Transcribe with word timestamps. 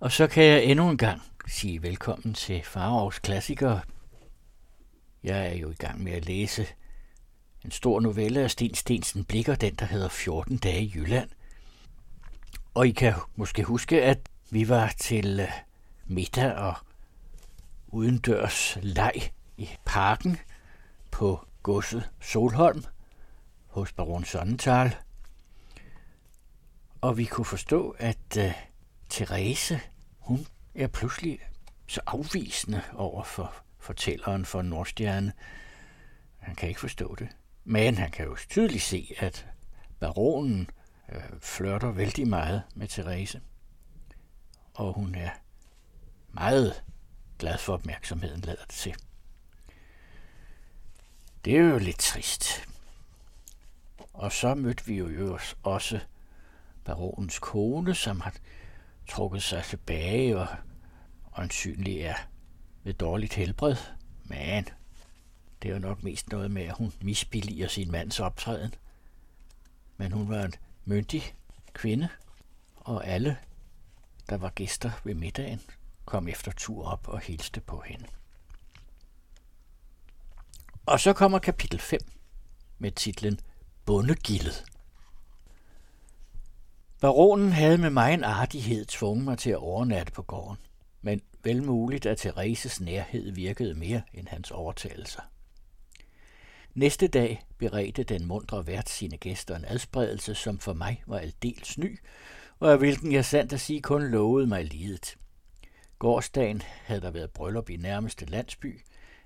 Og 0.00 0.12
så 0.12 0.26
kan 0.26 0.44
jeg 0.44 0.64
endnu 0.64 0.90
en 0.90 0.96
gang 0.98 1.22
sige 1.46 1.82
velkommen 1.82 2.34
til 2.34 2.62
Farovs 2.64 3.18
Klassikere. 3.18 3.80
Jeg 5.22 5.46
er 5.46 5.54
jo 5.54 5.70
i 5.70 5.74
gang 5.74 6.02
med 6.02 6.12
at 6.12 6.24
læse 6.24 6.66
en 7.64 7.70
stor 7.70 8.00
novelle 8.00 8.40
af 8.40 8.50
Sten 8.50 8.74
Stensen 8.74 9.24
Blikker, 9.24 9.54
den 9.54 9.74
der 9.74 9.86
hedder 9.86 10.08
14 10.08 10.56
dage 10.56 10.82
i 10.82 10.92
Jylland. 10.94 11.30
Og 12.74 12.88
I 12.88 12.90
kan 12.90 13.14
måske 13.36 13.64
huske, 13.64 14.02
at 14.02 14.18
vi 14.50 14.68
var 14.68 14.94
til 14.98 15.40
øh, 15.40 15.48
middag 16.06 16.54
og 16.54 16.74
udendørs 17.88 18.78
leg 18.82 19.32
i 19.56 19.68
parken 19.84 20.38
på 21.10 21.46
godset 21.62 22.10
Solholm 22.20 22.84
hos 23.66 23.92
baron 23.92 24.24
Sonnenthal. 24.24 24.96
Og 27.00 27.18
vi 27.18 27.24
kunne 27.24 27.44
forstå, 27.44 27.96
at 27.98 28.36
øh, 28.38 28.52
Therese, 29.10 29.80
hun 30.18 30.46
er 30.74 30.86
pludselig 30.86 31.38
så 31.86 32.00
afvisende 32.06 32.82
over 32.94 33.24
for 33.24 33.54
fortælleren 33.78 34.44
for 34.44 34.62
Nordstjerne. 34.62 35.32
Han 36.38 36.54
kan 36.54 36.68
ikke 36.68 36.80
forstå 36.80 37.14
det. 37.14 37.28
Men 37.64 37.96
han 37.96 38.10
kan 38.10 38.26
jo 38.26 38.36
tydeligt 38.50 38.82
se, 38.82 39.14
at 39.18 39.46
baronen 40.00 40.70
øh, 41.12 41.22
flørter 41.40 41.90
vældig 41.90 42.28
meget 42.28 42.62
med 42.74 42.88
Therese. 42.88 43.40
Og 44.74 44.92
hun 44.92 45.14
er 45.14 45.30
meget 46.28 46.84
glad 47.38 47.58
for 47.58 47.72
opmærksomheden, 47.72 48.40
lader 48.40 48.64
det 48.64 48.74
til. 48.74 48.94
Det 51.44 51.56
er 51.56 51.60
jo 51.60 51.78
lidt 51.78 51.98
trist. 51.98 52.68
Og 54.12 54.32
så 54.32 54.54
mødte 54.54 54.86
vi 54.86 54.94
jo 54.94 55.38
også 55.62 56.00
baronens 56.84 57.38
kone, 57.38 57.94
som 57.94 58.20
har 58.20 58.34
trukket 59.08 59.42
sig 59.42 59.64
tilbage 59.64 60.38
og 60.38 60.46
åndsynlig 61.38 62.00
er 62.00 62.14
ved 62.82 62.94
dårligt 62.94 63.34
helbred. 63.34 63.76
Men 64.24 64.68
det 65.62 65.68
er 65.68 65.72
jo 65.72 65.78
nok 65.78 66.02
mest 66.02 66.28
noget 66.28 66.50
med, 66.50 66.62
at 66.62 66.74
hun 66.74 66.92
misbilliger 67.02 67.68
sin 67.68 67.90
mands 67.90 68.20
optræden. 68.20 68.74
Men 69.96 70.12
hun 70.12 70.28
var 70.28 70.44
en 70.44 70.54
myndig 70.84 71.34
kvinde, 71.72 72.08
og 72.76 73.06
alle, 73.06 73.36
der 74.28 74.36
var 74.36 74.50
gæster 74.50 74.90
ved 75.04 75.14
middagen, 75.14 75.60
kom 76.04 76.28
efter 76.28 76.52
tur 76.52 76.86
op 76.86 77.08
og 77.08 77.20
hilste 77.20 77.60
på 77.60 77.80
hende. 77.86 78.06
Og 80.86 81.00
så 81.00 81.12
kommer 81.12 81.38
kapitel 81.38 81.80
5 81.80 82.00
med 82.78 82.92
titlen 82.92 83.40
Bundegildet. 83.84 84.64
Baronen 87.00 87.52
havde 87.52 87.78
med 87.78 87.90
mig 87.90 88.14
en 88.14 88.24
artighed 88.24 88.84
tvunget 88.84 89.24
mig 89.24 89.38
til 89.38 89.50
at 89.50 89.56
overnatte 89.56 90.12
på 90.12 90.22
gården, 90.22 90.56
men 91.02 91.20
vel 91.42 91.62
muligt, 91.62 92.06
at 92.06 92.18
Thereses 92.18 92.80
nærhed 92.80 93.32
virkede 93.32 93.74
mere 93.74 94.02
end 94.14 94.28
hans 94.28 94.50
overtagelser. 94.50 95.22
Næste 96.74 97.08
dag 97.08 97.42
beredte 97.58 98.02
den 98.02 98.26
mundre 98.26 98.66
vært 98.66 98.88
sine 98.88 99.16
gæster 99.16 99.56
en 99.56 99.64
adspredelse, 99.68 100.34
som 100.34 100.58
for 100.58 100.72
mig 100.72 101.02
var 101.06 101.18
aldeles 101.18 101.78
ny, 101.78 101.98
og 102.58 102.72
af 102.72 102.78
hvilken 102.78 103.12
jeg 103.12 103.24
sandt 103.24 103.52
at 103.52 103.60
sige 103.60 103.82
kun 103.82 104.02
lovede 104.10 104.46
mig 104.46 104.64
lidet. 104.64 105.16
Gårdsdagen 105.98 106.62
havde 106.84 107.00
der 107.00 107.10
været 107.10 107.30
bryllup 107.30 107.70
i 107.70 107.76
nærmeste 107.76 108.26
landsby. 108.26 108.80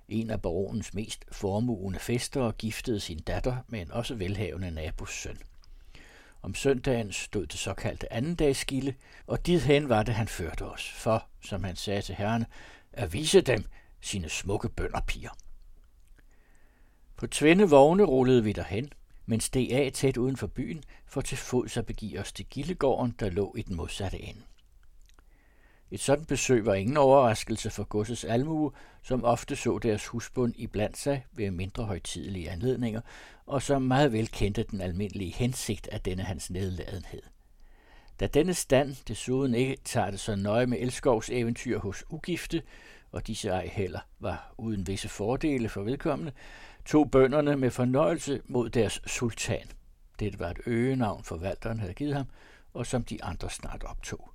En 0.08 0.30
af 0.30 0.42
baronens 0.42 0.94
mest 0.94 1.24
formuende 1.32 1.98
fester 1.98 2.52
giftede 2.52 3.00
sin 3.00 3.18
datter 3.18 3.56
med 3.68 3.80
en 3.80 3.92
også 3.92 4.14
velhavende 4.14 4.70
nabos 4.70 5.10
søn. 5.10 5.38
Om 6.42 6.54
søndagen 6.54 7.12
stod 7.12 7.46
det 7.46 7.58
såkaldte 7.58 8.12
andendagsgilde, 8.12 8.94
og 9.26 9.46
dit 9.46 9.62
hen 9.62 9.88
var 9.88 10.02
det, 10.02 10.14
han 10.14 10.28
førte 10.28 10.62
os, 10.62 10.90
for, 10.90 11.26
som 11.44 11.64
han 11.64 11.76
sagde 11.76 12.02
til 12.02 12.14
herrene, 12.14 12.46
at 12.92 13.12
vise 13.12 13.40
dem 13.40 13.64
sine 14.00 14.28
smukke 14.28 14.68
bønderpiger. 14.68 15.30
På 17.16 17.26
tvinde 17.26 17.70
vogne 17.70 18.04
rullede 18.04 18.44
vi 18.44 18.52
derhen, 18.52 18.92
mens 19.26 19.50
DA 19.50 19.90
tæt 19.90 20.16
uden 20.16 20.36
for 20.36 20.46
byen, 20.46 20.84
for 21.06 21.20
til 21.20 21.38
fods 21.38 21.76
at 21.76 21.86
begive 21.86 22.20
os 22.20 22.32
til 22.32 22.46
Gildegården, 22.46 23.14
der 23.20 23.30
lå 23.30 23.54
i 23.58 23.62
den 23.62 23.76
modsatte 23.76 24.18
ende. 24.18 24.42
Et 25.92 26.00
sådan 26.00 26.24
besøg 26.24 26.66
var 26.66 26.74
ingen 26.74 26.96
overraskelse 26.96 27.70
for 27.70 27.84
godsets 27.84 28.24
almue, 28.24 28.72
som 29.02 29.24
ofte 29.24 29.56
så 29.56 29.78
deres 29.78 30.06
husbund 30.06 30.54
i 30.56 30.66
blandt 30.66 30.98
sig 30.98 31.26
ved 31.32 31.50
mindre 31.50 31.84
højtidelige 31.84 32.50
anledninger, 32.50 33.00
og 33.46 33.62
som 33.62 33.82
meget 33.82 34.12
vel 34.12 34.28
kendte 34.28 34.62
den 34.62 34.80
almindelige 34.80 35.32
hensigt 35.32 35.88
af 35.88 36.00
denne 36.00 36.22
hans 36.22 36.50
nedladenhed. 36.50 37.22
Da 38.20 38.26
denne 38.26 38.54
stand 38.54 38.96
desuden 39.08 39.54
ikke 39.54 39.76
tager 39.84 40.10
det 40.10 40.20
så 40.20 40.36
nøje 40.36 40.66
med 40.66 40.78
elskovs 40.80 41.30
eventyr 41.30 41.78
hos 41.78 42.04
ugifte, 42.10 42.62
og 43.10 43.26
disse 43.26 43.48
ej 43.48 43.66
heller 43.72 44.00
var 44.18 44.54
uden 44.58 44.86
visse 44.86 45.08
fordele 45.08 45.68
for 45.68 45.82
vedkommende, 45.82 46.32
tog 46.84 47.10
bønderne 47.10 47.56
med 47.56 47.70
fornøjelse 47.70 48.40
mod 48.44 48.70
deres 48.70 49.02
sultan. 49.06 49.66
Det 50.18 50.38
var 50.38 50.50
et 50.50 50.60
øgenavn, 50.66 51.24
forvalteren 51.24 51.80
havde 51.80 51.94
givet 51.94 52.14
ham, 52.14 52.26
og 52.74 52.86
som 52.86 53.04
de 53.04 53.24
andre 53.24 53.50
snart 53.50 53.84
optog. 53.84 54.31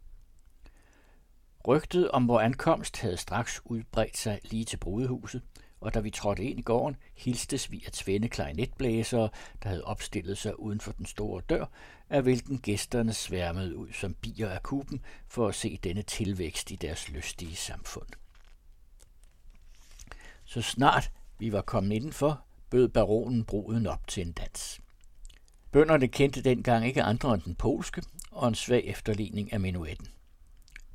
Rygtet 1.68 2.12
om 2.12 2.28
vor 2.28 2.40
ankomst 2.40 2.98
havde 2.98 3.18
straks 3.18 3.62
udbredt 3.66 4.18
sig 4.18 4.40
lige 4.44 4.66
til 4.66 4.78
brudehuset, 4.78 5.42
og 5.82 5.94
da 5.94 6.00
vi 6.00 6.10
trådte 6.10 6.44
ind 6.44 6.60
i 6.60 6.62
gården, 6.62 6.98
hilstes 7.16 7.72
vi 7.72 7.84
af 7.86 7.92
tvende 7.92 8.30
klarinetblæsere, 8.30 9.30
der 9.64 9.70
havde 9.70 9.84
opstillet 9.84 10.38
sig 10.38 10.60
uden 10.60 10.80
for 10.80 10.92
den 10.92 11.06
store 11.06 11.42
dør, 11.50 11.66
af 12.10 12.22
hvilken 12.22 12.60
gæsterne 12.60 13.14
sværmede 13.14 13.78
ud 13.78 13.92
som 13.92 14.14
bier 14.14 14.50
af 14.50 14.64
kuben 14.64 15.02
for 15.28 15.48
at 15.48 15.56
se 15.56 15.80
denne 15.84 16.02
tilvækst 16.02 16.72
i 16.72 16.76
deres 16.76 17.10
lystige 17.10 17.56
samfund. 17.56 18.08
Så 20.46 20.62
snart 20.62 21.12
vi 21.40 21.52
var 21.52 21.62
kommet 21.62 21.96
indenfor, 21.96 22.42
bød 22.70 22.90
baronen 22.90 23.46
bruden 23.46 23.88
op 23.88 24.08
til 24.08 24.28
en 24.28 24.32
dans. 24.32 24.80
Bønderne 25.72 26.08
kendte 26.08 26.44
dengang 26.44 26.86
ikke 26.86 27.04
andre 27.04 27.34
end 27.34 27.42
den 27.42 27.56
polske 27.56 28.04
og 28.32 28.48
en 28.48 28.56
svag 28.56 28.86
efterligning 28.86 29.54
af 29.54 29.60
minuetten. 29.60 30.08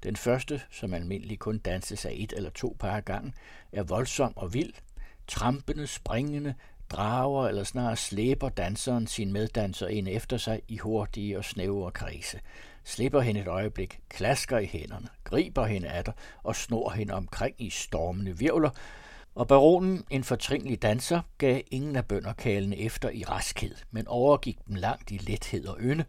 Den 0.03 0.17
første, 0.17 0.63
som 0.71 0.95
almindelig 0.95 1.39
kun 1.39 1.59
danses 1.59 2.05
af 2.05 2.13
et 2.15 2.33
eller 2.37 2.51
to 2.51 2.77
par 2.79 2.97
af 2.97 3.05
gangen, 3.05 3.35
er 3.73 3.83
voldsom 3.83 4.37
og 4.37 4.55
vild. 4.55 4.73
Trampende, 5.29 5.87
springende, 5.87 6.55
drager 6.91 7.49
eller 7.49 7.65
snarere 7.65 7.97
slæber 7.97 8.49
danseren 8.49 9.07
sin 9.07 9.33
meddanser 9.33 9.87
ind 9.87 10.09
efter 10.09 10.37
sig 10.37 10.61
i 10.69 10.77
hurtige 10.77 11.39
og 11.39 11.45
snævre 11.45 11.91
kredse, 11.91 12.41
slipper 12.85 13.21
hende 13.21 13.41
et 13.41 13.49
øjeblik, 13.49 14.01
klasker 14.09 14.59
i 14.59 14.67
hænderne, 14.67 15.09
griber 15.25 15.67
hende 15.67 15.89
af 15.89 16.05
dig 16.05 16.15
og 16.43 16.57
snor 16.57 16.91
hende 16.91 17.15
omkring 17.15 17.55
i 17.59 17.71
stormende 17.71 18.39
virvler, 18.39 18.71
og 19.35 19.49
baronen, 19.49 20.05
en 20.11 20.25
fortrinlig 20.25 20.83
danser, 20.83 21.21
gav 21.39 21.61
ingen 21.71 21.97
af 21.97 22.07
bønderkalene 22.07 22.79
efter 22.79 23.11
i 23.11 23.25
raskhed, 23.25 23.75
men 23.91 24.09
overgik 24.09 24.59
dem 24.67 24.75
langt 24.75 25.11
i 25.11 25.17
lethed 25.17 25.67
og 25.67 25.79
ynde, 25.81 26.05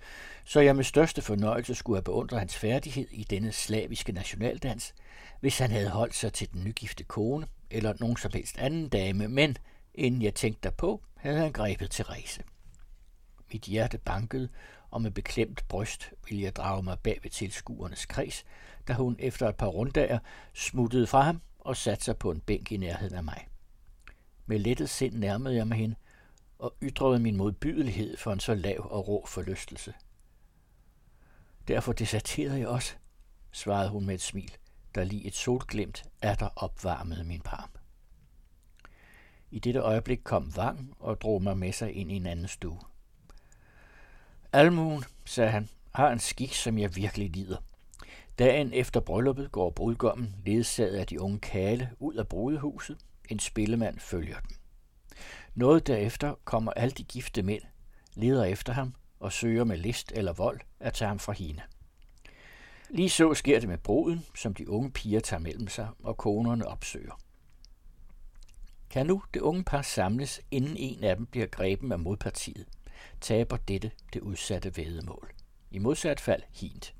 så 0.45 0.59
jeg 0.59 0.75
med 0.75 0.83
største 0.83 1.21
fornøjelse 1.21 1.75
skulle 1.75 1.97
have 1.97 2.03
beundret 2.03 2.39
hans 2.39 2.55
færdighed 2.55 3.07
i 3.11 3.23
denne 3.23 3.51
slaviske 3.51 4.11
nationaldans, 4.11 4.93
hvis 5.39 5.59
han 5.59 5.71
havde 5.71 5.89
holdt 5.89 6.15
sig 6.15 6.33
til 6.33 6.53
den 6.53 6.63
nygifte 6.63 7.03
kone 7.03 7.47
eller 7.71 7.93
nogen 7.99 8.17
som 8.17 8.31
helst 8.33 8.57
anden 8.57 8.89
dame, 8.89 9.27
men 9.27 9.57
inden 9.93 10.21
jeg 10.21 10.35
tænkte 10.35 10.61
derpå, 10.63 11.01
havde 11.17 11.37
han 11.37 11.51
grebet 11.51 11.91
Therese. 11.91 12.43
Mit 13.53 13.61
hjerte 13.61 13.97
bankede, 13.97 14.49
og 14.91 15.01
med 15.01 15.11
beklemt 15.11 15.67
bryst 15.67 16.11
ville 16.29 16.43
jeg 16.43 16.55
drage 16.55 16.83
mig 16.83 16.99
bag 16.99 17.19
ved 17.23 17.31
tilskuernes 17.31 18.05
kreds, 18.05 18.43
da 18.87 18.93
hun 18.93 19.15
efter 19.19 19.49
et 19.49 19.55
par 19.55 19.67
rundager 19.67 20.19
smuttede 20.53 21.07
fra 21.07 21.21
ham 21.21 21.41
og 21.65 21.77
satte 21.77 22.03
sig 22.03 22.17
på 22.17 22.31
en 22.31 22.39
bænk 22.39 22.71
i 22.71 22.77
nærheden 22.77 23.15
af 23.15 23.23
mig. 23.23 23.47
Med 24.45 24.59
lettet 24.59 24.89
sind 24.89 25.15
nærmede 25.15 25.55
jeg 25.55 25.67
mig 25.67 25.77
hende 25.77 25.95
og 26.59 26.75
ytrede 26.81 27.19
min 27.19 27.37
modbydelighed 27.37 28.17
for 28.17 28.33
en 28.33 28.39
så 28.39 28.55
lav 28.55 28.87
og 28.91 29.07
rå 29.07 29.25
forlystelse. 29.25 29.93
Derfor 31.67 31.93
deserterede 31.93 32.59
jeg 32.59 32.67
også, 32.67 32.95
svarede 33.51 33.89
hun 33.89 34.05
med 34.05 34.15
et 34.15 34.21
smil, 34.21 34.57
der 34.95 35.03
lige 35.03 35.25
et 35.25 35.35
solglimt 35.35 36.03
er 36.21 36.35
der 36.35 36.49
opvarmede 36.55 37.23
min 37.23 37.41
parm. 37.41 37.69
I 39.51 39.59
dette 39.59 39.79
øjeblik 39.79 40.19
kom 40.23 40.55
Vang 40.55 40.95
og 40.99 41.21
drog 41.21 41.41
mig 41.41 41.57
med 41.57 41.73
sig 41.73 41.93
ind 41.93 42.11
i 42.11 42.15
en 42.15 42.25
anden 42.25 42.47
stue. 42.47 42.79
Almuen, 44.53 45.03
sagde 45.25 45.51
han, 45.51 45.69
har 45.95 46.11
en 46.11 46.19
skik, 46.19 46.53
som 46.53 46.77
jeg 46.77 46.95
virkelig 46.95 47.29
lider– 47.29 47.57
Dagen 48.39 48.73
efter 48.73 48.99
brylluppet 48.99 49.51
går 49.51 49.69
brudgommen, 49.69 50.35
ledsaget 50.45 50.95
af 50.95 51.07
de 51.07 51.21
unge 51.21 51.39
kale, 51.39 51.89
ud 51.99 52.15
af 52.15 52.27
brudehuset. 52.27 52.97
En 53.29 53.39
spillemand 53.39 53.99
følger 53.99 54.39
dem. 54.39 54.57
Noget 55.55 55.87
derefter 55.87 56.35
kommer 56.45 56.71
alle 56.71 56.91
de 56.91 57.03
gifte 57.03 57.43
mænd, 57.43 57.61
leder 58.13 58.43
efter 58.43 58.73
ham 58.73 58.95
og 59.19 59.31
søger 59.31 59.63
med 59.63 59.77
list 59.77 60.11
eller 60.15 60.33
vold 60.33 60.59
at 60.79 60.93
tage 60.93 61.07
ham 61.07 61.19
fra 61.19 61.33
hende. 61.33 61.61
Lige 62.89 63.09
så 63.09 63.33
sker 63.33 63.59
det 63.59 63.69
med 63.69 63.77
bruden, 63.77 64.25
som 64.35 64.53
de 64.53 64.69
unge 64.69 64.91
piger 64.91 65.19
tager 65.19 65.39
mellem 65.39 65.67
sig, 65.67 65.89
og 66.03 66.17
konerne 66.17 66.67
opsøger. 66.67 67.19
Kan 68.89 69.05
nu 69.05 69.23
det 69.33 69.39
unge 69.39 69.63
par 69.63 69.81
samles, 69.81 70.41
inden 70.51 70.77
en 70.77 71.03
af 71.03 71.15
dem 71.15 71.25
bliver 71.25 71.47
greben 71.47 71.91
af 71.91 71.99
modpartiet, 71.99 72.67
taber 73.21 73.57
dette 73.57 73.91
det 74.13 74.21
udsatte 74.21 74.77
vedemål. 74.77 75.31
I 75.71 75.79
modsat 75.79 76.19
fald 76.19 76.41
hint. 76.51 76.93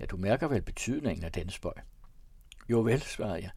Ja, 0.00 0.06
du 0.06 0.16
mærker 0.16 0.48
vel 0.48 0.62
betydningen 0.62 1.24
af 1.24 1.32
den 1.32 1.50
spøj. 1.50 1.74
Jo 2.70 2.80
vel, 2.80 3.02
svarede 3.02 3.42
jeg, 3.42 3.50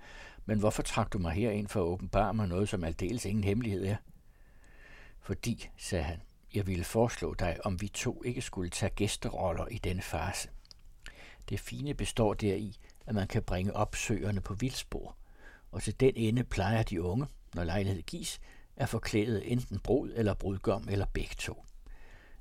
men 0.46 0.60
hvorfor 0.60 0.84
trak 0.84 1.14
du 1.14 1.18
mig 1.18 1.32
herind 1.32 1.68
for 1.68 1.80
at 1.80 1.86
åbenbare 1.86 2.34
mig 2.34 2.48
noget, 2.48 2.70
som 2.70 2.84
aldeles 2.84 3.26
ingen 3.26 3.44
hemmelighed 3.44 3.86
er? 3.86 3.96
Fordi, 5.20 5.70
sagde 5.78 6.04
han, 6.04 6.22
jeg 6.54 6.68
ville 6.68 6.84
foreslå 6.84 7.34
dig, 7.34 7.58
om 7.64 7.82
vi 7.82 7.88
to 7.88 8.24
ikke 8.24 8.42
skulle 8.42 8.70
tage 8.70 8.90
gæsteroller 8.90 9.68
i 9.68 9.78
denne 9.78 10.02
fase. 10.02 10.50
Det 11.50 11.60
fine 11.60 11.94
består 11.94 12.34
deri, 12.34 12.78
at 13.06 13.16
man 13.16 13.28
kan 13.28 13.44
bringe 13.44 13.76
opsøgerne 13.76 14.42
på 14.42 14.54
vildspor, 14.54 15.16
og 15.72 15.84
til 15.84 16.00
den 16.00 16.14
ende 16.16 16.44
plejer 16.44 16.84
de 16.84 17.02
unge, 17.02 17.28
når 17.56 17.64
lejlighed 17.64 18.02
gives, 18.02 18.42
at 18.76 18.90
forklæde 18.90 19.46
enten 19.46 19.80
brud 19.80 20.12
eller 20.16 20.34
brudgom 20.34 20.88
eller 20.90 21.06
begge 21.14 21.36
to. 21.38 21.66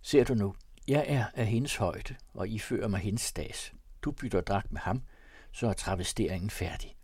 Ser 0.03 0.25
du 0.25 0.35
nu, 0.35 0.55
jeg 0.89 1.05
er 1.09 1.25
af 1.35 1.47
hendes 1.47 1.77
højde, 1.77 2.15
og 2.35 2.49
I 2.49 2.59
fører 2.59 2.89
mig 2.89 3.01
hendes 3.01 3.23
stas. 3.23 3.73
Du 4.03 4.11
bytter 4.11 4.41
dragt 4.41 4.73
med 4.73 4.81
ham, 4.81 5.03
så 5.53 5.67
er 5.67 5.73
travesteringen 5.73 6.51
færdig. 6.51 6.97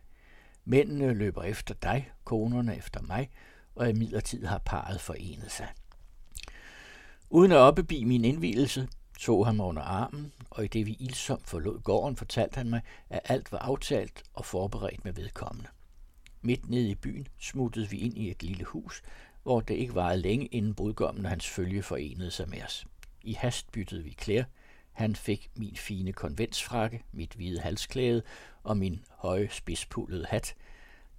Mændene 0.64 1.14
løber 1.14 1.42
efter 1.42 1.74
dig, 1.74 2.10
konerne 2.24 2.76
efter 2.76 3.02
mig, 3.02 3.30
og 3.74 3.90
i 3.90 3.92
midlertid 3.92 4.46
har 4.46 4.58
parret 4.58 5.00
forenet 5.00 5.50
sig. 5.50 5.68
Uden 7.30 7.52
at 7.52 7.58
opbebi 7.58 8.04
min 8.04 8.24
indvielse, 8.24 8.88
tog 9.18 9.46
han 9.46 9.56
mig 9.56 9.66
under 9.66 9.82
armen, 9.82 10.32
og 10.50 10.64
i 10.64 10.68
det 10.68 10.86
vi 10.86 10.96
ildsomt 11.00 11.48
forlod 11.48 11.80
gården, 11.80 12.16
fortalte 12.16 12.56
han 12.56 12.70
mig, 12.70 12.80
at 13.10 13.20
alt 13.24 13.52
var 13.52 13.58
aftalt 13.58 14.22
og 14.34 14.44
forberedt 14.44 15.04
med 15.04 15.12
vedkommende. 15.12 15.68
Midt 16.42 16.70
nede 16.70 16.90
i 16.90 16.94
byen 16.94 17.28
smuttede 17.38 17.90
vi 17.90 17.98
ind 17.98 18.18
i 18.18 18.30
et 18.30 18.42
lille 18.42 18.64
hus, 18.64 19.02
hvor 19.42 19.60
det 19.60 19.74
ikke 19.74 19.94
varede 19.94 20.22
længe, 20.22 20.46
inden 20.46 20.74
brudgommen 20.74 21.24
og 21.24 21.30
hans 21.30 21.48
følge 21.48 21.82
forenede 21.82 22.30
sig 22.30 22.48
med 22.48 22.62
os. 22.62 22.86
I 23.26 23.32
hast 23.32 23.72
byttede 23.72 24.04
vi 24.04 24.10
klæder. 24.10 24.44
Han 24.92 25.16
fik 25.16 25.50
min 25.56 25.76
fine 25.76 26.12
konventsfrakke, 26.12 27.02
mit 27.12 27.32
hvide 27.32 27.60
halsklæde 27.60 28.22
og 28.62 28.76
min 28.76 29.04
høje 29.10 29.48
spidspullede 29.50 30.26
hat. 30.26 30.54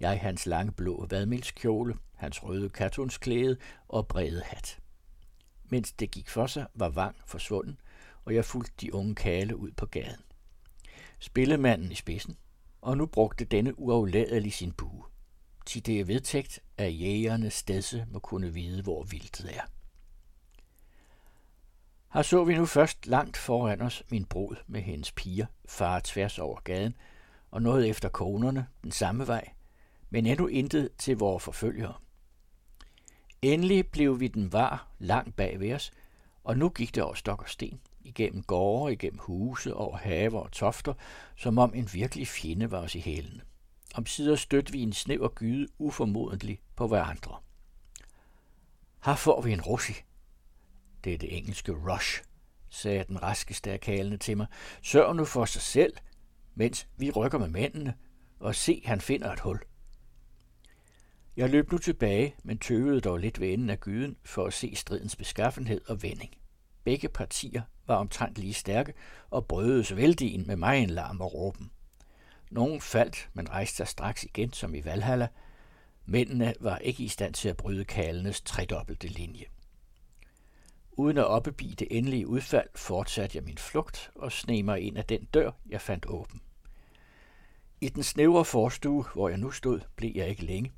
Jeg 0.00 0.20
hans 0.20 0.46
lange 0.46 0.72
blå 0.72 1.06
vadmelskjole, 1.10 1.94
hans 2.14 2.44
røde 2.44 2.70
kartonsklæde 2.70 3.56
og 3.88 4.08
brede 4.08 4.42
hat. 4.44 4.78
Mens 5.64 5.92
det 5.92 6.10
gik 6.10 6.28
for 6.28 6.46
sig, 6.46 6.66
var 6.74 6.88
Vang 6.88 7.16
forsvunden, 7.26 7.80
og 8.24 8.34
jeg 8.34 8.44
fulgte 8.44 8.72
de 8.80 8.94
unge 8.94 9.14
kale 9.14 9.56
ud 9.56 9.70
på 9.70 9.86
gaden. 9.86 10.22
Spillemanden 11.18 11.92
i 11.92 11.94
spidsen, 11.94 12.36
og 12.80 12.96
nu 12.96 13.06
brugte 13.06 13.44
denne 13.44 13.78
uafladelig 13.78 14.52
sin 14.52 14.72
bue. 14.72 15.04
Til 15.66 15.86
det 15.86 16.00
er 16.00 16.04
vedtægt, 16.04 16.60
at 16.78 17.00
jægerne 17.00 17.50
stedse 17.50 18.06
må 18.10 18.18
kunne 18.18 18.54
vide, 18.54 18.82
hvor 18.82 19.02
vildtet 19.02 19.56
er. 19.56 19.62
Her 22.12 22.22
så 22.22 22.44
vi 22.44 22.54
nu 22.54 22.66
først 22.66 23.06
langt 23.06 23.36
foran 23.36 23.80
os 23.80 24.02
min 24.08 24.24
brud 24.24 24.56
med 24.66 24.80
hendes 24.80 25.12
piger 25.12 25.46
far 25.68 26.00
tværs 26.04 26.38
over 26.38 26.60
gaden, 26.60 26.94
og 27.50 27.62
noget 27.62 27.88
efter 27.88 28.08
konerne 28.08 28.66
den 28.82 28.92
samme 28.92 29.26
vej, 29.26 29.48
men 30.10 30.26
endnu 30.26 30.46
intet 30.46 30.90
til 30.98 31.16
vores 31.16 31.44
forfølgere. 31.44 31.94
Endelig 33.42 33.86
blev 33.86 34.20
vi 34.20 34.28
den 34.28 34.52
var 34.52 34.88
langt 34.98 35.36
bag 35.36 35.60
ved 35.60 35.74
os, 35.74 35.92
og 36.44 36.58
nu 36.58 36.68
gik 36.68 36.94
det 36.94 37.02
over 37.02 37.14
stok 37.14 37.42
og 37.42 37.48
sten, 37.48 37.80
igennem 38.00 38.42
gårde, 38.42 38.92
igennem 38.92 39.18
huse, 39.18 39.74
over 39.74 39.96
haver 39.96 40.40
og 40.40 40.52
tofter, 40.52 40.94
som 41.36 41.58
om 41.58 41.74
en 41.74 41.88
virkelig 41.92 42.28
fjende 42.28 42.70
var 42.70 42.78
os 42.78 42.94
i 42.94 43.00
hælene. 43.00 43.40
Om 43.94 44.06
sider 44.06 44.36
stødte 44.36 44.72
vi 44.72 44.82
en 44.82 44.92
snæver 44.92 45.28
gyde 45.28 45.68
uformodentlig 45.78 46.60
på 46.76 46.86
hverandre. 46.86 47.36
Her 49.04 49.14
får 49.14 49.40
vi 49.40 49.52
en 49.52 49.60
russi. 49.60 49.94
Det 51.04 51.14
er 51.14 51.18
det 51.18 51.36
engelske 51.36 51.72
rush, 51.72 52.22
sagde 52.70 53.04
den 53.08 53.22
raskeste 53.22 53.70
af 53.70 53.80
kalene 53.80 54.16
til 54.16 54.36
mig. 54.36 54.46
Sørg 54.82 55.16
nu 55.16 55.24
for 55.24 55.44
sig 55.44 55.62
selv, 55.62 55.92
mens 56.54 56.86
vi 56.96 57.10
rykker 57.10 57.38
med 57.38 57.48
mændene, 57.48 57.94
og 58.40 58.54
se, 58.54 58.82
han 58.84 59.00
finder 59.00 59.32
et 59.32 59.40
hul. 59.40 59.60
Jeg 61.36 61.50
løb 61.50 61.72
nu 61.72 61.78
tilbage, 61.78 62.34
men 62.42 62.58
tøvede 62.58 63.00
dog 63.00 63.18
lidt 63.18 63.40
ved 63.40 63.52
enden 63.52 63.70
af 63.70 63.80
gyden 63.80 64.16
for 64.24 64.46
at 64.46 64.52
se 64.52 64.74
stridens 64.74 65.16
beskaffenhed 65.16 65.80
og 65.86 66.02
vending. 66.02 66.30
Begge 66.84 67.08
partier 67.08 67.62
var 67.86 67.94
omtrent 67.96 68.38
lige 68.38 68.54
stærke 68.54 68.94
og 69.30 69.46
brødes 69.46 69.96
vældigen 69.96 70.46
med 70.46 70.56
mig 70.56 70.82
en 70.82 70.90
larm 70.90 71.20
og 71.20 71.34
råben. 71.34 71.70
Nogen 72.50 72.80
faldt, 72.80 73.28
men 73.34 73.50
rejste 73.50 73.76
sig 73.76 73.88
straks 73.88 74.24
igen, 74.24 74.52
som 74.52 74.74
i 74.74 74.84
Valhalla. 74.84 75.28
Mændene 76.06 76.54
var 76.60 76.78
ikke 76.78 77.02
i 77.02 77.08
stand 77.08 77.34
til 77.34 77.48
at 77.48 77.56
bryde 77.56 77.84
kalenes 77.84 78.40
tredobbelte 78.40 79.08
linje. 79.08 79.44
Uden 80.98 81.18
at 81.18 81.26
opbebi 81.26 81.74
det 81.78 81.88
endelige 81.90 82.26
udfald, 82.26 82.68
fortsatte 82.74 83.36
jeg 83.36 83.44
min 83.44 83.58
flugt 83.58 84.10
og 84.14 84.32
sneg 84.32 84.64
mig 84.64 84.80
ind 84.80 84.98
af 84.98 85.04
den 85.04 85.24
dør, 85.24 85.50
jeg 85.68 85.80
fandt 85.80 86.06
åben. 86.06 86.40
I 87.80 87.88
den 87.88 88.02
snævre 88.02 88.44
forstue, 88.44 89.04
hvor 89.14 89.28
jeg 89.28 89.38
nu 89.38 89.50
stod, 89.50 89.80
blev 89.96 90.12
jeg 90.14 90.28
ikke 90.28 90.44
længe. 90.44 90.72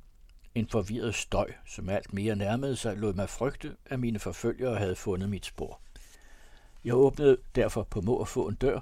En 0.55 0.67
forvirret 0.67 1.15
støj, 1.15 1.53
som 1.65 1.89
alt 1.89 2.13
mere 2.13 2.35
nærmede 2.35 2.75
sig, 2.75 2.97
lod 2.97 3.13
mig 3.13 3.29
frygte, 3.29 3.75
at 3.85 3.99
mine 3.99 4.19
forfølgere 4.19 4.75
havde 4.77 4.95
fundet 4.95 5.29
mit 5.29 5.45
spor. 5.45 5.81
Jeg 6.83 6.95
åbnede 6.95 7.37
derfor 7.55 7.83
på 7.83 8.01
må 8.01 8.21
at 8.21 8.27
få 8.27 8.47
en 8.47 8.55
dør, 8.55 8.79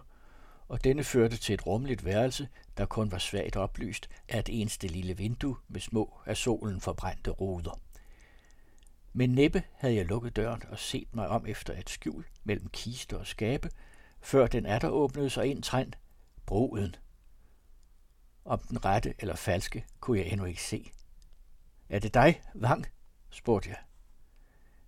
og 0.68 0.84
denne 0.84 1.04
førte 1.04 1.38
til 1.38 1.54
et 1.54 1.68
rumligt 1.68 2.06
værelse, 2.06 2.48
der 2.78 2.86
kun 2.86 3.12
var 3.12 3.18
svagt 3.18 3.56
oplyst 3.56 4.10
af 4.30 4.40
et 4.40 4.50
eneste 4.62 4.88
lille 4.88 5.18
vindue 5.18 5.56
med 5.68 5.82
små 5.82 6.14
af 6.26 6.38
solen 6.38 6.82
forbrændte 6.82 7.32
ruder. 7.32 7.80
Men 9.14 9.30
næppe 9.30 9.64
havde 9.74 9.96
jeg 9.96 10.06
lukket 10.06 10.36
døren 10.36 10.64
og 10.70 10.80
set 10.80 11.16
mig 11.16 11.28
om 11.28 11.46
efter 11.48 11.74
et 11.74 11.90
skjul 11.90 12.26
mellem 12.44 12.70
kiste 12.70 13.18
og 13.18 13.28
skabe, 13.28 13.70
før 14.22 14.48
den 14.48 14.66
atter 14.66 14.90
åbnede 14.90 15.30
sig 15.30 15.46
ind 15.46 15.64
trænd, 15.64 15.94
bruden. 16.46 16.96
Om 18.46 18.60
den 18.60 18.86
rette 18.86 19.14
eller 19.20 19.36
falske 19.36 19.86
kunne 20.00 20.20
jeg 20.20 20.28
endnu 20.28 20.46
ikke 20.46 20.64
se. 20.64 20.92
Er 21.90 22.00
det 22.00 22.14
dig, 22.14 22.42
Vang? 22.54 22.86
spurgte 23.30 23.70
jeg. 23.70 23.78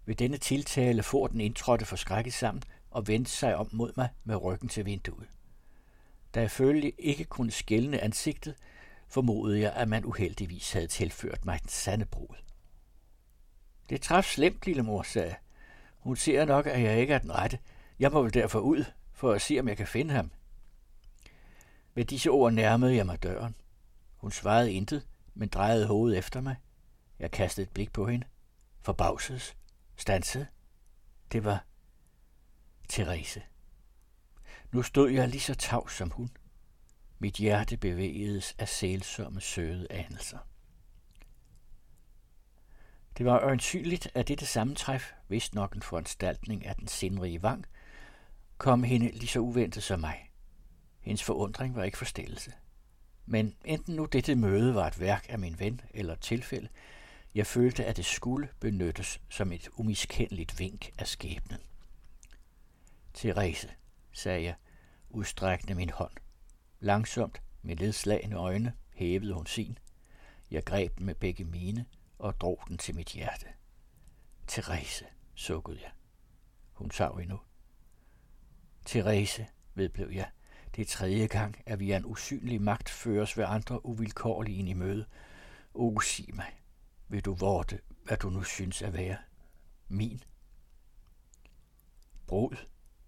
Ved 0.06 0.15
denne 0.15 0.38
tiltale 0.38 1.03
får 1.03 1.27
den 1.27 1.41
indtrådte 1.41 1.85
forskrækket 1.85 2.33
sammen 2.33 2.63
og 2.91 3.07
vendte 3.07 3.31
sig 3.31 3.56
om 3.56 3.69
mod 3.71 3.91
mig 3.97 4.09
med 4.24 4.35
ryggen 4.44 4.69
til 4.69 4.85
vinduet. 4.85 5.27
Da 6.33 6.39
jeg 6.41 6.51
følte 6.51 7.01
ikke 7.01 7.24
kunne 7.24 7.51
skælne 7.51 8.00
ansigtet, 8.00 8.56
formodede 9.07 9.59
jeg, 9.59 9.74
at 9.74 9.88
man 9.88 10.06
uheldigvis 10.06 10.74
havde 10.74 10.88
tilført 10.88 11.45
mig 11.45 11.62
den 11.62 11.69
sande 11.69 12.06
brud. 12.06 12.35
Det 13.91 14.01
træf 14.01 14.25
slemt, 14.25 14.65
lille 14.65 14.83
mor, 14.83 15.03
sagde. 15.03 15.35
Hun 15.99 16.15
ser 16.15 16.45
nok, 16.45 16.67
at 16.67 16.81
jeg 16.81 16.99
ikke 16.99 17.13
er 17.13 17.19
den 17.19 17.31
rette. 17.31 17.59
Jeg 17.99 18.11
må 18.11 18.21
vel 18.21 18.33
derfor 18.33 18.59
ud, 18.59 18.85
for 19.13 19.31
at 19.31 19.41
se, 19.41 19.59
om 19.59 19.67
jeg 19.67 19.77
kan 19.77 19.88
finde 19.88 20.13
ham. 20.13 20.31
Med 21.93 22.05
disse 22.05 22.29
ord 22.29 22.53
nærmede 22.53 22.95
jeg 22.95 23.05
mig 23.05 23.23
døren. 23.23 23.55
Hun 24.17 24.31
svarede 24.31 24.74
intet, 24.74 25.07
men 25.33 25.50
drejede 25.50 25.88
hovedet 25.88 26.17
efter 26.17 26.41
mig. 26.41 26.55
Jeg 27.19 27.31
kastede 27.31 27.65
et 27.65 27.74
blik 27.74 27.93
på 27.93 28.07
hende. 28.07 28.27
Forbavses. 28.81 29.55
Stansede. 29.95 30.48
Det 31.31 31.43
var 31.43 31.65
Therese. 32.89 33.41
Nu 34.71 34.81
stod 34.81 35.10
jeg 35.10 35.27
lige 35.27 35.41
så 35.41 35.55
tavs 35.55 35.93
som 35.93 36.12
hun. 36.12 36.29
Mit 37.19 37.36
hjerte 37.36 37.77
bevægedes 37.77 38.55
af 38.60 38.67
sælsomme, 38.67 39.41
søde 39.41 39.88
anelser. 39.89 40.38
Det 43.18 43.25
var 43.25 43.39
øjensynligt, 43.39 44.10
at 44.13 44.27
dette 44.27 44.46
sammentræf, 44.46 45.12
vist 45.27 45.56
nok 45.56 45.75
en 45.75 45.82
foranstaltning 45.82 46.65
af 46.65 46.75
den 46.75 46.88
sindrige 46.88 47.44
vang, 47.44 47.65
kom 48.58 48.84
hende 48.84 49.12
lige 49.12 49.27
så 49.27 49.39
uventet 49.39 49.84
som 49.84 50.00
mig. 50.00 50.32
Hendes 51.00 51.24
forundring 51.24 51.75
var 51.75 51.84
ikke 51.84 51.98
forstillelse. 51.98 52.53
Men 53.25 53.56
enten 53.65 53.96
nu 53.96 54.06
dette 54.06 54.36
møde 54.36 54.75
var 54.75 54.88
et 54.88 55.00
værk 55.00 55.25
af 55.30 55.39
min 55.39 55.60
ven 55.60 55.82
eller 55.94 56.13
et 56.13 56.20
tilfælde, 56.20 56.70
jeg 57.36 57.48
følte, 57.48 57.86
at 57.86 57.98
det 57.98 58.06
skulle 58.06 58.50
benyttes 58.60 59.22
som 59.30 59.51
et 59.51 59.70
umiskendeligt 59.74 60.60
vink 60.60 60.89
af 60.98 61.08
skæbnen. 61.08 61.60
Therese, 63.13 63.70
sagde 64.12 64.44
jeg, 64.44 64.56
udstrækkende 65.10 65.75
min 65.75 65.89
hånd. 65.89 66.12
Langsomt, 66.80 67.41
med 67.62 67.75
ledslagende 67.75 68.36
øjne, 68.36 68.74
hævede 68.94 69.34
hun 69.34 69.46
sin. 69.46 69.77
Jeg 70.51 70.63
greb 70.63 70.98
den 70.98 71.06
med 71.06 71.15
begge 71.15 71.44
mine 71.44 71.86
og 72.22 72.42
drog 72.42 72.63
den 72.68 72.78
til 72.78 72.96
mit 72.96 73.08
hjerte. 73.08 73.46
Therese, 74.48 75.06
sukkede 75.36 75.80
jeg. 75.82 75.92
Hun 76.74 76.92
sav 76.92 77.20
endnu. 77.22 77.40
Therese, 78.86 79.48
vedblev 79.74 80.12
jeg, 80.12 80.30
det 80.75 80.82
er 80.82 80.86
tredje 80.86 81.28
gang, 81.28 81.62
at 81.66 81.80
vi 81.80 81.92
er 81.92 81.98
en 81.98 82.06
usynlig 82.06 82.62
magt 82.62 82.90
føres 82.90 83.38
ved 83.38 83.46
andre 83.48 83.86
uvilkårlige 83.86 84.58
ind 84.58 84.70
i 84.70 84.74
møde. 84.74 85.06
O, 85.74 86.00
sig 86.00 86.36
mig, 86.36 86.62
vil 87.08 87.25
du 87.25 87.34
vorte, 87.34 87.80
hvad 88.04 88.18
du 88.18 88.30
nu 88.30 88.44
synes 88.44 88.82
at 88.82 88.94
være? 88.94 89.18
Min. 89.88 90.24
Brud, 92.28 92.56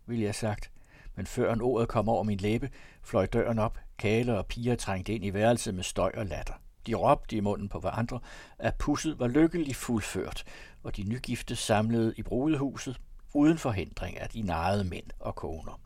ville 0.06 0.24
jeg 0.24 0.36
sagt, 0.36 0.72
men 1.16 1.26
før 1.26 1.54
en 1.54 1.62
ordet 1.62 1.90
kom 1.90 2.10
over 2.10 2.24
min 2.24 2.38
læbe, 2.38 2.72
fløj 3.02 3.26
døren 3.26 3.60
op, 3.60 3.80
kale 3.98 4.38
og 4.38 4.46
piger 4.46 4.76
trængte 4.76 5.14
ind 5.14 5.26
i 5.26 5.34
værelset 5.34 5.76
med 5.76 5.84
støj 5.84 6.12
og 6.18 6.26
latter. 6.26 6.63
De 6.88 6.94
råbte 6.94 7.36
i 7.36 7.40
munden 7.40 7.70
på 7.70 7.80
hverandre, 7.80 8.20
at 8.60 8.76
pusset 8.76 9.20
var 9.20 9.28
lykkeligt 9.28 9.78
fuldført, 9.78 10.44
og 10.84 10.98
de 10.98 11.04
nygifte 11.04 11.56
samlede 11.56 12.14
i 12.18 12.24
brudehuset 12.24 13.02
uden 13.34 13.58
forhindring 13.58 14.18
af 14.18 14.30
de 14.30 14.42
narrede 14.42 14.84
mænd 14.84 15.08
og 15.20 15.36
koner. 15.36 15.82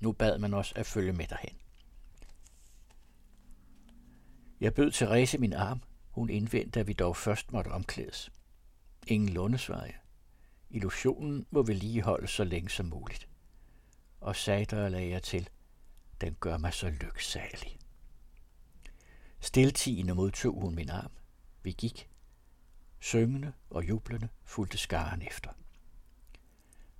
Nu 0.00 0.12
bad 0.12 0.38
man 0.38 0.54
os 0.54 0.72
at 0.76 0.86
følge 0.86 1.12
med 1.12 1.26
derhen. 1.26 1.56
Jeg 4.60 4.74
bød 4.74 4.90
Therese 4.90 5.38
min 5.38 5.52
arm. 5.52 5.82
Hun 6.10 6.30
indvendte, 6.30 6.80
at 6.80 6.86
vi 6.86 6.92
dog 6.92 7.16
først 7.16 7.52
måtte 7.52 7.68
omklædes. 7.68 8.30
Ingen 9.06 9.28
lundesveje. 9.28 9.94
Illusionen 10.70 11.46
må 11.50 11.62
vedligeholdes 11.62 12.30
så 12.30 12.44
længe 12.44 12.70
som 12.70 12.86
muligt. 12.86 13.28
Og 14.20 14.36
sagde 14.36 14.64
der 14.64 14.88
lagde 14.88 15.10
jeg 15.10 15.22
til, 15.22 15.48
den 16.20 16.36
gør 16.40 16.56
mig 16.56 16.74
så 16.74 16.90
lyksalig. 16.90 17.78
Stiltigende 19.44 20.14
modtog 20.14 20.60
hun 20.60 20.74
min 20.74 20.90
arm. 20.90 21.10
Vi 21.62 21.72
gik. 21.72 22.08
Syngende 23.00 23.52
og 23.70 23.88
jublende 23.88 24.28
fulgte 24.44 24.78
skaren 24.78 25.22
efter. 25.22 25.50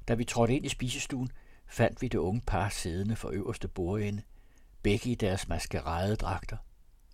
Da 0.09 0.15
vi 0.15 0.25
trådte 0.25 0.57
ind 0.57 0.67
i 0.67 0.69
spisestuen, 0.69 1.33
fandt 1.67 2.03
vi 2.03 2.09
det 2.09 2.19
unge 2.19 2.43
par 2.47 2.69
siddende 2.69 3.17
for 3.17 3.31
øverste 3.31 3.69
bordende, 3.69 4.23
begge 4.83 5.11
i 5.11 5.15
deres 5.15 5.49
maskeradedragter. 5.49 6.57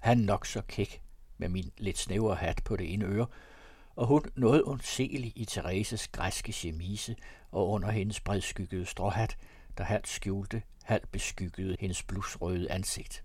Han 0.00 0.18
nok 0.18 0.47
så 0.47 0.62
kæk, 0.68 1.02
med 1.38 1.49
min 1.49 1.73
lidt 1.78 1.99
snævre 1.99 2.35
hat 2.35 2.61
på 2.64 2.76
det 2.76 2.92
ene 2.92 3.04
øre, 3.04 3.26
og 3.97 4.06
hun 4.06 4.23
noget 4.35 4.64
ondselig 4.64 5.32
i 5.37 5.44
Thereses 5.44 6.08
græske 6.08 6.52
chemise 6.52 7.16
og 7.50 7.68
under 7.68 7.90
hendes 7.90 8.20
bredskyggede 8.20 8.87
stråhat, 8.87 9.37
der 9.78 9.85
halvt 9.85 10.08
skjulte, 10.08 10.62
halvt 10.82 11.12
beskyggede 11.12 11.76
hendes 11.80 12.02
blusrøde 12.02 12.70
ansigt. 12.70 13.25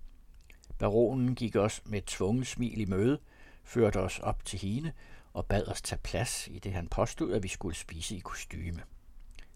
Baronen 0.84 1.36
gik 1.36 1.56
os 1.56 1.82
med 1.86 1.98
et 1.98 2.06
tvunget 2.06 2.48
smil 2.48 2.82
i 2.82 2.86
møde, 2.86 3.20
førte 3.63 4.00
os 4.00 4.20
op 4.20 4.46
til 4.46 4.60
hende 4.60 4.92
og 5.34 5.46
bad 5.46 5.68
os 5.68 5.82
tage 5.82 6.00
plads, 6.04 6.48
i 6.48 6.60
det 6.60 6.74
han 6.74 6.88
påstod, 6.88 7.34
at 7.34 7.44
vi 7.44 7.48
skulle 7.48 7.75
spise 7.75 8.16
i 8.16 8.20
kostyme. 8.20 8.82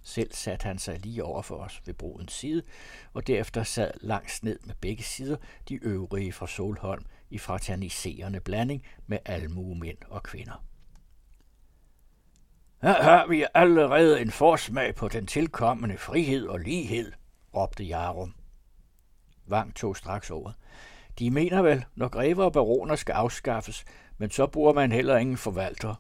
Selv 0.02 0.34
satte 0.34 0.64
han 0.64 0.80
sig 0.80 1.00
lige 1.00 1.24
over 1.24 1.42
for 1.42 1.56
os 1.56 1.82
ved 1.86 1.94
brudens 1.94 2.34
side, 2.34 2.64
og 3.14 3.28
derefter 3.28 3.64
sad 3.64 3.92
langs 4.02 4.44
ned 4.44 4.60
med 4.66 4.76
begge 4.82 5.04
sider 5.04 5.38
de 5.70 5.76
øvrige 5.76 6.32
fra 6.34 6.48
Solholm 6.48 7.06
i 7.30 7.38
fraterniserende 7.38 8.40
blanding 8.40 8.84
med 9.08 9.18
almue 9.26 9.76
mænd 9.76 9.98
og 10.10 10.24
kvinder. 10.24 10.66
Her 12.82 13.04
har 13.04 13.28
vi 13.28 13.46
allerede 13.54 14.22
en 14.22 14.32
forsmag 14.32 14.96
på 14.96 15.08
den 15.08 15.28
tilkommende 15.28 15.98
frihed 15.98 16.48
og 16.48 16.60
lighed, 16.60 17.12
råbte 17.56 17.84
Jarum. 17.84 18.36
Vang 19.46 19.76
tog 19.76 19.98
straks 19.98 20.32
over. 20.32 20.52
De 21.20 21.32
mener 21.32 21.62
vel, 21.62 21.86
når 21.96 22.08
grever 22.08 22.46
og 22.46 22.54
baroner 22.54 22.96
skal 22.96 23.14
afskaffes, 23.14 23.86
men 24.18 24.30
så 24.30 24.48
bruger 24.48 24.74
man 24.74 24.92
heller 24.92 25.18
ingen 25.18 25.38
forvalter. 25.38 25.96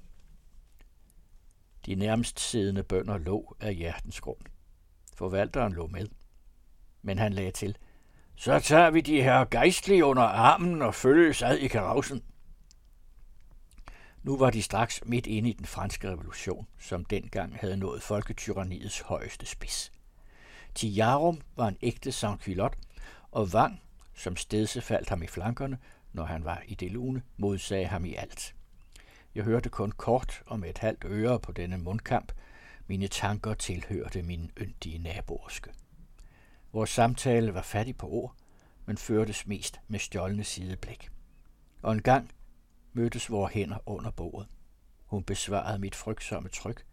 De 1.85 1.95
nærmest 1.95 2.39
siddende 2.39 2.83
bønder 2.83 3.17
lå 3.17 3.55
af 3.59 3.75
hjertens 3.75 4.21
grund. 4.21 4.41
Forvalteren 5.15 5.73
lå 5.73 5.87
med. 5.87 6.07
Men 7.01 7.17
han 7.17 7.33
lagde 7.33 7.51
til, 7.51 7.77
så 8.35 8.59
tager 8.59 8.89
vi 8.89 9.01
de 9.01 9.21
her 9.21 9.45
gejstlige 9.51 10.05
under 10.05 10.23
armen 10.23 10.81
og 10.81 10.95
følges 10.95 11.41
ad 11.41 11.57
i 11.57 11.67
karavsen. 11.67 12.23
Nu 14.23 14.37
var 14.37 14.49
de 14.49 14.61
straks 14.61 15.05
midt 15.05 15.27
inde 15.27 15.49
i 15.49 15.53
den 15.53 15.65
franske 15.65 16.09
revolution, 16.09 16.67
som 16.79 17.05
dengang 17.05 17.55
havde 17.59 17.77
nået 17.77 18.01
folketyranniets 18.01 18.99
højeste 18.99 19.45
spids. 19.45 19.91
Tiarum 20.75 21.41
var 21.55 21.67
en 21.67 21.77
ægte 21.81 22.11
sans 22.11 22.47
og 23.31 23.53
Vang, 23.53 23.81
som 24.17 24.35
stedse 24.35 24.81
faldt 24.81 25.09
ham 25.09 25.23
i 25.23 25.27
flankerne, 25.27 25.77
når 26.13 26.25
han 26.25 26.45
var 26.45 26.63
i 26.67 26.75
det 26.75 26.91
lune, 26.91 27.21
modsagde 27.37 27.85
ham 27.85 28.05
i 28.05 28.15
alt. 28.15 28.55
Jeg 29.35 29.43
hørte 29.43 29.69
kun 29.69 29.91
kort 29.91 30.43
og 30.45 30.59
med 30.59 30.69
et 30.69 30.77
halvt 30.77 31.05
øre 31.05 31.39
på 31.39 31.51
denne 31.51 31.77
mundkamp. 31.77 32.31
Mine 32.87 33.07
tanker 33.07 33.53
tilhørte 33.53 34.21
min 34.21 34.51
yndige 34.57 34.99
naboerske. 34.99 35.69
Vores 36.73 36.89
samtale 36.89 37.53
var 37.53 37.61
fattig 37.61 37.97
på 37.97 38.07
ord, 38.07 38.35
men 38.85 38.97
førtes 38.97 39.47
mest 39.47 39.79
med 39.87 39.99
stjålne 39.99 40.43
sideblik. 40.43 41.09
Og 41.81 41.93
en 41.93 42.01
gang 42.01 42.31
mødtes 42.93 43.31
vores 43.31 43.53
hænder 43.53 43.77
under 43.85 44.11
bordet. 44.11 44.47
Hun 45.05 45.23
besvarede 45.23 45.79
mit 45.79 45.95
frygtsomme 45.95 46.49
tryk. 46.49 46.85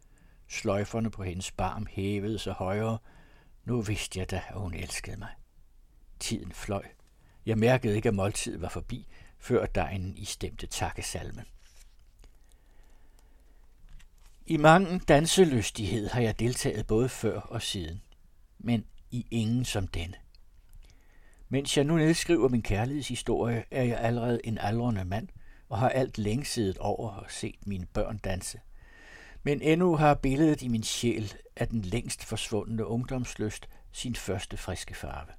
Sløjferne 0.49 1.11
på 1.11 1.23
hendes 1.23 1.53
barm 1.53 1.87
hævede 1.91 2.39
sig 2.39 2.53
højere. 2.53 2.99
Nu 3.65 3.81
vidste 3.81 4.19
jeg 4.19 4.31
da, 4.31 4.43
at 4.49 4.61
hun 4.61 4.75
elskede 4.75 5.17
mig. 5.17 5.31
Tiden 6.21 6.53
fløj. 6.53 6.85
Jeg 7.47 7.59
mærkede 7.59 7.97
ikke, 7.97 8.09
at 8.09 8.15
måltid 8.15 8.59
var 8.59 8.69
forbi, 8.69 9.07
før 9.39 9.67
dejen 9.67 10.15
en 10.17 10.25
stemte 10.25 10.67
takkesalme. 10.67 11.45
I 14.47 14.57
mange 14.57 14.99
danselystighed 14.99 16.09
har 16.09 16.21
jeg 16.21 16.39
deltaget 16.39 16.87
både 16.87 17.09
før 17.09 17.41
og 17.41 17.63
siden, 17.63 18.03
men 18.59 18.85
i 19.11 19.27
ingen 19.31 19.65
som 19.65 19.87
denne. 19.87 20.15
Mens 21.49 21.77
jeg 21.77 21.85
nu 21.85 21.97
nedskriver 21.97 22.49
min 22.49 22.63
kærlighedshistorie, 22.63 23.65
er 23.71 23.83
jeg 23.83 23.99
allerede 23.99 24.41
en 24.45 24.59
aldrende 24.59 25.05
mand 25.05 25.29
og 25.69 25.79
har 25.79 25.89
alt 25.89 26.19
længe 26.19 26.45
siddet 26.45 26.79
over 26.79 27.11
og 27.11 27.31
set 27.31 27.67
mine 27.67 27.87
børn 27.87 28.19
danse. 28.19 28.61
Men 29.43 29.63
endnu 29.63 29.97
har 29.97 30.15
billedet 30.15 30.63
i 30.63 30.69
min 30.69 30.83
sjæl 30.83 31.35
af 31.57 31.69
den 31.69 31.83
længst 31.83 32.25
forsvundne 32.25 32.87
ungdomsløst 32.87 33.69
sin 33.93 34.15
første 34.15 34.57
friske 34.57 34.95
farve. 34.95 35.33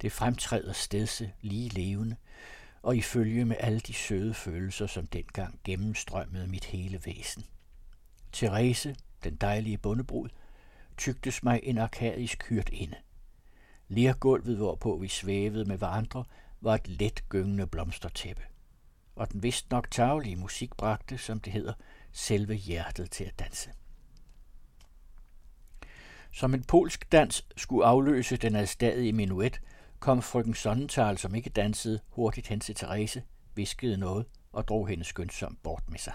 Det 0.00 0.12
fremtræder 0.12 0.72
stedse 0.72 1.32
lige 1.40 1.68
levende, 1.68 2.16
og 2.82 2.96
i 2.96 3.02
følge 3.02 3.44
med 3.44 3.56
alle 3.60 3.80
de 3.80 3.94
søde 3.94 4.34
følelser, 4.34 4.86
som 4.86 5.06
dengang 5.06 5.60
gennemstrømmede 5.64 6.46
mit 6.46 6.64
hele 6.64 7.00
væsen. 7.06 7.44
Therese, 8.32 8.96
den 9.24 9.34
dejlige 9.36 9.78
bundebrud, 9.78 10.28
tygtes 10.96 11.42
mig 11.42 11.60
en 11.62 11.78
arkadisk 11.78 12.48
hyrt 12.48 12.68
inde. 12.68 12.96
Lergulvet, 13.88 14.56
hvorpå 14.56 14.98
vi 14.98 15.08
svævede 15.08 15.64
med 15.64 15.78
hverandre, 15.78 16.24
var 16.60 16.74
et 16.74 16.88
let 16.88 17.28
gyngende 17.28 17.66
blomstertæppe. 17.66 18.42
Og 19.16 19.32
den 19.32 19.42
vist 19.42 19.70
nok 19.70 19.90
taglige 19.90 20.36
musik 20.36 20.76
bragte, 20.76 21.18
som 21.18 21.40
det 21.40 21.52
hedder, 21.52 21.72
selve 22.12 22.54
hjertet 22.54 23.10
til 23.10 23.24
at 23.24 23.38
danse. 23.38 23.70
Som 26.32 26.54
en 26.54 26.64
polsk 26.64 27.12
dans 27.12 27.46
skulle 27.56 27.86
afløse 27.86 28.36
den 28.36 28.56
adstadige 28.56 29.12
minuet, 29.12 29.60
kom 30.00 30.22
frøken 30.22 30.54
Sonnental, 30.54 31.18
som 31.18 31.34
ikke 31.34 31.50
dansede, 31.50 32.00
hurtigt 32.08 32.46
hen 32.46 32.60
til 32.60 32.74
Therese, 32.74 33.22
viskede 33.54 33.96
noget 33.96 34.26
og 34.52 34.68
drog 34.68 34.88
hende 34.88 35.04
skyndsomt 35.04 35.62
bort 35.62 35.90
med 35.90 35.98
sig. 35.98 36.14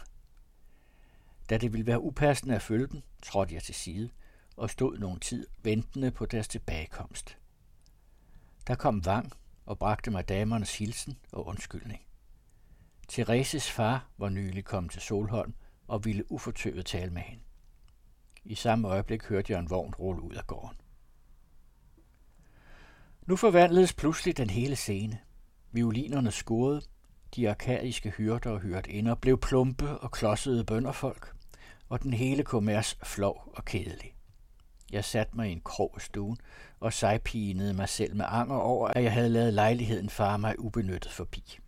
Da 1.50 1.58
det 1.58 1.74
ville 1.74 1.88
være 1.88 2.02
upassende 2.02 2.56
at 2.56 2.62
følge 2.62 2.88
dem, 2.88 3.02
trådte 3.24 3.56
jeg 3.56 3.63
til 3.63 3.75
side 3.75 4.10
og 4.58 4.70
stod 4.70 4.98
nogen 4.98 5.20
tid 5.20 5.48
ventende 5.63 6.12
på 6.12 6.25
deres 6.25 6.48
tilbagekomst. 6.48 7.38
Der 8.68 8.75
kom 8.75 9.06
Vang 9.06 9.34
og 9.66 9.80
bragte 9.80 10.12
mig 10.12 10.30
damernes 10.30 10.78
hilsen 10.78 11.18
og 11.32 11.48
undskyldning. 11.48 12.02
Thereses 13.10 13.72
far 13.72 14.08
var 14.18 14.30
nylig 14.30 14.66
kommet 14.66 14.92
til 14.92 15.02
Solholm 15.02 15.54
og 15.88 16.06
ville 16.06 16.32
ufortøvet 16.32 16.86
tale 16.86 17.12
med 17.12 17.22
hende. 17.22 17.44
I 18.44 18.56
samme 18.56 18.88
øjeblik 18.88 19.24
hørte 19.24 19.54
jeg 19.54 19.60
en 19.60 19.70
vogn 19.70 19.94
rulle 19.96 20.22
ud 20.22 20.34
af 20.34 20.48
gården. 20.48 20.78
Nu 23.25 23.36
forvandledes 23.36 23.94
pludselig 23.94 24.38
den 24.38 24.50
hele 24.50 24.75
scene. 24.75 25.20
Violinerne 25.72 26.32
skurede, 26.32 26.82
de 27.36 27.50
arkadiske 27.50 28.10
hyrder 28.10 28.50
og 28.50 28.60
hyrdinder 28.60 29.15
blev 29.15 29.38
plumpe 29.38 29.98
og 29.98 30.12
klodsede 30.12 30.63
bønderfolk, 30.63 31.34
og 31.89 32.03
den 32.03 32.13
hele 32.13 32.44
kommers 32.44 32.98
flov 33.03 33.51
og 33.56 33.65
kedelig. 33.65 34.15
Jeg 34.92 35.06
satte 35.06 35.36
mig 35.36 35.50
i 35.50 35.51
en 35.51 35.62
krog 35.62 35.92
af 35.96 36.01
stuen 36.01 36.38
og 36.80 36.94
sejpinede 36.94 37.74
mig 37.74 37.89
selv 37.89 38.15
med 38.15 38.25
anger 38.27 38.56
over, 38.56 38.88
at 38.88 39.03
jeg 39.03 39.13
havde 39.13 39.30
lavet 39.30 39.53
lejligheden 39.53 40.10
fare 40.10 40.39
mig 40.39 40.60
ubenyttet 40.60 41.12
forbi. 41.12 41.60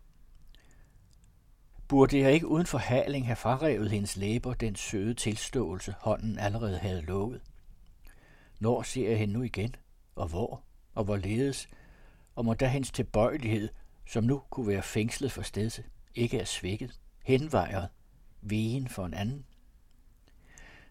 Burde 1.88 2.20
jeg 2.20 2.34
ikke 2.34 2.48
uden 2.48 2.66
forhaling 2.66 3.26
have 3.26 3.36
frarevet 3.36 3.92
hendes 3.92 4.18
læber 4.18 4.54
den 4.54 4.76
søde 4.76 5.14
tilståelse, 5.14 5.96
hånden 6.00 6.40
allerede 6.40 6.78
havde 6.78 7.02
lovet? 7.02 7.42
Når 8.60 8.82
ser 8.82 9.10
jeg 9.10 9.18
hende 9.18 9.34
nu 9.34 9.42
igen? 9.42 9.76
Og 10.16 10.28
hvor? 10.28 10.64
Og 10.96 11.04
hvorledes? 11.04 11.70
Og 12.36 12.46
må 12.46 12.54
da 12.54 12.68
hendes 12.68 12.92
tilbøjelighed 12.92 13.70
som 14.06 14.24
nu 14.24 14.42
kunne 14.50 14.68
være 14.68 14.82
fængslet 14.82 15.32
for 15.32 15.42
stedse, 15.42 15.84
ikke 16.16 16.40
er 16.40 16.46
svækket, 16.46 17.00
henvejret, 17.24 17.90
vegen 18.42 18.88
for 18.88 19.06
en 19.06 19.14
anden. 19.14 19.46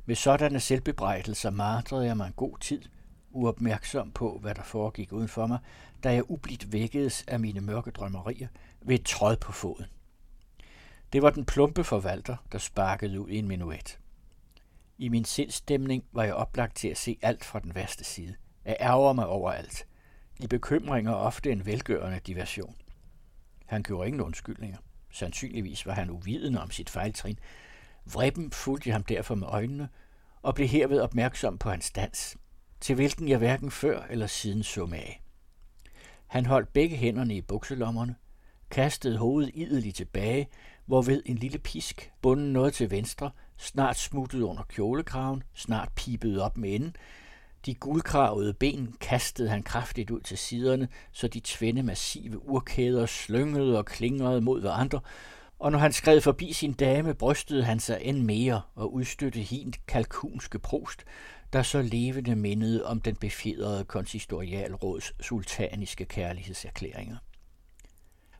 Med 0.06 0.16
sådanne 0.16 0.60
selvbebrejdelser 0.60 1.50
martrede 1.50 2.06
jeg 2.06 2.16
mig 2.16 2.26
en 2.26 2.32
god 2.32 2.58
tid, 2.58 2.82
uopmærksom 3.30 4.12
på, 4.12 4.38
hvad 4.38 4.54
der 4.54 4.62
foregik 4.62 5.12
uden 5.12 5.28
for 5.28 5.46
mig, 5.46 5.58
da 6.02 6.12
jeg 6.12 6.30
ublidt 6.30 6.72
vækkedes 6.72 7.24
af 7.28 7.40
mine 7.40 7.60
mørke 7.60 7.90
drømmerier 7.90 8.48
ved 8.80 8.94
et 8.94 9.04
tråd 9.04 9.36
på 9.36 9.52
foden. 9.52 9.86
Det 11.12 11.22
var 11.22 11.30
den 11.30 11.44
plumpe 11.44 11.84
forvalter, 11.84 12.36
der 12.52 12.58
sparkede 12.58 13.20
ud 13.20 13.28
i 13.28 13.38
en 13.38 13.48
minuet. 13.48 13.98
I 14.98 15.08
min 15.08 15.24
sindstemning 15.24 16.04
var 16.12 16.24
jeg 16.24 16.34
oplagt 16.34 16.76
til 16.76 16.88
at 16.88 16.98
se 16.98 17.18
alt 17.22 17.44
fra 17.44 17.58
den 17.58 17.74
værste 17.74 18.04
side. 18.04 18.34
Jeg 18.64 18.76
ærger 18.80 19.12
mig 19.12 19.26
over 19.26 19.52
alt. 19.52 19.86
I 20.44 20.46
bekymringer 20.46 21.12
ofte 21.12 21.52
en 21.52 21.66
velgørende 21.66 22.20
diversion. 22.26 22.76
Han 23.66 23.82
gjorde 23.82 24.06
ingen 24.06 24.20
undskyldninger. 24.20 24.78
Sandsynligvis 25.10 25.86
var 25.86 25.92
han 25.92 26.10
uvidende 26.10 26.62
om 26.62 26.70
sit 26.70 26.90
fejltrin. 26.90 27.38
Vreben 28.12 28.50
fulgte 28.50 28.90
ham 28.90 29.02
derfor 29.02 29.34
med 29.34 29.46
øjnene 29.46 29.88
og 30.42 30.54
blev 30.54 30.68
herved 30.68 31.00
opmærksom 31.00 31.58
på 31.58 31.70
hans 31.70 31.90
dans. 31.90 32.36
til 32.80 32.94
hvilken 32.94 33.28
jeg 33.28 33.38
hverken 33.38 33.70
før 33.70 34.02
eller 34.10 34.26
siden 34.26 34.62
så 34.62 34.84
af. 34.92 35.22
Han 36.26 36.46
holdt 36.46 36.72
begge 36.72 36.96
hænderne 36.96 37.36
i 37.36 37.40
bukselommerne, 37.40 38.14
kastede 38.70 39.18
hovedet 39.18 39.50
ideligt 39.54 39.96
tilbage, 39.96 40.48
hvorved 40.86 41.22
en 41.26 41.36
lille 41.38 41.58
pisk, 41.58 42.12
bunden 42.22 42.52
noget 42.52 42.74
til 42.74 42.90
venstre, 42.90 43.30
snart 43.56 43.96
smuttede 43.96 44.44
under 44.44 44.62
kjolekraven, 44.62 45.42
snart 45.54 45.92
pipede 45.96 46.44
op 46.44 46.56
med 46.56 46.74
enden. 46.74 46.96
De 47.66 47.74
guldkravede 47.74 48.54
ben 48.54 48.96
kastede 49.00 49.48
han 49.48 49.62
kraftigt 49.62 50.10
ud 50.10 50.20
til 50.20 50.38
siderne, 50.38 50.88
så 51.12 51.28
de 51.28 51.40
tvinde 51.44 51.82
massive 51.82 52.48
urkæder 52.48 53.06
slyngede 53.06 53.78
og 53.78 53.86
klingrede 53.86 54.40
mod 54.40 54.60
hverandre, 54.60 55.00
og 55.58 55.72
når 55.72 55.78
han 55.78 55.92
skred 55.92 56.20
forbi 56.20 56.52
sin 56.52 56.72
dame, 56.72 57.14
brystede 57.14 57.64
han 57.64 57.80
sig 57.80 57.98
end 58.02 58.22
mere 58.22 58.62
og 58.74 58.94
udstøtte 58.94 59.40
hint 59.40 59.86
kalkunske 59.86 60.58
prost, 60.58 61.04
der 61.52 61.62
så 61.62 61.82
levende 61.82 62.36
mindede 62.36 62.86
om 62.86 63.00
den 63.00 63.16
befjedrede 63.16 63.84
konsistorialråds 63.84 65.12
sultaniske 65.20 66.04
kærlighedserklæringer. 66.04 67.16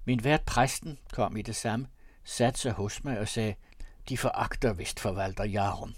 Min 0.04 0.24
vært 0.24 0.42
præsten 0.42 0.98
kom 1.12 1.36
i 1.36 1.42
det 1.42 1.56
samme, 1.56 1.86
satte 2.24 2.60
sig 2.60 2.72
hos 2.72 3.04
mig 3.04 3.18
og 3.20 3.28
sagde, 3.28 3.54
de 4.08 4.18
foragter 4.18 4.72
vist 4.72 5.00
forvalter 5.00 5.44
Jarum. 5.44 5.94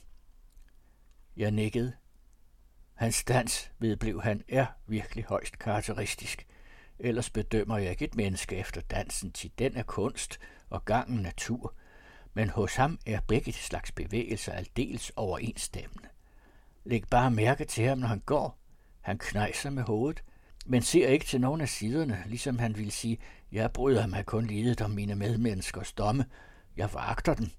Jeg 1.37 1.51
nikkede. 1.51 1.93
Hans 2.97 3.25
dans, 3.25 3.71
vedblev 3.79 4.23
han, 4.23 4.43
er 4.49 4.67
virkelig 4.87 5.25
højst 5.25 5.59
karakteristisk. 5.59 6.47
Ellers 6.99 7.31
bedømmer 7.31 7.79
jeg 7.79 7.91
ikke 7.91 8.05
et 8.05 8.17
menneske 8.17 8.57
efter 8.57 8.81
dansen, 8.81 9.33
til 9.33 9.51
den 9.59 9.77
er 9.77 9.83
kunst 9.83 10.39
og 10.71 10.85
gangen 10.85 11.23
natur. 11.23 11.75
Men 12.35 12.51
hos 12.51 12.77
ham 12.77 12.99
er 13.07 13.21
begge 13.21 13.53
slags 13.53 13.93
bevægelser 13.93 14.53
aldeles 14.53 15.13
overensstemmende. 15.17 16.09
Læg 16.85 17.05
bare 17.11 17.31
mærke 17.31 17.65
til 17.65 17.85
ham, 17.85 17.99
når 17.99 18.09
han 18.09 18.23
går. 18.27 18.59
Han 19.01 19.19
knejser 19.19 19.71
med 19.71 19.83
hovedet, 19.83 20.25
men 20.67 20.83
ser 20.83 21.09
ikke 21.09 21.27
til 21.27 21.41
nogen 21.41 21.61
af 21.61 21.69
siderne, 21.69 22.23
ligesom 22.27 22.59
han 22.59 22.77
vil 22.77 22.93
sige, 22.93 23.19
jeg 23.53 23.73
bryder 23.73 24.07
mig 24.07 24.27
kun 24.27 24.47
lidet 24.47 24.81
om 24.81 24.91
mine 24.91 25.15
medmenneskers 25.15 25.93
domme. 25.93 26.25
Jeg 26.77 26.95
vagter 26.95 27.35
den. 27.35 27.53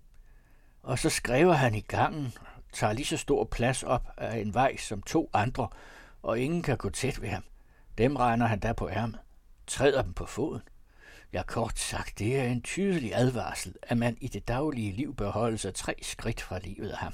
Og 0.84 1.00
så 1.00 1.10
skriver 1.10 1.54
han 1.54 1.76
i 1.76 1.82
gangen, 1.82 2.34
tager 2.74 2.94
lige 2.94 3.06
så 3.06 3.18
stor 3.18 3.44
plads 3.44 3.84
op 3.84 4.08
af 4.18 4.38
en 4.38 4.54
vej 4.54 4.78
som 4.78 5.02
to 5.02 5.30
andre, 5.34 5.68
og 6.22 6.40
ingen 6.40 6.62
kan 6.62 6.78
gå 6.78 6.90
tæt 6.90 7.22
ved 7.22 7.30
ham. 7.30 7.44
Dem 7.98 8.16
regner 8.16 8.46
han 8.46 8.60
da 8.60 8.74
på 8.74 8.90
ærmet. 8.90 9.20
Træder 9.68 10.02
dem 10.02 10.14
på 10.14 10.26
foden. 10.26 10.62
Ja, 11.34 11.44
kort 11.44 11.80
sagt, 11.80 12.20
det 12.20 12.40
er 12.40 12.44
en 12.44 12.62
tydelig 12.62 13.16
advarsel, 13.16 13.76
at 13.82 13.98
man 13.98 14.18
i 14.22 14.28
det 14.28 14.48
daglige 14.48 14.92
liv 14.92 15.16
bør 15.16 15.32
holde 15.32 15.58
sig 15.58 15.74
tre 15.74 15.96
skridt 16.02 16.42
fra 16.42 16.60
livet 16.60 16.90
af 16.90 16.98
ham. 16.98 17.14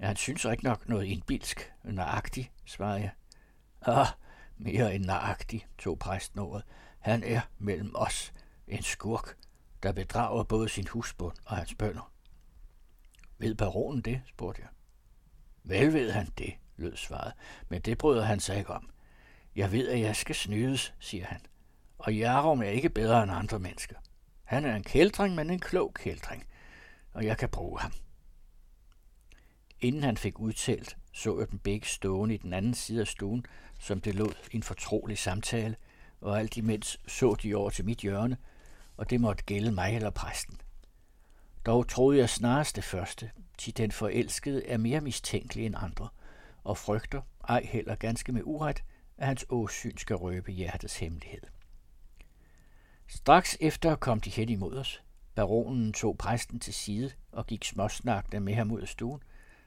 Ja, 0.00 0.06
han 0.06 0.16
synes 0.16 0.44
ikke 0.44 0.64
nok 0.64 0.88
noget 0.88 1.04
indbilsk, 1.04 1.72
nøjagtig, 1.84 2.52
svarede 2.64 3.00
jeg. 3.00 3.10
Ah, 3.82 4.06
mere 4.56 4.94
end 4.94 5.04
nøjagtig, 5.04 5.66
tog 5.78 5.98
præsten 5.98 6.38
ordet. 6.38 6.64
Han 6.98 7.22
er 7.22 7.40
mellem 7.58 7.92
os 7.94 8.32
en 8.68 8.82
skurk, 8.82 9.36
der 9.82 9.92
bedrager 9.92 10.42
både 10.42 10.68
sin 10.68 10.88
husbund 10.88 11.36
og 11.44 11.56
hans 11.56 11.74
bønder. 11.74 12.12
Ved 13.38 13.54
baronen 13.54 14.00
det, 14.00 14.22
spurgte 14.26 14.62
jeg. 14.62 14.68
Vel 15.64 15.92
ved 15.92 16.10
han 16.10 16.28
det, 16.38 16.54
lød 16.76 16.96
svaret, 16.96 17.32
men 17.68 17.80
det 17.80 17.98
bryder 17.98 18.24
han 18.24 18.40
sig 18.40 18.58
ikke 18.58 18.70
om. 18.70 18.90
Jeg 19.56 19.72
ved, 19.72 19.88
at 19.88 20.00
jeg 20.00 20.16
skal 20.16 20.34
snydes, 20.34 20.94
siger 20.98 21.24
han. 21.24 21.40
Og 21.98 22.14
Jarum 22.16 22.62
er 22.62 22.68
ikke 22.68 22.90
bedre 22.90 23.22
end 23.22 23.32
andre 23.32 23.58
mennesker. 23.58 23.96
Han 24.44 24.64
er 24.64 24.76
en 24.76 24.82
kældring, 24.82 25.34
men 25.34 25.50
en 25.50 25.60
klog 25.60 25.94
kældring, 25.94 26.46
og 27.12 27.24
jeg 27.24 27.38
kan 27.38 27.48
bruge 27.48 27.80
ham. 27.80 27.92
Inden 29.80 30.02
han 30.02 30.16
fik 30.16 30.38
udtalt, 30.38 30.96
så 31.12 31.38
jeg 31.38 31.50
dem 31.50 31.58
begge 31.58 31.86
stående 31.86 32.34
i 32.34 32.38
den 32.38 32.52
anden 32.52 32.74
side 32.74 33.00
af 33.00 33.06
stuen, 33.06 33.46
som 33.78 34.00
det 34.00 34.14
lå 34.14 34.32
i 34.52 34.56
en 34.56 34.62
fortrolig 34.62 35.18
samtale, 35.18 35.76
og 36.20 36.38
alt 36.38 36.56
imens 36.56 37.00
så 37.06 37.34
de 37.34 37.54
over 37.54 37.70
til 37.70 37.84
mit 37.84 37.98
hjørne, 37.98 38.36
og 38.96 39.10
det 39.10 39.20
måtte 39.20 39.44
gælde 39.44 39.72
mig 39.72 39.94
eller 39.94 40.10
præsten. 40.10 40.60
Dog 41.66 41.88
troede 41.88 42.18
jeg 42.18 42.30
snarest 42.30 42.76
det 42.76 42.84
første, 42.84 43.30
til 43.58 43.76
den 43.76 43.92
forelskede 43.92 44.66
er 44.66 44.76
mere 44.76 45.00
mistænkelig 45.00 45.66
end 45.66 45.74
andre, 45.78 46.08
og 46.64 46.78
frygter, 46.78 47.22
ej 47.48 47.62
heller 47.64 47.94
ganske 47.94 48.32
med 48.32 48.42
uret, 48.44 48.84
at 49.16 49.26
hans 49.26 49.46
åsyn 49.48 49.96
skal 49.96 50.16
røbe 50.16 50.52
hjertets 50.52 50.98
hemmelighed. 50.98 51.40
Straks 53.08 53.56
efter 53.60 53.96
kom 53.96 54.20
de 54.20 54.30
hen 54.30 54.48
imod 54.48 54.76
os. 54.76 55.02
Baronen 55.34 55.92
tog 55.92 56.18
præsten 56.18 56.60
til 56.60 56.74
side 56.74 57.10
og 57.32 57.46
gik 57.46 57.64
småsnakkende 57.64 58.40
med 58.40 58.54
ham 58.54 58.70
ud 58.70 58.80
af 58.80 58.88
stuen. 58.88 59.22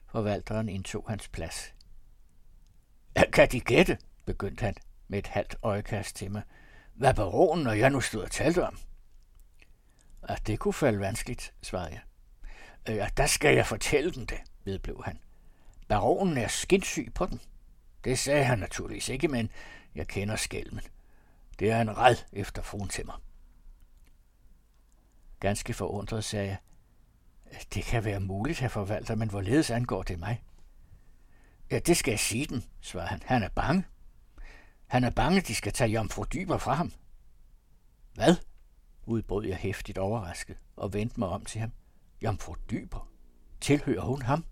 Forvalteren 0.06 0.70
indtog 0.70 1.06
hans 1.08 1.28
plads. 1.28 1.74
Kan 3.34 3.50
de 3.52 3.60
gætte, 3.60 3.98
begyndte 4.26 4.62
han 4.62 4.76
med 5.08 5.20
et 5.20 5.28
halvt 5.28 5.56
øjekast 5.62 6.16
til 6.16 6.32
mig, 6.32 6.42
hvad 6.94 7.14
baronen 7.14 7.68
og 7.68 7.80
jeg 7.80 7.90
nu 7.90 8.02
stod 8.02 8.22
og 8.22 8.32
talte 8.32 8.68
om? 8.68 8.78
At 10.24 10.48
det 10.48 10.60
kunne 10.60 10.74
falde 10.74 11.00
vanskeligt, 11.00 11.54
svarede 11.62 11.92
jeg. 11.92 12.02
Øh, 12.90 12.96
ja, 12.96 13.08
der 13.18 13.26
skal 13.26 13.56
jeg 13.56 13.66
fortælle 13.66 14.12
dem 14.12 14.28
det, 14.28 14.38
vedblev 14.64 15.02
han. 15.06 15.20
Baronen 15.88 16.38
er 16.38 16.48
skinsyg 16.48 17.12
på 17.16 17.26
den. 17.26 17.42
Det 18.04 18.20
sagde 18.20 18.44
han 18.44 18.60
naturligvis 18.60 19.10
ikke, 19.10 19.28
men 19.28 19.52
jeg 19.96 20.08
kender 20.08 20.36
skælmen. 20.36 20.82
Det 21.60 21.72
er 21.72 21.82
en 21.82 21.98
red 21.98 22.16
efter 22.34 22.62
fruen 22.62 22.90
til 22.90 23.06
mig. 23.06 23.16
Ganske 25.40 25.74
forundret 25.74 26.24
sagde 26.24 26.48
jeg, 26.48 26.58
det 27.74 27.84
kan 27.84 28.06
være 28.06 28.20
muligt, 28.20 28.60
herr 28.60 28.70
forvalter, 28.70 29.16
men 29.16 29.30
hvorledes 29.30 29.72
angår 29.72 30.04
det 30.04 30.20
mig? 30.20 30.44
Ja, 31.72 31.80
det 31.80 31.98
skal 31.98 32.12
jeg 32.12 32.20
sige 32.20 32.46
den, 32.46 32.66
svarede 32.82 33.10
han. 33.10 33.22
Han 33.26 33.44
er 33.44 33.50
bange. 33.50 33.84
Han 34.88 35.04
er 35.04 35.10
bange, 35.10 35.42
de 35.42 35.56
skal 35.56 35.74
tage 35.74 35.90
jomfru 35.90 36.24
dyber 36.24 36.58
fra 36.58 36.74
ham. 36.74 36.92
Hvad? 38.14 38.36
Udbrød 39.10 39.46
jeg 39.46 39.58
hæftigt 39.58 39.98
overrasket 39.98 40.58
og 40.76 40.94
vendte 40.94 41.20
mig 41.20 41.30
om 41.30 41.46
til 41.46 41.62
ham. 41.62 41.72
Jomfru 42.24 42.56
dyber? 42.72 43.10
Tilhører 43.62 44.02
hun 44.02 44.22
ham? 44.22 44.46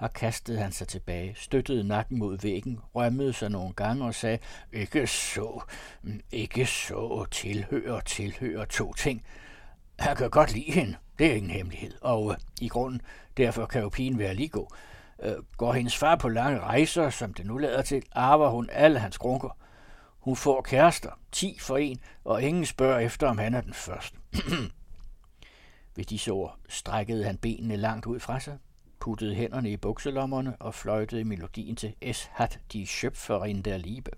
Her 0.00 0.08
kastede 0.08 0.58
han 0.58 0.72
sig 0.72 0.88
tilbage, 0.88 1.34
støttede 1.34 1.84
nakken 1.84 2.18
mod 2.18 2.38
væggen, 2.38 2.80
rømmede 2.94 3.32
sig 3.32 3.50
nogle 3.50 3.72
gange 3.72 4.04
og 4.04 4.14
sagde, 4.14 4.38
ikke 4.72 5.06
så, 5.06 5.62
ikke 6.30 6.66
så, 6.66 7.26
tilhører, 7.30 8.00
tilhører 8.00 8.64
to 8.64 8.92
ting. 8.92 9.22
Han 9.98 10.16
kan 10.16 10.30
godt 10.30 10.52
lide 10.52 10.72
hende, 10.72 10.96
det 11.18 11.26
er 11.26 11.34
ingen 11.34 11.50
hemmelighed, 11.50 11.92
og 12.00 12.30
øh, 12.30 12.36
i 12.60 12.68
grunden, 12.68 13.00
derfor 13.36 13.66
kan 13.66 13.82
jo 13.82 13.88
pigen 13.88 14.18
være 14.18 14.34
lige 14.34 14.48
god. 14.48 14.66
Øh, 15.22 15.34
går 15.56 15.72
hendes 15.72 15.96
far 15.96 16.16
på 16.16 16.28
lange 16.28 16.60
rejser, 16.60 17.10
som 17.10 17.34
det 17.34 17.46
nu 17.46 17.58
lader 17.58 17.82
til, 17.82 18.02
arver 18.12 18.48
hun 18.48 18.68
alle 18.72 18.98
hans 18.98 19.18
grunker. 19.18 19.58
Hun 20.26 20.36
får 20.36 20.62
kærester, 20.62 21.20
ti 21.32 21.58
for 21.58 21.76
en, 21.76 22.00
og 22.24 22.42
ingen 22.42 22.66
spørger 22.66 22.98
efter, 22.98 23.28
om 23.28 23.38
han 23.38 23.54
er 23.54 23.60
den 23.60 23.74
første. 23.74 24.18
Ved 25.96 26.04
disse 26.04 26.32
ord 26.32 26.58
strækkede 26.68 27.24
han 27.24 27.38
benene 27.38 27.76
langt 27.76 28.06
ud 28.06 28.20
fra 28.20 28.40
sig, 28.40 28.58
puttede 29.00 29.34
hænderne 29.34 29.70
i 29.70 29.76
bukselommerne 29.76 30.56
og 30.56 30.74
fløjtede 30.74 31.24
melodien 31.24 31.76
til 31.76 31.94
Es 32.00 32.30
hat 32.32 32.60
die 32.72 32.86
Schöpferin 32.86 33.62
der 33.62 33.76
Liebe. 33.76 34.10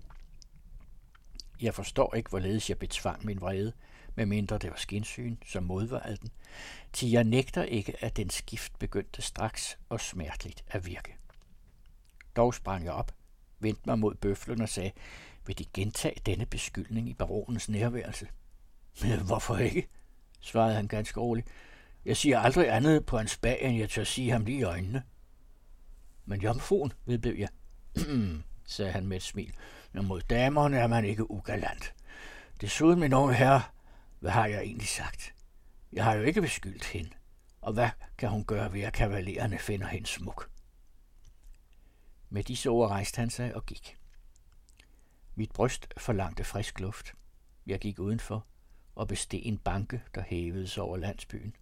Jeg 1.61 1.73
forstår 1.73 2.15
ikke, 2.15 2.29
hvorledes 2.29 2.69
jeg 2.69 2.79
betvang 2.79 3.25
min 3.25 3.41
vrede, 3.41 3.73
medmindre 4.15 4.57
det 4.57 4.69
var 4.69 4.77
skinsyn, 4.77 5.37
som 5.45 5.63
modvarede 5.63 6.17
den, 6.17 6.29
til 6.93 7.09
jeg 7.09 7.23
nægter 7.23 7.63
ikke, 7.63 8.03
at 8.03 8.17
den 8.17 8.29
skift 8.29 8.79
begyndte 8.79 9.21
straks 9.21 9.77
og 9.89 10.01
smerteligt 10.01 10.63
at 10.67 10.85
virke. 10.85 11.15
Dog 12.35 12.53
sprang 12.53 12.85
jeg 12.85 12.93
op, 12.93 13.11
vendte 13.59 13.81
mig 13.85 13.99
mod 13.99 14.15
bøflen 14.15 14.61
og 14.61 14.69
sagde, 14.69 14.91
vil 15.49 15.57
de 15.57 15.65
gentage 15.73 16.21
denne 16.25 16.45
beskyldning 16.45 17.09
i 17.09 17.13
baronens 17.13 17.69
nærværelse? 17.69 18.27
Men 19.01 19.19
hvorfor 19.19 19.57
ikke? 19.57 19.87
svarede 20.39 20.75
han 20.75 20.87
ganske 20.87 21.19
roligt. 21.19 21.47
Jeg 22.05 22.17
siger 22.17 22.39
aldrig 22.39 22.75
andet 22.75 23.05
på 23.05 23.17
hans 23.17 23.37
bag, 23.37 23.61
end 23.61 23.77
jeg 23.77 23.89
tør 23.89 24.03
sige 24.03 24.31
ham 24.31 24.45
lige 24.45 24.59
i 24.59 24.63
øjnene. 24.63 25.03
Men 26.25 26.41
jomfruen, 26.41 26.93
vedblev 27.05 27.35
jeg. 27.35 27.49
sagde 28.65 28.91
han 28.91 29.07
med 29.07 29.17
et 29.17 29.23
smil. 29.23 29.53
Men 29.91 30.05
mod 30.05 30.21
damerne 30.21 30.77
er 30.77 30.87
man 30.87 31.05
ikke 31.05 31.31
ugalant. 31.31 31.93
Desuden, 32.61 32.99
min 32.99 33.13
unge 33.13 33.35
herre, 33.35 33.61
hvad 34.19 34.31
har 34.31 34.45
jeg 34.45 34.61
egentlig 34.61 34.87
sagt? 34.87 35.33
Jeg 35.93 36.03
har 36.03 36.13
jo 36.13 36.23
ikke 36.23 36.41
beskyldt 36.41 36.85
hende. 36.85 37.11
Og 37.61 37.73
hvad 37.73 37.89
kan 38.17 38.29
hun 38.29 38.43
gøre 38.45 38.73
ved, 38.73 38.81
at 38.81 38.93
kavalererne 38.93 39.59
finder 39.59 39.87
hende 39.87 40.07
smuk? 40.07 40.49
Med 42.29 42.43
disse 42.43 42.69
ord 42.69 42.89
rejste 42.89 43.19
han 43.19 43.29
sig 43.29 43.55
og 43.55 43.65
gik. 43.65 43.98
Mit 45.39 45.51
bryst 45.51 45.87
forlangte 45.97 46.43
frisk 46.43 46.79
luft. 46.79 47.13
Jeg 47.67 47.79
gik 47.79 47.99
udenfor 47.99 48.45
og 48.95 49.07
besteg 49.07 49.41
en 49.43 49.57
banke, 49.57 50.01
der 50.15 50.21
hævede 50.21 50.67
sig 50.67 50.83
over 50.83 50.97
landsbyen. 50.97 51.55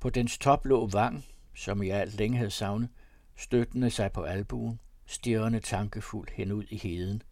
På 0.00 0.10
dens 0.10 0.38
top 0.38 0.66
lå 0.66 0.86
Vang, 0.86 1.24
som 1.54 1.82
jeg 1.82 1.96
alt 1.96 2.14
længe 2.14 2.38
havde 2.38 2.50
savnet, 2.50 2.88
støttende 3.36 3.90
sig 3.90 4.12
på 4.12 4.22
albuen, 4.22 4.80
stirrende 5.06 5.60
tankefuld 5.60 6.28
hen 6.32 6.52
ud 6.52 6.64
i 6.70 6.76
heden. 6.76 7.22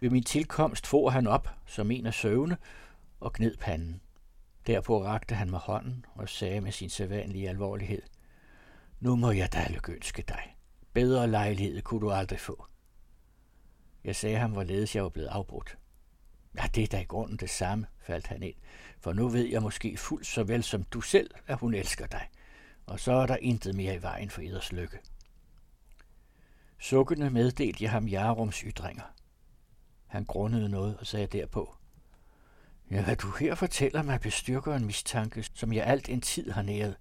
Ved 0.00 0.10
min 0.10 0.24
tilkomst 0.24 0.86
for 0.86 1.10
han 1.10 1.26
op, 1.26 1.48
som 1.66 1.90
en 1.90 2.06
af 2.06 2.14
søvne, 2.14 2.56
og 3.20 3.32
gned 3.32 3.56
panden. 3.56 4.00
Derpå 4.66 5.04
rakte 5.04 5.34
han 5.34 5.50
mig 5.50 5.60
hånden 5.60 6.04
og 6.14 6.28
sagde 6.28 6.60
med 6.60 6.72
sin 6.72 6.90
sædvanlige 6.90 7.48
alvorlighed, 7.48 8.02
Nu 9.00 9.16
må 9.16 9.30
jeg 9.30 9.52
da 9.52 9.66
lykønske 9.70 10.22
dig. 10.28 10.56
Bedre 10.92 11.30
lejlighed 11.30 11.82
kunne 11.82 12.00
du 12.00 12.10
aldrig 12.10 12.40
få. 12.40 12.69
Jeg 14.04 14.16
sagde 14.16 14.38
ham, 14.38 14.52
hvorledes 14.52 14.96
jeg 14.96 15.02
var 15.02 15.08
blevet 15.08 15.28
afbrudt. 15.28 15.78
Ja, 16.56 16.62
det 16.74 16.82
er 16.82 16.86
da 16.86 17.00
i 17.00 17.04
grunden 17.04 17.36
det 17.36 17.50
samme, 17.50 17.86
faldt 18.00 18.26
han 18.26 18.42
ind, 18.42 18.54
for 19.00 19.12
nu 19.12 19.28
ved 19.28 19.44
jeg 19.44 19.62
måske 19.62 19.96
fuldt 19.96 20.26
så 20.26 20.44
vel 20.44 20.62
som 20.62 20.84
du 20.84 21.00
selv, 21.00 21.30
at 21.46 21.58
hun 21.58 21.74
elsker 21.74 22.06
dig, 22.06 22.28
og 22.86 23.00
så 23.00 23.12
er 23.12 23.26
der 23.26 23.36
intet 23.36 23.74
mere 23.74 23.94
i 23.94 24.02
vejen 24.02 24.30
for 24.30 24.42
eders 24.42 24.72
lykke. 24.72 24.98
Sukkende 26.78 27.30
meddelte 27.30 27.84
jeg 27.84 27.90
ham 27.90 28.08
Jarums 28.08 28.58
ytringer. 28.58 29.14
Han 30.06 30.24
grundede 30.24 30.68
noget 30.68 30.96
og 30.96 31.06
sagde 31.06 31.26
derpå, 31.26 31.74
Ja, 32.90 33.04
hvad 33.04 33.16
du 33.16 33.30
her 33.40 33.54
fortæller 33.54 34.02
mig 34.02 34.20
bestyrker 34.20 34.74
en 34.74 34.86
mistanke, 34.86 35.42
som 35.54 35.72
jeg 35.72 35.86
alt 35.86 36.08
en 36.08 36.20
tid 36.20 36.50
har 36.50 36.62
næret. 36.62 36.96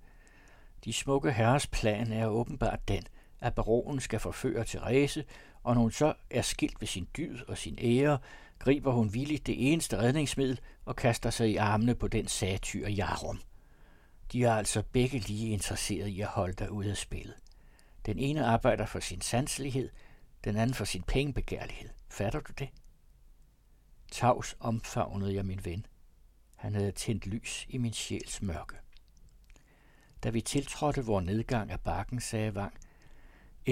De 0.85 0.93
smukke 0.93 1.31
herres 1.31 1.67
plan 1.67 2.11
er 2.11 2.27
åbenbart 2.27 2.87
den, 2.87 3.03
at 3.39 3.55
baronen 3.55 3.99
skal 3.99 4.19
forføre 4.19 4.65
Therese, 4.65 5.23
og 5.69 5.75
når 5.75 5.81
hun 5.81 5.91
så 5.91 6.13
er 6.29 6.41
skilt 6.41 6.81
ved 6.81 6.87
sin 6.87 7.07
dyd 7.17 7.39
og 7.47 7.57
sin 7.57 7.77
ære, 7.81 8.19
griber 8.59 8.91
hun 8.91 9.13
villigt 9.13 9.47
det 9.47 9.71
eneste 9.71 9.97
redningsmiddel 9.97 10.59
og 10.85 10.95
kaster 10.95 11.29
sig 11.29 11.49
i 11.49 11.55
armene 11.55 11.95
på 11.95 12.07
den 12.07 12.27
satyr 12.27 12.87
Jarum. 12.87 13.41
De 14.31 14.43
er 14.43 14.53
altså 14.53 14.83
begge 14.91 15.19
lige 15.19 15.49
interesserede 15.49 16.11
i 16.11 16.21
at 16.21 16.27
holde 16.27 16.53
dig 16.53 16.71
ude 16.71 16.89
af 16.89 16.97
spillet. 16.97 17.35
Den 18.05 18.19
ene 18.19 18.45
arbejder 18.45 18.85
for 18.85 18.99
sin 18.99 19.21
sanselighed, 19.21 19.89
den 20.43 20.55
anden 20.55 20.73
for 20.73 20.85
sin 20.85 21.03
pengebegærlighed. 21.03 21.89
Fatter 22.09 22.39
du 22.39 22.51
det? 22.59 22.69
Tavs 24.11 24.55
omfavnede 24.59 25.35
jeg 25.35 25.45
min 25.45 25.65
ven. 25.65 25.85
Han 26.55 26.75
havde 26.75 26.91
tændt 26.91 27.27
lys 27.27 27.65
i 27.69 27.77
min 27.77 27.93
sjæls 27.93 28.41
mørke. 28.41 28.75
Da 30.23 30.29
vi 30.29 30.41
tiltrådte 30.41 31.05
vor 31.05 31.19
nedgang 31.19 31.71
af 31.71 31.79
bakken, 31.79 32.21
sagde 32.21 32.55
Vang, 32.55 32.73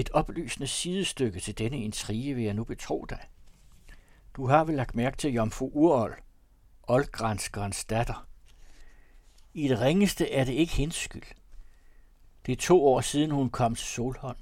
et 0.00 0.10
oplysende 0.10 0.66
sidestykke 0.66 1.40
til 1.40 1.58
denne 1.58 1.78
intrige 1.78 2.34
vil 2.34 2.44
jeg 2.44 2.54
nu 2.54 2.64
betro 2.64 3.06
dig. 3.08 3.20
Du 4.34 4.46
har 4.46 4.64
vel 4.64 4.74
lagt 4.74 4.94
mærke 4.94 5.16
til 5.16 5.32
Jomfru 5.32 5.70
Urold, 5.74 6.14
oldgrænskerens 6.82 7.84
datter. 7.84 8.28
I 9.54 9.68
det 9.68 9.80
ringeste 9.80 10.32
er 10.32 10.44
det 10.44 10.52
ikke 10.52 10.72
hendes 10.72 10.96
skyld. 10.96 11.22
Det 12.46 12.52
er 12.52 12.56
to 12.56 12.86
år 12.86 13.00
siden, 13.00 13.30
hun 13.30 13.50
kom 13.50 13.74
til 13.74 13.86
Solholm. 13.86 14.38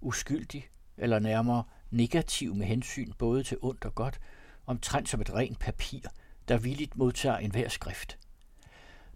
Uskyldig, 0.00 0.68
eller 0.96 1.18
nærmere 1.18 1.64
negativ 1.90 2.54
med 2.54 2.66
hensyn 2.66 3.12
både 3.18 3.42
til 3.42 3.58
ondt 3.62 3.84
og 3.84 3.94
godt, 3.94 4.20
omtrent 4.66 5.08
som 5.08 5.20
et 5.20 5.34
rent 5.34 5.58
papir, 5.58 6.00
der 6.48 6.58
villigt 6.58 6.96
modtager 6.96 7.36
enhver 7.36 7.68
skrift. 7.68 8.18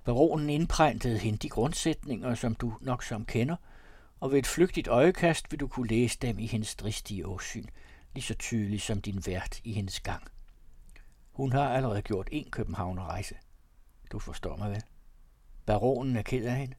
Baronen 0.04 0.50
indprentede 0.50 1.18
hende 1.18 1.38
de 1.38 1.48
grundsætninger, 1.48 2.35
som 2.35 2.54
du 2.54 2.74
nok 2.80 3.02
som 3.02 3.24
kender, 3.24 3.57
og 4.24 4.32
ved 4.32 4.38
et 4.38 4.46
flygtigt 4.46 4.88
øjekast 4.88 5.50
vil 5.50 5.60
du 5.60 5.68
kunne 5.68 5.88
læse 5.88 6.18
dem 6.18 6.38
i 6.38 6.46
hendes 6.46 6.74
dristige 6.74 7.26
åsyn, 7.26 7.64
lige 8.14 8.24
så 8.24 8.34
tydeligt 8.34 8.82
som 8.82 9.00
din 9.00 9.22
vært 9.26 9.60
i 9.64 9.72
hendes 9.72 10.00
gang. 10.00 10.22
Hun 11.32 11.52
har 11.52 11.68
allerede 11.68 12.02
gjort 12.02 12.28
en 12.32 12.50
Københavner-rejse. 12.50 13.34
Du 14.12 14.18
forstår 14.18 14.56
mig 14.56 14.70
vel? 14.70 14.82
Baronen 15.66 16.16
er 16.16 16.22
ked 16.22 16.46
af 16.46 16.56
hende, 16.56 16.74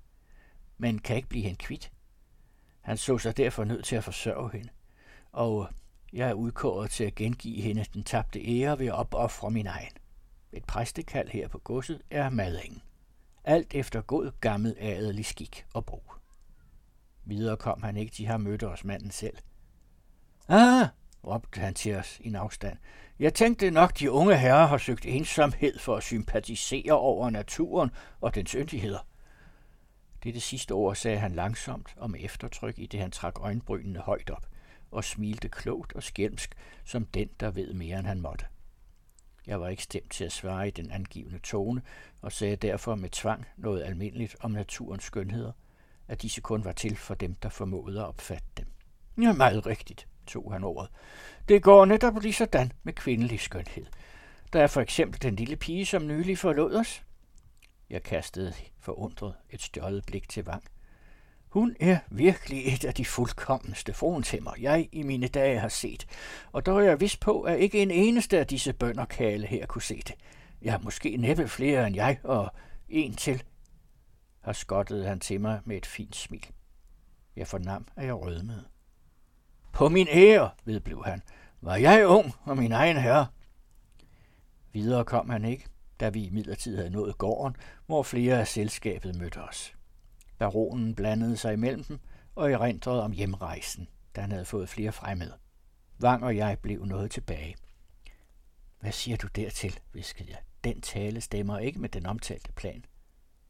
men 0.77 0.99
kan 0.99 1.15
ikke 1.15 1.29
blive 1.29 1.43
hende 1.43 1.57
kvit. 1.57 1.91
Han 2.81 2.97
så 2.97 3.17
sig 3.17 3.37
derfor 3.37 3.63
nødt 3.63 3.85
til 3.85 3.95
at 3.95 4.03
forsørge 4.03 4.51
hende, 4.51 4.69
og 5.31 5.69
jeg 6.13 6.29
er 6.29 6.33
udkåret 6.33 6.91
til 6.91 7.03
at 7.03 7.15
gengive 7.15 7.61
hende 7.61 7.85
den 7.93 8.03
tabte 8.03 8.61
ære 8.61 8.79
ved 8.79 8.87
at 8.87 8.99
opoffre 8.99 9.51
min 9.51 9.67
egen. 9.67 9.93
Et 10.51 10.65
præstekald 10.65 11.29
her 11.29 11.47
på 11.47 11.57
godset 11.57 12.01
er 12.09 12.29
madingen. 12.29 12.81
Alt 13.43 13.75
efter 13.75 14.01
god 14.01 14.31
gammel 14.41 14.75
adelig 14.79 15.25
skik 15.25 15.65
og 15.73 15.85
brug. 15.85 16.14
Videre 17.25 17.57
kom 17.57 17.83
han 17.83 17.97
ikke, 17.97 18.13
de 18.17 18.25
har 18.25 18.37
mødt 18.37 18.63
os 18.63 18.83
manden 18.83 19.11
selv. 19.11 19.37
Ah, 20.47 20.87
råbte 21.23 21.59
han 21.59 21.73
til 21.73 21.95
os 21.95 22.19
i 22.19 22.27
en 22.27 22.35
afstand. 22.35 22.77
Jeg 23.19 23.33
tænkte 23.33 23.71
nok, 23.71 23.99
de 23.99 24.11
unge 24.11 24.37
herrer 24.37 24.67
har 24.67 24.77
søgt 24.77 25.05
ensomhed 25.05 25.79
for 25.79 25.95
at 25.95 26.03
sympatisere 26.03 26.93
over 26.93 27.29
naturen 27.29 27.91
og 28.21 28.35
dens 28.35 28.51
yndigheder. 28.51 29.07
Det 30.23 30.41
sidste 30.41 30.71
ord 30.71 30.95
sagde 30.95 31.17
han 31.17 31.31
langsomt 31.31 31.93
og 31.97 32.11
med 32.11 32.19
eftertryk, 32.23 32.79
i 32.79 32.85
det 32.85 32.99
han 32.99 33.11
trak 33.11 33.39
øjenbrynene 33.39 33.99
højt 33.99 34.29
op 34.29 34.47
og 34.91 35.03
smilte 35.03 35.49
klogt 35.49 35.93
og 35.93 36.03
skælmsk, 36.03 36.55
som 36.83 37.05
den, 37.05 37.29
der 37.39 37.51
ved 37.51 37.73
mere, 37.73 37.99
end 37.99 38.07
han 38.07 38.21
måtte. 38.21 38.45
Jeg 39.47 39.61
var 39.61 39.67
ikke 39.67 39.83
stemt 39.83 40.11
til 40.11 40.23
at 40.23 40.31
svare 40.31 40.67
i 40.67 40.71
den 40.71 40.91
angivende 40.91 41.39
tone, 41.39 41.81
og 42.21 42.31
sagde 42.31 42.55
derfor 42.55 42.95
med 42.95 43.09
tvang 43.09 43.45
noget 43.57 43.83
almindeligt 43.83 44.35
om 44.39 44.51
naturens 44.51 45.03
skønheder, 45.03 45.51
at 46.07 46.21
disse 46.21 46.41
kun 46.41 46.65
var 46.65 46.71
til 46.71 46.95
for 46.95 47.13
dem, 47.13 47.35
der 47.35 47.49
formåede 47.49 47.99
at 47.99 48.07
opfatte 48.07 48.47
dem. 48.57 48.65
Ja, 49.21 49.33
meget 49.33 49.65
rigtigt, 49.65 50.07
tog 50.27 50.53
han 50.53 50.63
ordet. 50.63 50.89
Det 51.49 51.63
går 51.63 51.85
netop 51.85 52.21
lige 52.21 52.33
sådan 52.33 52.71
med 52.83 52.93
kvindelig 52.93 53.39
skønhed. 53.39 53.85
Der 54.53 54.63
er 54.63 54.67
for 54.67 54.81
eksempel 54.81 55.21
den 55.21 55.35
lille 55.35 55.55
pige, 55.55 55.85
som 55.85 56.07
nylig 56.07 56.37
forlod 56.37 56.75
os. 56.75 57.03
Jeg 57.89 58.03
kastede 58.03 58.53
forundret 58.79 59.33
et 59.49 59.61
stjålet 59.61 60.05
blik 60.05 60.29
til 60.29 60.45
Vang. 60.45 60.63
Hun 61.49 61.75
er 61.79 61.97
virkelig 62.09 62.73
et 62.73 62.85
af 62.85 62.93
de 62.93 63.05
fuldkommenste 63.05 63.93
frontæmmer, 63.93 64.51
jeg 64.59 64.89
i 64.91 65.03
mine 65.03 65.27
dage 65.27 65.59
har 65.59 65.69
set, 65.69 66.07
og 66.51 66.65
der 66.65 66.73
er 66.73 66.79
jeg 66.79 67.01
vist 67.01 67.19
på, 67.19 67.41
at 67.41 67.59
ikke 67.59 67.81
en 67.81 67.91
eneste 67.91 68.39
af 68.39 68.47
disse 68.47 68.73
bønderkale 68.73 69.47
her 69.47 69.65
kunne 69.65 69.81
se 69.81 69.95
det. 69.95 70.13
Jeg 70.61 70.73
har 70.73 70.79
måske 70.79 71.17
næppe 71.17 71.47
flere 71.47 71.87
end 71.87 71.95
jeg, 71.95 72.19
og 72.23 72.53
en 72.89 73.15
til, 73.15 73.43
har 74.45 74.53
skottet 74.53 75.05
han 75.05 75.19
til 75.19 75.41
mig 75.41 75.61
med 75.65 75.77
et 75.77 75.85
fint 75.85 76.15
smil. 76.15 76.45
Jeg 77.35 77.47
fornam, 77.47 77.87
at 77.95 78.05
jeg 78.05 78.15
rødmede. 78.15 78.65
På 79.73 79.89
min 79.89 80.07
ære, 80.07 80.49
vedblev 80.65 81.03
han, 81.05 81.21
var 81.61 81.75
jeg 81.75 82.07
ung 82.07 82.33
og 82.43 82.57
min 82.57 82.71
egen 82.71 82.97
herre. 82.97 83.27
Videre 84.73 85.05
kom 85.05 85.29
han 85.29 85.45
ikke, 85.45 85.65
da 85.99 86.09
vi 86.09 86.23
i 86.23 86.29
midlertid 86.29 86.75
havde 86.75 86.89
nået 86.89 87.17
gården, 87.17 87.55
hvor 87.85 88.03
flere 88.03 88.39
af 88.39 88.47
selskabet 88.47 89.19
mødte 89.19 89.41
os. 89.41 89.75
Baronen 90.37 90.95
blandede 90.95 91.37
sig 91.37 91.53
imellem 91.53 91.83
dem 91.83 91.99
og 92.35 92.51
erindrede 92.51 93.03
om 93.03 93.11
hjemrejsen, 93.11 93.87
da 94.15 94.21
han 94.21 94.31
havde 94.31 94.45
fået 94.45 94.69
flere 94.69 94.91
fremmede. 94.91 95.33
Vang 95.99 96.23
og 96.23 96.35
jeg 96.37 96.59
blev 96.59 96.85
noget 96.85 97.11
tilbage. 97.11 97.55
Hvad 98.79 98.91
siger 98.91 99.17
du 99.17 99.27
dertil, 99.27 99.79
viskede 99.93 100.29
jeg. 100.29 100.39
Den 100.63 100.81
tale 100.81 101.21
stemmer 101.21 101.59
ikke 101.59 101.79
med 101.79 101.89
den 101.89 102.05
omtalte 102.05 102.51
plan. 102.51 102.85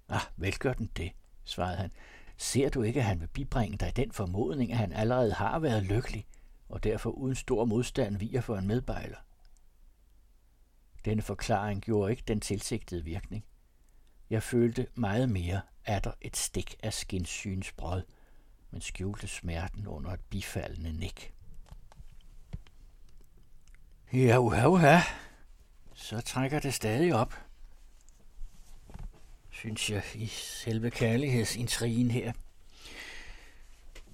Ah, 0.10 0.22
vel 0.38 0.58
gør 0.58 0.74
den 0.74 0.90
det, 0.98 1.12
svarede 1.44 1.78
han. 1.78 1.92
Ser 2.38 2.70
du 2.70 2.82
ikke, 2.82 3.00
at 3.00 3.06
han 3.06 3.22
vil 3.22 3.28
bibringe 3.28 3.78
dig 3.78 3.96
den 3.96 4.12
formodning, 4.12 4.72
at 4.72 4.78
han 4.78 4.94
allerede 4.94 5.34
har 5.34 5.60
været 5.60 5.84
lykkelig, 5.84 6.26
og 6.70 6.84
derfor 6.84 7.10
uden 7.10 7.36
stor 7.36 7.66
modstand 7.66 8.18
viger 8.18 8.42
for 8.42 8.58
en 8.58 8.68
medbejler? 8.68 9.18
Denne 11.06 11.22
forklaring 11.22 11.82
gjorde 11.82 12.12
ikke 12.12 12.24
den 12.28 12.40
tilsigtede 12.40 13.04
virkning. 13.04 13.46
Jeg 14.30 14.44
følte 14.44 14.88
meget 14.96 15.30
mere 15.30 15.62
atter 15.86 16.12
der 16.12 16.18
et 16.22 16.38
stik 16.38 16.76
af 16.84 16.94
skinsynsbrød, 16.94 18.04
men 18.72 18.82
skjulte 18.82 19.28
smerten 19.28 19.88
under 19.88 20.12
et 20.12 20.20
bifaldende 20.30 20.94
nik. 20.94 21.34
Ja, 24.14 24.38
uha, 24.38 24.68
uha. 24.68 25.00
Så 25.94 26.22
trækker 26.22 26.60
det 26.60 26.74
stadig 26.74 27.16
op, 27.16 27.45
synes 29.56 29.90
jeg, 29.90 30.04
i 30.16 30.28
selve 30.28 30.92
kærlighedsintrigen 30.92 32.12
her. 32.12 32.34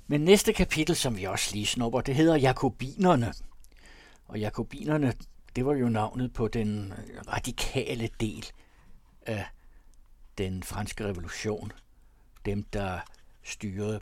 Men 0.08 0.21
næste 0.21 0.54
kapitel, 0.54 0.95
som 0.95 1.17
vi 1.17 1.23
også 1.23 1.49
lige 1.54 1.65
snupper, 1.65 2.01
det 2.01 2.15
hedder 2.15 2.36
Jakobinerne. 2.36 3.34
Og 4.27 4.39
Jakobinerne, 4.39 5.13
det 5.56 5.65
var 5.65 5.73
jo 5.73 5.89
navnet 5.89 6.34
på 6.34 6.47
den 6.47 6.93
radikale 7.27 8.10
del 8.19 8.45
af 9.25 9.45
den 10.38 10.63
franske 10.63 11.06
revolution. 11.06 11.71
Dem, 12.45 12.63
der 12.63 12.99
styrede 13.43 13.99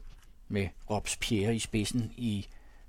med 0.47 0.69
Robespierre 0.89 1.55
i 1.55 1.59
spidsen 1.59 2.13
i 2.17 2.47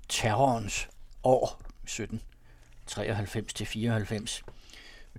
terrorens 0.09 0.89
år 1.23 1.61
1793 1.83 3.53
til 3.53 3.65
94. 3.65 4.43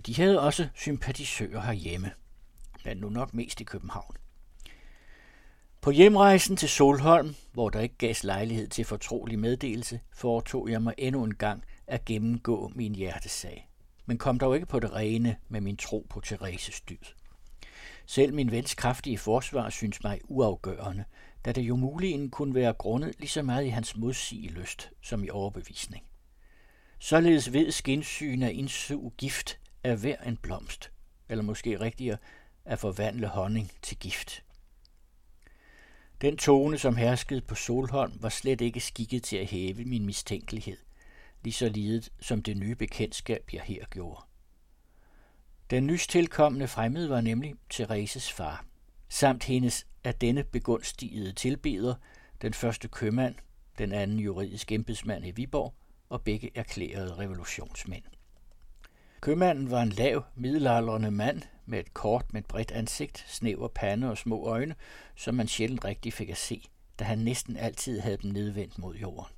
De 0.07 0.15
havde 0.15 0.41
også 0.41 0.69
sympatisører 0.75 1.61
herhjemme, 1.61 2.11
men 2.85 2.97
nu 2.97 3.09
nok 3.09 3.35
mest 3.35 3.61
i 3.61 3.65
København. 3.65 4.17
På 5.81 5.91
hjemrejsen 5.91 6.57
til 6.57 6.69
Solholm, 6.69 7.35
hvor 7.53 7.71
der 7.71 7.81
ikke 7.81 7.99
gavs 7.99 8.25
lejlighed 8.25 8.69
til 8.69 8.85
fortrolig 8.85 9.39
meddelelse, 9.39 10.01
foretog 10.13 10.71
jeg 10.71 10.83
mig 10.83 10.95
endnu 10.99 11.25
en 11.25 11.35
gang 11.35 11.65
at 11.87 12.05
gennemgå 12.05 12.73
min 12.75 12.95
hjertesag, 12.95 13.69
men 14.07 14.19
kom 14.19 14.39
dog 14.39 14.55
ikke 14.55 14.67
på 14.67 14.81
det 14.81 14.93
rene 14.93 15.37
med 15.49 15.61
min 15.61 15.77
tro 15.77 16.07
på 16.11 16.21
Thereses 16.21 16.81
dyd. 16.81 17.05
Selv 18.07 18.35
min 18.35 18.51
vens 18.51 18.75
kraftige 18.75 19.19
forsvar 19.19 19.71
synes 19.71 20.03
mig 20.03 20.21
uafgørende, 20.25 21.05
da 21.45 21.53
det 21.53 21.63
jo 21.63 21.77
muligen 21.77 22.31
kunne 22.31 22.55
være 22.55 22.73
grundet 22.73 23.15
lige 23.19 23.31
så 23.31 23.43
meget 23.43 23.65
i 23.65 23.69
hans 23.69 23.97
modsigelyst 23.97 24.91
som 25.03 25.25
i 25.25 25.31
overbevisning. 25.31 26.05
Således 26.99 27.53
ved 27.53 27.71
skinsyn 27.71 28.43
at 28.43 28.53
indsug 28.53 29.13
gift 29.19 29.59
af 29.85 29.97
hver 29.97 30.17
en 30.17 30.37
blomst, 30.37 30.91
eller 31.29 31.45
måske 31.45 31.81
rigtigere 31.81 32.17
at 32.65 32.79
forvandle 32.79 33.29
honning 33.29 33.71
til 33.83 33.97
gift. 33.99 34.45
Den 36.21 36.37
tone, 36.37 36.79
som 36.79 36.97
herskede 36.97 37.41
på 37.41 37.55
Solholm, 37.55 38.23
var 38.23 38.29
slet 38.29 38.61
ikke 38.61 38.81
skikket 38.81 39.23
til 39.23 39.37
at 39.37 39.47
hæve 39.47 39.85
min 39.85 40.07
mistænkelighed, 40.07 40.77
lige 41.43 41.53
så 41.53 41.69
lidet 41.69 42.13
som 42.21 42.43
det 42.43 42.57
nye 42.57 42.75
bekendtskab, 42.75 43.49
jeg 43.53 43.63
her 43.63 43.85
gjorde. 43.91 44.21
Den 45.71 45.87
nystilkommende 45.87 46.69
fremmede 46.69 47.11
var 47.11 47.21
nemlig 47.21 47.55
Thereses 47.71 48.33
far, 48.33 48.65
samt 49.09 49.45
hendes 49.45 49.87
af 50.05 50.15
denne 50.15 50.45
begunstigede 50.45 51.33
tilbeder, 51.33 51.95
den 52.43 52.55
første 52.55 52.89
købmand, 52.89 53.35
den 53.79 53.93
anden 53.93 54.19
juridisk 54.19 54.73
embedsmand 54.73 55.27
i 55.27 55.31
Viborg, 55.31 55.75
og 56.09 56.23
begge 56.23 56.51
erklærede 56.55 57.19
revolutionsmænd. 57.19 58.05
Købmanden 59.21 59.71
var 59.71 59.83
en 59.83 59.89
lav, 59.89 60.25
middelalderende 60.35 61.11
mand 61.11 61.43
med 61.73 61.81
et 61.81 61.95
kort 61.95 62.33
men 62.33 62.43
bredt 62.43 62.71
ansigt, 62.71 63.25
snæver 63.29 63.69
pande 63.69 64.11
og 64.11 64.19
små 64.19 64.47
øjne, 64.47 64.75
som 65.17 65.35
man 65.35 65.49
sjældent 65.49 65.85
rigtig 65.85 66.13
fik 66.13 66.31
at 66.31 66.37
se, 66.37 66.69
da 66.99 67.05
han 67.05 67.19
næsten 67.19 67.57
altid 67.57 68.01
havde 68.01 68.17
dem 68.17 68.31
nedvendt 68.31 68.79
mod 68.79 68.95
jorden. 68.95 69.35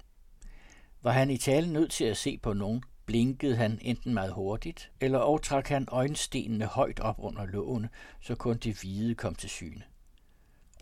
Var 1.03 1.11
han 1.11 1.31
i 1.31 1.37
talen 1.37 1.73
nødt 1.73 1.91
til 1.91 2.05
at 2.05 2.17
se 2.17 2.39
på 2.39 2.53
nogen, 2.53 2.83
blinkede 3.07 3.57
han 3.57 3.79
enten 3.83 4.15
meget 4.15 4.33
hurtigt, 4.33 4.91
eller 5.01 5.19
overtrak 5.19 5.65
trak 5.65 5.69
han 5.69 5.89
øjenstenene 5.91 6.65
højt 6.65 7.01
op 7.01 7.17
under 7.19 7.47
lågene, 7.47 7.89
så 8.21 8.35
kun 8.35 8.57
det 8.57 8.81
hvide 8.81 9.15
kom 9.15 9.35
til 9.35 9.51
syne. 9.51 9.83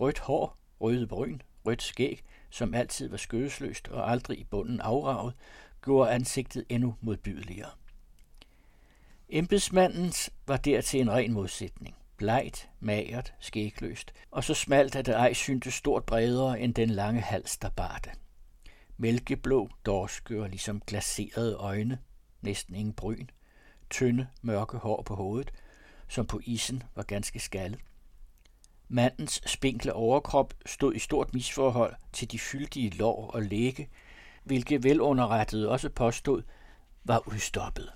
Rødt 0.00 0.18
hår, 0.18 0.56
røde 0.80 1.06
bryn, 1.06 1.40
rødt 1.66 1.82
skæg, 1.82 2.22
som 2.50 2.74
altid 2.74 3.08
var 3.08 3.16
skødesløst 3.16 3.88
og 3.88 4.10
aldrig 4.10 4.38
i 4.38 4.44
bunden 4.44 4.80
afraget, 4.80 5.34
gjorde 5.84 6.10
ansigtet 6.10 6.64
endnu 6.68 6.94
modbydeligere. 7.00 7.70
Embedsmandens 9.34 10.30
var 10.46 10.56
dertil 10.56 11.00
en 11.00 11.10
ren 11.10 11.32
modsætning. 11.32 11.96
Blegt, 12.16 12.70
magert, 12.80 13.34
skægløst, 13.40 14.12
og 14.30 14.44
så 14.44 14.54
smalt, 14.54 14.96
at 14.96 15.06
det 15.06 15.14
ej 15.14 15.32
syntes 15.32 15.74
stort 15.74 16.04
bredere 16.04 16.60
end 16.60 16.74
den 16.74 16.90
lange 16.90 17.20
hals, 17.20 17.58
der 17.58 17.68
bar 17.68 18.00
det. 18.04 18.12
Mælkeblå, 18.96 19.68
dorske 19.86 20.42
og 20.42 20.48
ligesom 20.48 20.80
glaserede 20.80 21.56
øjne, 21.56 21.98
næsten 22.42 22.74
ingen 22.74 22.94
bryn, 22.94 23.26
tynde, 23.90 24.26
mørke 24.42 24.76
hår 24.76 25.02
på 25.02 25.14
hovedet, 25.14 25.52
som 26.08 26.26
på 26.26 26.40
isen 26.44 26.82
var 26.94 27.02
ganske 27.02 27.38
skaldet. 27.38 27.80
Mandens 28.88 29.42
spinkle 29.46 29.92
overkrop 29.92 30.54
stod 30.66 30.94
i 30.94 30.98
stort 30.98 31.34
misforhold 31.34 31.94
til 32.12 32.30
de 32.30 32.38
fyldige 32.38 32.90
lår 32.90 33.30
og 33.30 33.42
læge, 33.42 33.88
hvilke 34.44 34.82
velunderrettede 34.82 35.68
også 35.68 35.88
påstod, 35.88 36.42
var 37.04 37.28
udstoppet. 37.28 37.92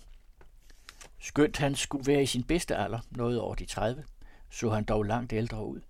Skønt 1.26 1.56
han 1.56 1.74
skulle 1.74 2.06
være 2.06 2.22
i 2.22 2.26
sin 2.26 2.44
bedste 2.44 2.76
alder, 2.76 3.00
noget 3.10 3.40
over 3.40 3.54
de 3.54 3.66
30, 3.66 4.04
så 4.50 4.70
han 4.70 4.84
dog 4.84 5.02
langt 5.02 5.32
ældre 5.32 5.66
ud, 5.66 5.80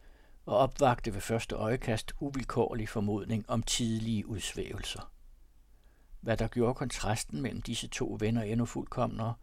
og 0.47 0.57
opvagte 0.59 1.15
ved 1.15 1.21
første 1.21 1.55
øjekast 1.55 2.13
uvilkårlig 2.21 2.89
formodning 2.89 3.51
om 3.51 3.63
tidlige 3.63 4.27
udsvævelser. 4.27 5.13
Hvad 6.21 6.37
der 6.37 6.49
gjorde 6.49 6.75
kontrasten 6.75 7.43
mellem 7.43 7.63
disse 7.63 7.89
to 7.89 8.17
venner 8.21 8.43
endnu 8.43 8.67
fuldkomnere, 8.67 9.35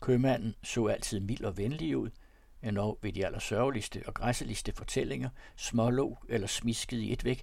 købmanden 0.00 0.54
så 0.62 0.86
altid 0.86 1.20
mild 1.20 1.44
og 1.44 1.56
venlig 1.56 1.96
ud, 1.96 2.10
endnu 2.62 2.96
ved 3.02 3.12
de 3.12 3.26
allersørgeligste 3.26 4.02
og 4.06 4.14
græsseligste 4.14 4.72
fortællinger, 4.72 5.28
smålog 5.56 6.18
eller 6.28 6.46
smiskede 6.46 7.04
i 7.04 7.12
et 7.12 7.24
væk, 7.24 7.42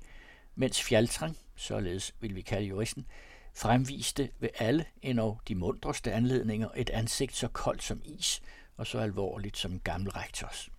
mens 0.55 0.83
fjaltrang, 0.83 1.37
således 1.55 2.15
vil 2.19 2.35
vi 2.35 2.41
kalde 2.41 2.67
juristen, 2.67 3.05
fremviste 3.53 4.29
ved 4.39 4.49
alle 4.59 4.85
endnu 5.01 5.39
de 5.47 5.55
mundreste 5.55 6.11
anledninger 6.11 6.69
et 6.75 6.89
ansigt 6.89 7.35
så 7.35 7.47
koldt 7.47 7.83
som 7.83 8.01
is 8.05 8.41
og 8.77 8.87
så 8.87 8.99
alvorligt 8.99 9.57
som 9.57 9.71
en 9.71 9.79
gammel 9.79 10.11
rektors. 10.11 10.69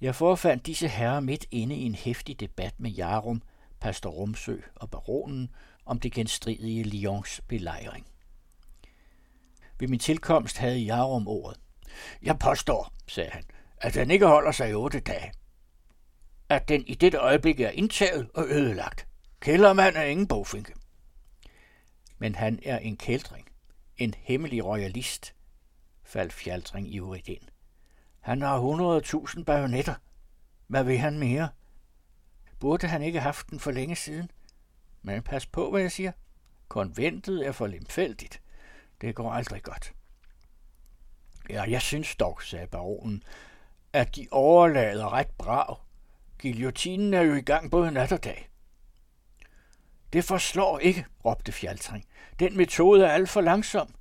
Jeg 0.00 0.14
forfandt 0.14 0.66
disse 0.66 0.88
herrer 0.88 1.20
midt 1.20 1.46
inde 1.50 1.76
i 1.76 1.82
en 1.82 1.94
hæftig 1.94 2.40
debat 2.40 2.80
med 2.80 2.90
Jarum, 2.90 3.42
pastor 3.80 4.10
Rumsø 4.10 4.56
og 4.74 4.90
baronen 4.90 5.50
om 5.86 6.00
det 6.00 6.12
genstridige 6.12 6.84
Lyons 6.84 7.40
belejring. 7.48 8.06
Ved 9.78 9.88
min 9.88 9.98
tilkomst 9.98 10.58
havde 10.58 10.78
Jarum 10.78 11.28
ordet. 11.28 11.60
Jeg 12.22 12.38
påstår, 12.38 12.92
sagde 13.06 13.30
han, 13.30 13.44
at 13.76 13.94
den 13.94 14.10
ikke 14.10 14.26
holder 14.26 14.52
sig 14.52 14.70
i 14.70 14.74
otte 14.74 15.00
dage. 15.00 15.32
At 16.48 16.68
den 16.68 16.86
i 16.86 16.94
dette 16.94 17.18
øjeblik 17.18 17.60
er 17.60 17.70
indtaget 17.70 18.28
og 18.34 18.44
ødelagt. 18.48 19.06
Kældermand 19.40 19.96
er 19.96 20.02
ingen 20.02 20.28
bogfinke 20.28 20.74
men 22.22 22.34
han 22.34 22.58
er 22.64 22.78
en 22.78 22.96
kældring, 22.96 23.48
en 23.96 24.14
hemmelig 24.18 24.64
royalist, 24.64 25.34
faldt 26.04 26.32
Fjaltring 26.32 26.94
ivrigt 26.94 27.28
ind. 27.28 27.42
Han 28.20 28.42
har 28.42 28.60
100.000 29.36 29.44
bajonetter. 29.44 29.94
Hvad 30.66 30.84
vil 30.84 30.98
han 30.98 31.18
mere? 31.18 31.48
Burde 32.58 32.86
han 32.86 33.02
ikke 33.02 33.20
haft 33.20 33.50
den 33.50 33.60
for 33.60 33.70
længe 33.70 33.96
siden? 33.96 34.30
Men 35.02 35.22
pas 35.22 35.46
på, 35.46 35.70
hvad 35.70 35.80
jeg 35.80 35.92
siger. 35.92 36.12
Konventet 36.68 37.46
er 37.46 37.52
for 37.52 37.66
lemfældigt. 37.66 38.42
Det 39.00 39.14
går 39.14 39.32
aldrig 39.32 39.62
godt. 39.62 39.92
Ja, 41.50 41.62
jeg 41.62 41.82
synes 41.82 42.16
dog, 42.16 42.42
sagde 42.42 42.66
baronen, 42.66 43.22
at 43.92 44.16
de 44.16 44.28
overlader 44.30 45.12
ret 45.12 45.30
brav. 45.38 45.80
Guillotinen 46.42 47.14
er 47.14 47.22
jo 47.22 47.34
i 47.34 47.40
gang 47.40 47.70
både 47.70 47.92
nat 47.92 48.12
og 48.12 48.24
dag. 48.24 48.51
Det 50.12 50.24
forslår 50.24 50.78
ikke, 50.78 51.06
råbte 51.24 51.52
Fjaltring. 51.52 52.04
Den 52.38 52.56
metode 52.56 53.06
er 53.06 53.12
alt 53.12 53.28
for 53.28 53.40
langsom. 53.40 53.94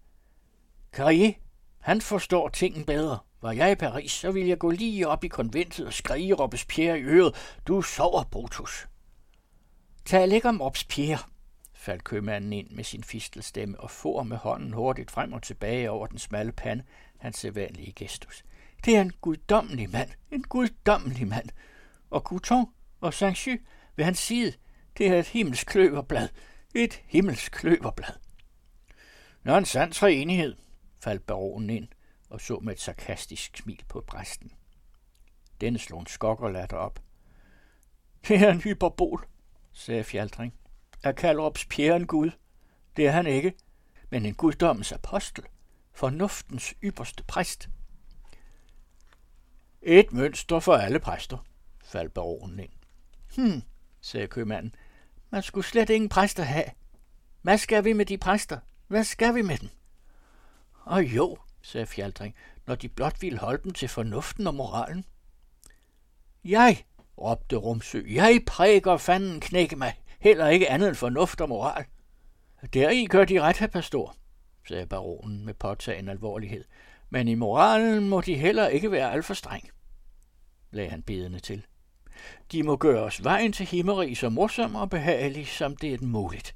Carrier, 0.91 1.33
han 1.79 2.01
forstår 2.01 2.49
tingen 2.49 2.85
bedre. 2.85 3.19
Var 3.41 3.51
jeg 3.51 3.71
i 3.71 3.75
Paris, 3.75 4.11
så 4.11 4.31
ville 4.31 4.49
jeg 4.49 4.59
gå 4.59 4.69
lige 4.69 5.07
op 5.07 5.23
i 5.23 5.27
konventet 5.27 5.85
og 5.85 5.93
skrige 5.93 6.33
Robespierre 6.33 6.99
i 6.99 7.03
øret. 7.03 7.35
Du 7.67 7.81
sover, 7.81 8.23
Brutus. 8.23 8.87
Tal 10.05 10.31
ikke 10.31 10.49
om 10.49 10.61
Robespierre, 10.61 11.19
faldt 11.73 12.03
købmanden 12.03 12.53
ind 12.53 12.69
med 12.69 12.83
sin 12.83 13.03
fistelstemme 13.03 13.79
og 13.79 13.91
for 13.91 14.23
med 14.23 14.37
hånden 14.37 14.73
hurtigt 14.73 15.11
frem 15.11 15.33
og 15.33 15.41
tilbage 15.41 15.91
over 15.91 16.07
den 16.07 16.19
smalle 16.19 16.51
pande, 16.51 16.83
hans 17.17 17.37
sædvanlige 17.37 17.91
gestus. 17.91 18.43
Det 18.85 18.95
er 18.95 19.01
en 19.01 19.13
guddommelig 19.21 19.89
mand, 19.89 20.09
en 20.31 20.43
guddommelig 20.43 21.27
mand. 21.27 21.49
Og 22.09 22.21
Couton 22.21 22.65
og 23.01 23.13
Sanchu 23.13 23.57
ved 23.95 24.05
hans 24.05 24.19
side, 24.19 24.53
det 24.97 25.07
er 25.07 25.19
et 25.19 25.27
himmelsk 25.27 25.67
kløverblad. 25.67 26.29
Et 26.75 27.01
himmelsk 27.05 27.51
kløverblad. 27.51 28.13
Nå, 29.43 29.57
en 29.57 29.65
sand 29.65 29.93
træenighed, 29.93 30.55
faldt 30.99 31.25
baronen 31.25 31.69
ind 31.69 31.87
og 32.31 32.41
så 32.41 32.59
med 32.59 32.73
et 32.73 32.79
sarkastisk 32.79 33.57
smil 33.57 33.83
på 33.87 34.03
præsten. 34.07 34.51
Denne 35.61 35.79
slog 35.79 35.99
en 35.99 36.07
skokkerlatter 36.07 36.77
op. 36.77 36.99
Det 38.27 38.37
er 38.37 38.51
en 38.51 38.61
hyperbol, 38.61 39.27
sagde 39.71 40.03
Fjaldring. 40.03 40.53
Er 41.03 41.11
Kallerups 41.11 41.65
Pierre 41.65 41.95
en 41.95 42.07
gud? 42.07 42.31
Det 42.95 43.07
er 43.07 43.11
han 43.11 43.27
ikke, 43.27 43.53
men 44.09 44.25
en 44.25 44.33
guddommens 44.33 44.91
apostel, 44.91 45.43
fornuftens 45.93 46.73
ypperste 46.83 47.23
præst. 47.23 47.69
Et 49.81 50.13
mønster 50.13 50.59
for 50.59 50.75
alle 50.75 50.99
præster, 50.99 51.37
faldt 51.83 52.13
baronen 52.13 52.59
ind. 52.59 52.71
Hm, 53.35 53.61
sagde 54.01 54.27
købmanden. 54.27 54.75
Man 55.31 55.43
skulle 55.43 55.65
slet 55.65 55.89
ingen 55.89 56.09
præster 56.09 56.43
have. 56.43 56.65
Hvad 57.41 57.57
skal 57.57 57.83
vi 57.83 57.93
med 57.93 58.05
de 58.05 58.17
præster? 58.17 58.57
Hvad 58.87 59.03
skal 59.03 59.35
vi 59.35 59.41
med 59.41 59.57
dem? 59.57 59.69
Og 60.83 61.03
jo, 61.03 61.37
sagde 61.61 61.85
Fjaldring, 61.85 62.35
når 62.67 62.75
de 62.75 62.89
blot 62.89 63.21
ville 63.21 63.39
holde 63.39 63.63
dem 63.63 63.73
til 63.73 63.87
fornuften 63.87 64.47
og 64.47 64.55
moralen. 64.55 65.05
Jeg, 66.43 66.85
råbte 67.17 67.55
Rumsø, 67.55 68.01
jeg 68.07 68.39
præker 68.47 68.97
fanden 68.97 69.39
knække 69.39 69.75
mig, 69.75 70.01
heller 70.19 70.47
ikke 70.47 70.69
andet 70.69 70.87
end 70.87 70.95
fornuft 70.95 71.41
og 71.41 71.49
moral. 71.49 71.85
Deri 72.73 73.05
gør 73.05 73.25
de 73.25 73.41
ret, 73.41 73.57
her 73.57 73.67
pastor, 73.67 74.15
sagde 74.67 74.85
baronen 74.85 75.45
med 75.45 75.53
påtagen 75.53 76.09
alvorlighed, 76.09 76.65
men 77.09 77.27
i 77.27 77.35
moralen 77.35 78.09
må 78.09 78.21
de 78.21 78.35
heller 78.35 78.67
ikke 78.67 78.91
være 78.91 79.11
alt 79.11 79.25
for 79.25 79.33
streng, 79.33 79.69
lagde 80.71 80.89
han 80.89 81.03
bedende 81.03 81.39
til. 81.39 81.65
De 82.51 82.63
må 82.63 82.75
gøre 82.75 83.03
os 83.03 83.23
vejen 83.23 83.51
til 83.51 83.65
himmerig 83.65 84.17
så 84.17 84.29
morsom 84.29 84.75
og 84.75 84.89
behagelig, 84.89 85.47
som 85.47 85.75
det 85.75 85.93
er 85.93 86.05
muligt. 86.05 86.55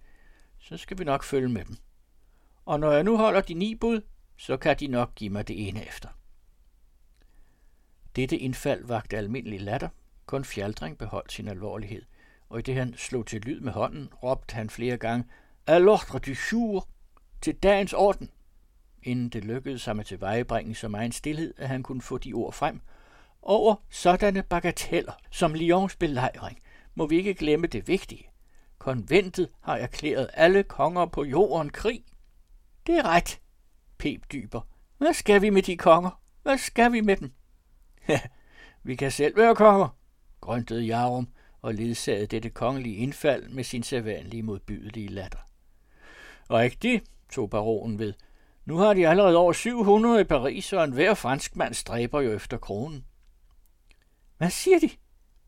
Så 0.59 0.77
skal 0.77 0.99
vi 0.99 1.03
nok 1.03 1.23
følge 1.23 1.49
med 1.49 1.65
dem. 1.65 1.77
Og 2.65 2.79
når 2.79 2.91
jeg 2.91 3.03
nu 3.03 3.17
holder 3.17 3.41
de 3.41 3.53
ni 3.53 3.75
bud, 3.75 4.01
så 4.37 4.57
kan 4.57 4.77
de 4.79 4.87
nok 4.87 5.15
give 5.15 5.29
mig 5.29 5.47
det 5.47 5.67
ene 5.67 5.87
efter. 5.87 6.09
Dette 8.15 8.37
indfald 8.37 8.85
vagte 8.85 9.17
almindelig 9.17 9.61
latter, 9.61 9.89
kun 10.25 10.45
Fjaldring 10.45 10.97
beholdt 10.97 11.33
sin 11.33 11.47
alvorlighed, 11.47 12.01
og 12.49 12.59
i 12.59 12.61
det 12.61 12.75
han 12.75 12.93
slog 12.97 13.25
til 13.25 13.41
lyd 13.41 13.59
med 13.59 13.71
hånden, 13.71 14.09
råbte 14.23 14.55
han 14.55 14.69
flere 14.69 14.97
gange, 14.97 15.25
Alordre 15.67 16.19
du 16.19 16.31
jour, 16.51 16.87
til 17.41 17.55
dagens 17.55 17.93
orden, 17.93 18.29
inden 19.03 19.29
det 19.29 19.45
lykkedes 19.45 19.85
ham 19.85 19.99
at 19.99 20.05
tilvejebringe 20.05 20.75
så 20.75 20.87
meget 20.87 21.13
stillhed, 21.13 21.53
at 21.57 21.67
han 21.67 21.83
kunne 21.83 22.01
få 22.01 22.17
de 22.17 22.33
ord 22.33 22.53
frem, 22.53 22.81
over 23.45 23.75
sådanne 23.89 24.43
bagateller 24.43 25.13
som 25.31 25.53
Lyons 25.53 25.95
belejring 25.95 26.59
må 26.95 27.07
vi 27.07 27.17
ikke 27.17 27.33
glemme 27.33 27.67
det 27.67 27.87
vigtige. 27.87 28.29
Konventet 28.77 29.49
har 29.61 29.75
erklæret 29.75 30.29
alle 30.33 30.63
konger 30.63 31.05
på 31.05 31.23
jorden 31.23 31.69
krig. 31.69 32.03
Det 32.87 32.95
er 32.95 33.05
ret, 33.05 33.39
pep 33.97 34.31
dyber. 34.31 34.61
Hvad 34.97 35.13
skal 35.13 35.41
vi 35.41 35.49
med 35.49 35.61
de 35.61 35.77
konger? 35.77 36.21
Hvad 36.43 36.57
skal 36.57 36.91
vi 36.91 37.01
med 37.01 37.17
dem? 37.17 37.31
Vi 38.83 38.95
kan 38.95 39.11
selv 39.11 39.37
være 39.37 39.55
konger, 39.55 39.97
grøntede 40.41 40.83
Jarum 40.83 41.27
og 41.61 41.73
ledsagede 41.73 42.25
dette 42.25 42.49
kongelige 42.49 42.95
indfald 42.95 43.49
med 43.49 43.63
sin 43.63 43.83
sædvanlige 43.83 44.43
modbydelige 44.43 45.07
latter. 45.07 45.39
Og 46.49 46.65
ikke 46.65 46.77
det, 46.81 47.03
tog 47.31 47.49
baronen 47.49 47.99
ved. 47.99 48.13
Nu 48.65 48.77
har 48.77 48.93
de 48.93 49.07
allerede 49.07 49.37
over 49.37 49.53
700 49.53 50.21
i 50.21 50.23
Paris, 50.23 50.73
og 50.73 50.83
enhver 50.83 51.13
franskmand 51.13 51.73
stræber 51.73 52.21
jo 52.21 52.33
efter 52.33 52.57
kronen. 52.57 53.05
Hvad 54.37 54.49
siger 54.49 54.79
de? 54.79 54.89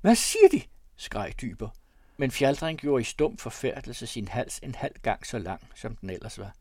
Hvad 0.02 0.16
siger 0.16 0.50
de? 0.52 0.62
skreg 0.96 1.34
dyber. 1.42 1.70
Men 2.18 2.32
Fjaldring 2.32 2.80
gjorde 2.80 3.02
i 3.02 3.04
stum 3.04 3.38
forfærdelse 3.38 4.08
sin 4.08 4.28
hals 4.28 4.60
en 4.60 4.76
halv 4.76 4.96
gang 5.02 5.26
så 5.26 5.40
lang, 5.40 5.62
som 5.76 5.96
den 5.96 6.10
ellers 6.10 6.40
var. 6.40 6.56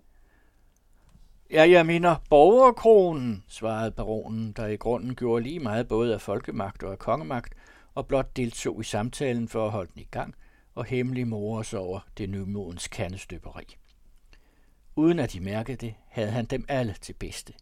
Ja, 1.51 1.71
jeg 1.71 1.87
mener 1.87 2.17
borgerkronen, 2.31 3.45
svarede 3.49 3.91
baronen, 3.91 4.53
der 4.53 4.67
i 4.67 4.77
grunden 4.77 5.15
gjorde 5.15 5.43
lige 5.43 5.61
meget 5.61 5.89
både 5.89 6.15
af 6.15 6.21
folkemagt 6.21 6.83
og 6.83 6.93
af 6.93 6.99
kongemagt, 6.99 7.55
og 7.95 8.07
blot 8.07 8.37
deltog 8.37 8.81
i 8.81 8.85
samtalen 8.85 9.49
for 9.49 9.65
at 9.67 9.71
holde 9.71 9.91
den 9.95 10.03
i 10.03 10.09
gang, 10.11 10.35
og 10.75 10.85
hemmelig 10.85 11.29
mores 11.29 11.75
over 11.75 12.01
det 12.19 12.31
nymodens 12.31 12.89
kandestøberi. 12.89 13.77
Uden 14.97 15.19
at 15.19 15.33
de 15.33 15.41
mærkede 15.41 15.77
det, 15.77 15.95
havde 16.09 16.31
han 16.31 16.45
dem 16.45 16.65
alle 16.69 16.95
til 17.01 17.13
bedste, 17.13 17.53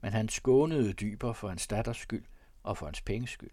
men 0.00 0.12
han 0.12 0.28
skånede 0.28 0.92
dyber 0.92 1.32
for 1.32 1.48
hans 1.48 1.66
datters 1.66 1.96
skyld 1.96 2.24
og 2.62 2.76
for 2.76 2.86
hans 2.86 3.00
penges 3.00 3.30
skyld. 3.30 3.50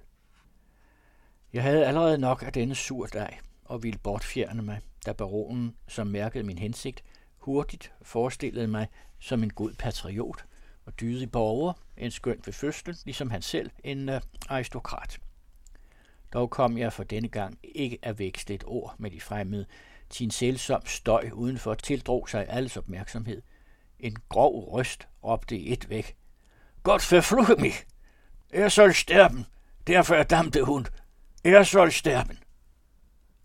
Jeg 1.53 1.63
havde 1.63 1.85
allerede 1.85 2.17
nok 2.17 2.43
af 2.43 2.53
denne 2.53 2.75
surdej 2.75 3.37
og 3.65 3.83
ville 3.83 3.99
bortfjerne 3.99 4.61
mig, 4.61 4.81
da 5.05 5.13
baronen, 5.13 5.75
som 5.87 6.07
mærkede 6.07 6.43
min 6.43 6.57
hensigt, 6.57 7.03
hurtigt 7.37 7.93
forestillede 8.01 8.67
mig 8.67 8.87
som 9.19 9.43
en 9.43 9.53
god 9.53 9.73
patriot 9.73 10.45
og 10.85 10.99
dydig 10.99 11.31
borger, 11.31 11.73
en 11.97 12.11
skønt 12.11 12.47
ved 12.47 12.53
fødslen, 12.53 12.95
ligesom 13.05 13.29
han 13.29 13.41
selv, 13.41 13.71
en 13.83 14.09
uh, 14.09 14.15
aristokrat. 14.49 15.19
Dog 16.33 16.49
kom 16.49 16.77
jeg 16.77 16.93
for 16.93 17.03
denne 17.03 17.27
gang 17.27 17.59
ikke 17.63 17.99
at 18.01 18.19
vækste 18.19 18.53
et 18.53 18.63
ord 18.67 18.95
med 18.97 19.11
de 19.11 19.21
fremmede, 19.21 19.65
til 20.09 20.23
en 20.23 20.31
støj 20.87 21.29
udenfor 21.33 21.73
tildrog 21.73 22.29
sig 22.29 22.45
alles 22.49 22.77
opmærksomhed. 22.77 23.41
En 23.99 24.17
grov 24.29 24.73
røst 24.73 25.07
råbte 25.23 25.57
i 25.57 25.73
et 25.73 25.89
væk. 25.89 26.15
Godt 26.83 27.11
verfluche 27.11 27.55
mig! 27.55 27.71
Er 28.49 28.69
skal 28.69 28.93
sterben! 28.93 29.45
Der 29.87 30.01
damte 30.23 30.63
Hund! 30.63 30.85
Jeg 31.51 31.65
skal 31.65 31.91
sterben! 31.91 32.39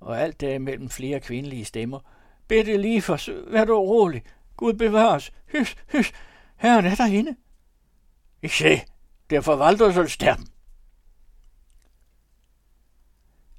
Og 0.01 0.21
alt 0.21 0.41
der 0.41 0.59
mellem 0.59 0.89
flere 0.91 1.21
kvindelige 1.21 1.65
stemmer. 1.65 2.01
Bitte 2.49 2.77
lige 2.77 3.03
for, 3.03 3.51
vær 3.51 3.65
du 3.65 3.75
rolig. 3.75 4.23
Gud 4.57 4.73
bevares. 4.73 5.33
Hys, 5.47 5.77
hys, 5.93 6.13
herren 6.57 6.87
er 6.87 6.95
derinde. 6.95 7.37
Jeg 8.43 8.51
se, 8.51 8.81
der 9.31 9.41
forvalter 9.41 9.93
soll 9.93 10.09
sterben. 10.09 10.49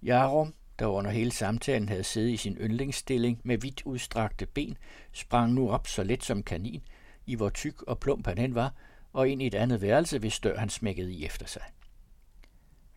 Jarum, 0.02 0.54
der 0.80 0.86
under 0.86 1.12
hele 1.12 1.32
samtalen 1.32 1.90
havde 1.90 2.04
siddet 2.04 2.30
i 2.30 2.38
sin 2.38 2.58
yndlingsstilling 2.58 3.42
med 3.44 3.58
vidt 3.58 3.82
udstrakte 3.86 4.46
ben, 4.46 4.78
sprang 5.12 5.54
nu 5.54 5.72
op 5.72 5.88
så 5.88 6.04
let 6.04 6.24
som 6.24 6.44
kanin, 6.44 6.84
i 7.26 7.36
hvor 7.36 7.50
tyk 7.50 7.82
og 7.82 8.00
plump 8.00 8.28
han 8.28 8.38
end 8.38 8.54
var, 8.54 8.74
og 9.14 9.30
ind 9.30 9.42
i 9.42 9.48
et 9.48 9.56
andet 9.56 9.82
værelse, 9.82 10.20
hvis 10.20 10.40
dør 10.40 10.58
han 10.58 10.70
smækkede 10.70 11.14
i 11.14 11.26
efter 11.26 11.46
sig. 11.46 11.64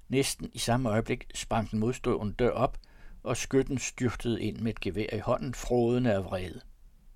Næsten 0.09 0.51
i 0.55 0.59
samme 0.59 0.89
øjeblik 0.89 1.27
sprang 1.35 1.71
den 1.71 1.79
modstående 1.79 2.35
dør 2.35 2.51
op, 2.51 2.79
og 3.23 3.37
skytten 3.37 3.79
styrtede 3.79 4.43
ind 4.43 4.59
med 4.59 4.73
et 4.73 4.81
gevær 4.81 5.17
i 5.17 5.19
hånden, 5.19 5.55
frodende 5.55 6.13
af 6.13 6.25
vrede. 6.25 6.61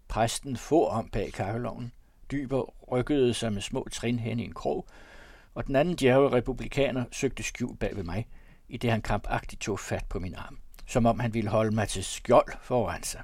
Præsten 0.08 0.56
få 0.56 0.86
om 0.86 1.08
bag 1.08 1.32
kakkeloven. 1.32 1.92
Dyber 2.30 2.74
rykkede 2.92 3.34
sig 3.34 3.52
med 3.52 3.62
små 3.62 3.88
trin 3.92 4.18
hen 4.18 4.40
i 4.40 4.44
en 4.44 4.54
krog, 4.54 4.86
og 5.54 5.66
den 5.66 5.76
anden 5.76 5.96
djærve 5.96 6.32
republikaner 6.32 7.04
søgte 7.12 7.42
skjul 7.42 7.76
bag 7.76 7.96
ved 7.96 8.04
mig, 8.04 8.28
i 8.68 8.76
det 8.76 8.90
han 8.90 9.02
krampagtigt 9.02 9.62
tog 9.62 9.80
fat 9.80 10.04
på 10.08 10.18
min 10.18 10.34
arm, 10.34 10.58
som 10.86 11.06
om 11.06 11.20
han 11.20 11.34
ville 11.34 11.50
holde 11.50 11.74
mig 11.74 11.88
til 11.88 12.04
skjold 12.04 12.52
foran 12.62 13.02
sig. 13.02 13.22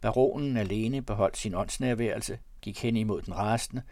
Baronen 0.00 0.56
alene 0.56 1.02
beholdt 1.02 1.36
sin 1.36 1.54
åndsnærværelse, 1.54 2.38
gik 2.60 2.82
hen 2.82 2.96
imod 2.96 3.22
den 3.22 3.36
rasende, 3.36 3.82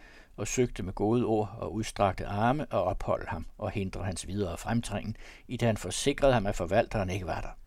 og 0.41 0.47
søgte 0.47 0.83
med 0.83 0.93
gode 0.93 1.25
ord 1.25 1.55
og 1.57 1.73
udstrakte 1.73 2.25
arme 2.25 2.63
at 2.63 2.79
opholde 2.79 3.27
ham 3.27 3.45
og 3.57 3.71
hindre 3.71 4.03
hans 4.03 4.27
videre 4.27 4.57
fremtrængen, 4.57 5.17
i 5.47 5.57
det 5.57 5.65
han 5.65 5.77
forsikrede 5.77 6.33
ham, 6.33 6.47
at 6.47 6.55
forvalteren 6.55 7.09
ikke 7.09 7.25
var 7.25 7.41
der. 7.41 7.57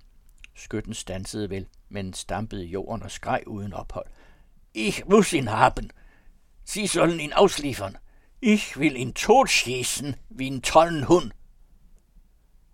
Skytten 0.54 0.94
stansede 0.94 1.50
vel, 1.50 1.66
men 1.88 2.12
stampede 2.12 2.66
i 2.66 2.68
jorden 2.68 3.02
og 3.02 3.10
skreg 3.10 3.42
uden 3.46 3.72
ophold. 3.72 4.06
Ich 4.74 5.04
muss 5.08 5.32
ihn 5.32 5.48
haben. 5.48 5.90
Sie 6.64 6.86
sollen 6.86 7.20
ihn 7.20 7.32
ausliefern. 7.32 7.96
Ich 8.42 8.76
will 8.76 8.96
ihn 8.96 9.14
totschießen 9.14 10.16
wie 10.30 10.46
en 10.46 10.62
tollen 10.62 11.08
Hund. 11.08 11.30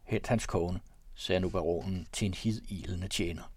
Hent 0.02 0.28
hans 0.28 0.46
kone, 0.46 0.80
sagde 1.14 1.40
nu 1.40 1.50
baronen 1.50 2.06
til 2.12 2.26
en 2.26 2.34
hidilende 2.34 3.08
tjener. 3.08 3.52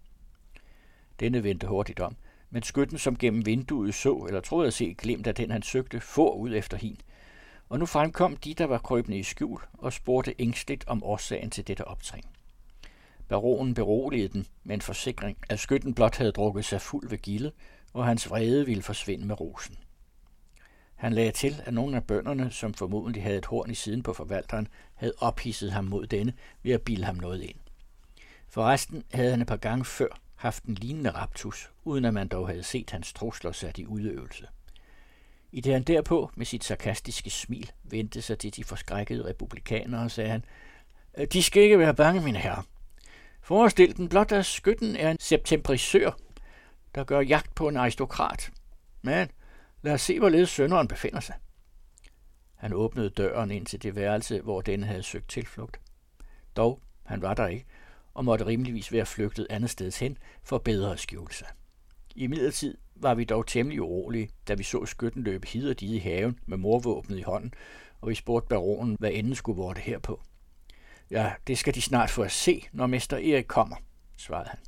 Denne 1.20 1.42
vendte 1.42 1.66
hurtigt 1.66 2.00
om, 2.00 2.16
men 2.54 2.62
skytten, 2.62 2.98
som 2.98 3.16
gennem 3.16 3.46
vinduet 3.46 3.94
så, 3.94 4.24
eller 4.28 4.40
troede 4.40 4.66
at 4.66 4.74
se 4.74 4.94
glemt 4.98 5.26
af 5.26 5.34
den, 5.34 5.50
han 5.50 5.62
søgte, 5.62 6.00
få 6.00 6.34
ud 6.34 6.54
efter 6.54 6.76
hin. 6.76 7.00
Og 7.68 7.78
nu 7.78 7.86
fremkom 7.86 8.36
de, 8.36 8.54
der 8.54 8.64
var 8.64 8.78
krøbende 8.78 9.18
i 9.18 9.22
skjul, 9.22 9.60
og 9.72 9.92
spurgte 9.92 10.34
ængstligt 10.38 10.84
om 10.86 11.04
årsagen 11.04 11.50
til 11.50 11.66
dette 11.66 11.84
optræng. 11.84 12.24
Baronen 13.28 13.74
beroligede 13.74 14.28
den 14.28 14.46
med 14.64 14.74
en 14.74 14.80
forsikring, 14.80 15.38
at 15.48 15.58
skytten 15.58 15.94
blot 15.94 16.16
havde 16.16 16.32
drukket 16.32 16.64
sig 16.64 16.80
fuld 16.80 17.08
ved 17.08 17.18
gildet, 17.18 17.52
og 17.92 18.04
hans 18.04 18.30
vrede 18.30 18.66
ville 18.66 18.82
forsvinde 18.82 19.26
med 19.26 19.40
rosen. 19.40 19.76
Han 20.94 21.12
lagde 21.12 21.32
til, 21.32 21.62
at 21.64 21.74
nogle 21.74 21.96
af 21.96 22.04
bønderne, 22.04 22.50
som 22.50 22.74
formodentlig 22.74 23.22
havde 23.22 23.38
et 23.38 23.46
horn 23.46 23.70
i 23.70 23.74
siden 23.74 24.02
på 24.02 24.12
forvalteren, 24.12 24.68
havde 24.94 25.14
ophidset 25.18 25.72
ham 25.72 25.84
mod 25.84 26.06
denne 26.06 26.32
ved 26.62 26.72
at 26.72 26.82
bilde 26.82 27.04
ham 27.04 27.16
noget 27.16 27.42
ind. 27.42 27.58
Forresten 28.48 29.04
havde 29.12 29.30
han 29.30 29.40
et 29.40 29.46
par 29.46 29.56
gange 29.56 29.84
før 29.84 30.23
haft 30.36 30.64
en 30.64 30.74
lignende 30.74 31.10
raptus, 31.10 31.70
uden 31.84 32.04
at 32.04 32.14
man 32.14 32.28
dog 32.28 32.48
havde 32.48 32.62
set 32.62 32.90
hans 32.90 33.12
trusler 33.12 33.52
sat 33.52 33.78
i 33.78 33.86
udøvelse. 33.86 34.46
I 35.52 35.60
det 35.60 35.72
han 35.72 35.82
derpå 35.82 36.30
med 36.34 36.46
sit 36.46 36.64
sarkastiske 36.64 37.30
smil 37.30 37.72
vendte 37.82 38.22
sig 38.22 38.38
til 38.38 38.56
de 38.56 38.64
forskrækkede 38.64 39.24
republikanere, 39.24 40.10
sagde 40.10 40.30
han, 40.30 40.44
øh, 41.18 41.26
de 41.32 41.42
skal 41.42 41.62
ikke 41.62 41.78
være 41.78 41.94
bange, 41.94 42.20
mine 42.20 42.38
herrer. 42.38 42.62
Forestil 43.40 43.96
den 43.96 44.08
blot, 44.08 44.32
at 44.32 44.46
skytten 44.46 44.96
er 44.96 45.10
en 45.10 45.16
septembrisør, 45.20 46.10
der 46.94 47.04
gør 47.04 47.20
jagt 47.20 47.54
på 47.54 47.68
en 47.68 47.76
aristokrat. 47.76 48.52
Men 49.02 49.28
lad 49.82 49.92
os 49.92 50.00
se, 50.00 50.18
hvorledes 50.18 50.50
sønderen 50.50 50.88
befinder 50.88 51.20
sig. 51.20 51.34
Han 52.54 52.72
åbnede 52.72 53.10
døren 53.10 53.50
ind 53.50 53.66
til 53.66 53.82
det 53.82 53.96
værelse, 53.96 54.40
hvor 54.40 54.60
denne 54.60 54.86
havde 54.86 55.02
søgt 55.02 55.28
tilflugt. 55.28 55.80
Dog, 56.56 56.80
han 57.02 57.22
var 57.22 57.34
der 57.34 57.46
ikke, 57.46 57.66
og 58.14 58.24
måtte 58.24 58.46
rimeligvis 58.46 58.92
være 58.92 59.06
flygtet 59.06 59.46
andet 59.50 59.70
sted 59.70 60.00
hen 60.00 60.18
for 60.42 60.58
bedre 60.58 60.92
at 60.92 61.00
skjule 61.00 61.34
sig. 61.34 61.46
I 62.16 62.26
midlertid 62.26 62.76
var 62.94 63.14
vi 63.14 63.24
dog 63.24 63.46
temmelig 63.46 63.82
urolige, 63.82 64.30
da 64.48 64.54
vi 64.54 64.62
så 64.62 64.86
skytten 64.86 65.22
løbe 65.22 65.46
hid 65.46 65.70
og 65.70 65.82
i 65.82 65.98
haven 65.98 66.38
med 66.46 66.56
morvåbnet 66.56 67.18
i 67.18 67.22
hånden, 67.22 67.54
og 68.00 68.08
vi 68.08 68.14
spurgte 68.14 68.48
baronen, 68.48 68.96
hvad 68.98 69.10
enden 69.12 69.34
skulle 69.34 69.56
vorte 69.56 69.80
herpå. 69.80 70.20
Ja, 71.10 71.32
det 71.46 71.58
skal 71.58 71.74
de 71.74 71.82
snart 71.82 72.10
få 72.10 72.22
at 72.22 72.32
se, 72.32 72.64
når 72.72 72.86
mester 72.86 73.16
Erik 73.16 73.44
kommer, 73.46 73.76
svarede 74.16 74.48
han. 74.48 74.58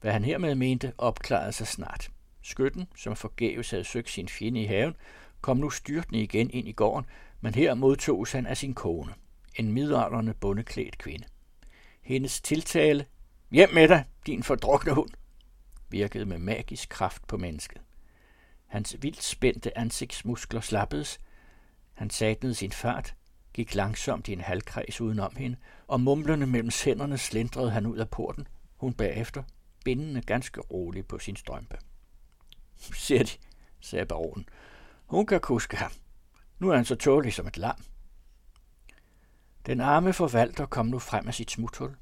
Hvad 0.00 0.12
han 0.12 0.24
hermed 0.24 0.54
mente, 0.54 0.92
opklarede 0.98 1.52
sig 1.52 1.66
snart. 1.66 2.10
Skytten, 2.42 2.86
som 2.96 3.16
forgæves 3.16 3.70
havde 3.70 3.84
søgt 3.84 4.10
sin 4.10 4.28
fjende 4.28 4.62
i 4.62 4.66
haven, 4.66 4.94
kom 5.40 5.56
nu 5.56 5.70
styrtende 5.70 6.22
igen 6.22 6.50
ind 6.50 6.68
i 6.68 6.72
gården, 6.72 7.06
men 7.40 7.54
her 7.54 7.74
modtogs 7.74 8.32
han 8.32 8.46
af 8.46 8.56
sin 8.56 8.74
kone, 8.74 9.14
en 9.54 9.72
midalderne 9.72 10.34
bundeklædt 10.34 10.98
kvinde. 10.98 11.24
Hendes 12.04 12.40
tiltale, 12.40 13.06
hjem 13.50 13.74
med 13.74 13.88
dig, 13.88 14.04
din 14.26 14.42
fordrukne 14.42 14.92
hund, 14.92 15.10
virkede 15.88 16.24
med 16.24 16.38
magisk 16.38 16.88
kraft 16.88 17.26
på 17.26 17.36
mennesket. 17.36 17.80
Hans 18.66 18.96
vildt 19.00 19.22
spændte 19.22 19.78
ansigtsmuskler 19.78 20.60
slappedes, 20.60 21.20
han 21.94 22.10
satnede 22.10 22.54
sin 22.54 22.72
fart, 22.72 23.14
gik 23.54 23.74
langsomt 23.74 24.28
i 24.28 24.32
en 24.32 24.40
halvkreds 24.40 25.00
udenom 25.00 25.36
hende, 25.36 25.56
og 25.86 26.00
mumlende 26.00 26.46
mellem 26.46 26.70
hænderne 26.84 27.18
slendrede 27.18 27.70
han 27.70 27.86
ud 27.86 27.98
af 27.98 28.10
porten, 28.10 28.48
hun 28.76 28.94
bagefter, 28.94 29.42
bindende 29.84 30.22
ganske 30.22 30.60
roligt 30.60 31.08
på 31.08 31.18
sin 31.18 31.36
strømpe. 31.36 31.78
Ser 32.76 33.22
de, 33.22 33.32
sagde 33.80 34.06
baronen. 34.06 34.48
Hun 35.06 35.26
kan 35.26 35.40
kuske 35.40 35.76
ham. 35.76 35.92
Nu 36.58 36.70
er 36.70 36.76
han 36.76 36.84
så 36.84 36.94
tålig 36.94 37.32
som 37.32 37.46
et 37.46 37.58
lam. 37.58 37.76
Den 39.66 39.80
arme 39.80 40.12
forvalter 40.12 40.66
kom 40.66 40.86
nu 40.86 40.98
frem 40.98 41.28
af 41.28 41.34
sit 41.34 41.50
smuthul, 41.50 41.96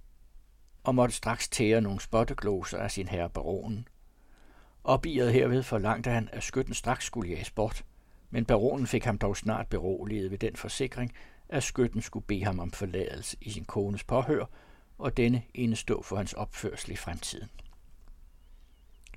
og 0.85 0.95
måtte 0.95 1.15
straks 1.15 1.49
tære 1.49 1.81
nogle 1.81 2.01
spottegloser 2.01 2.79
af 2.79 2.91
sin 2.91 3.09
herre 3.09 3.31
baronen. 3.31 3.89
Opiret 4.85 5.33
herved 5.33 5.63
forlangte 5.63 6.11
han, 6.11 6.29
at 6.33 6.43
skytten 6.43 6.75
straks 6.75 7.05
skulle 7.05 7.31
jages 7.31 7.51
bort, 7.51 7.85
men 8.31 8.45
baronen 8.45 8.87
fik 8.87 9.05
ham 9.05 9.19
dog 9.19 9.37
snart 9.37 9.67
beroliget 9.67 10.31
ved 10.31 10.39
den 10.39 10.57
forsikring, 10.57 11.13
at 11.49 11.63
skytten 11.63 12.03
skulle 12.03 12.27
bede 12.27 12.45
ham 12.45 12.59
om 12.59 12.71
forladelse 12.71 13.37
i 13.41 13.51
sin 13.51 13.65
kones 13.65 14.05
påhør, 14.05 14.45
og 14.99 15.17
denne 15.17 15.43
indestå 15.55 16.03
for 16.03 16.17
hans 16.17 16.33
opførsel 16.33 16.93
i 16.93 16.97
fremtiden. 16.97 17.49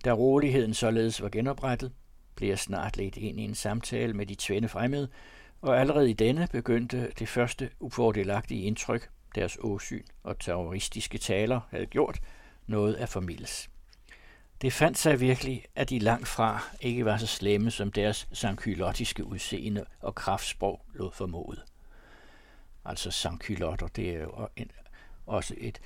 Da 0.05 0.11
roligheden 0.11 0.73
således 0.73 1.21
var 1.21 1.29
genoprettet, 1.29 1.91
blev 2.35 2.49
jeg 2.49 2.59
snart 2.59 2.97
ledt 2.97 3.17
ind 3.17 3.39
i 3.39 3.43
en 3.43 3.55
samtale 3.55 4.13
med 4.13 4.25
de 4.25 4.35
tvende 4.39 4.67
fremmede, 4.67 5.09
og 5.65 5.79
allerede 5.79 6.09
i 6.09 6.13
denne 6.13 6.47
begyndte 6.51 7.11
det 7.19 7.29
første 7.29 7.69
ufordelagtige 7.79 8.61
indtryk, 8.61 9.09
deres 9.35 9.57
åsyn 9.61 10.03
og 10.23 10.39
terroristiske 10.39 11.17
taler 11.17 11.59
havde 11.69 11.85
gjort, 11.85 12.19
noget 12.67 12.93
af 12.93 13.09
formidles. 13.09 13.69
Det 14.61 14.73
fandt 14.73 14.97
sig 14.97 15.19
virkelig, 15.19 15.65
at 15.75 15.89
de 15.89 15.99
langt 15.99 16.27
fra 16.27 16.63
ikke 16.81 17.05
var 17.05 17.17
så 17.17 17.27
slemme, 17.27 17.71
som 17.71 17.91
deres 17.91 18.27
sankylottiske 18.33 19.25
udseende 19.25 19.85
og 19.99 20.15
kraftsprog 20.15 20.81
lod 20.93 21.11
formodet. 21.11 21.63
Altså 22.85 23.11
sankylotter, 23.11 23.87
det 23.87 24.09
er 24.09 24.21
jo 24.21 24.47
en, 24.55 24.71
også 25.25 25.55
et 25.57 25.79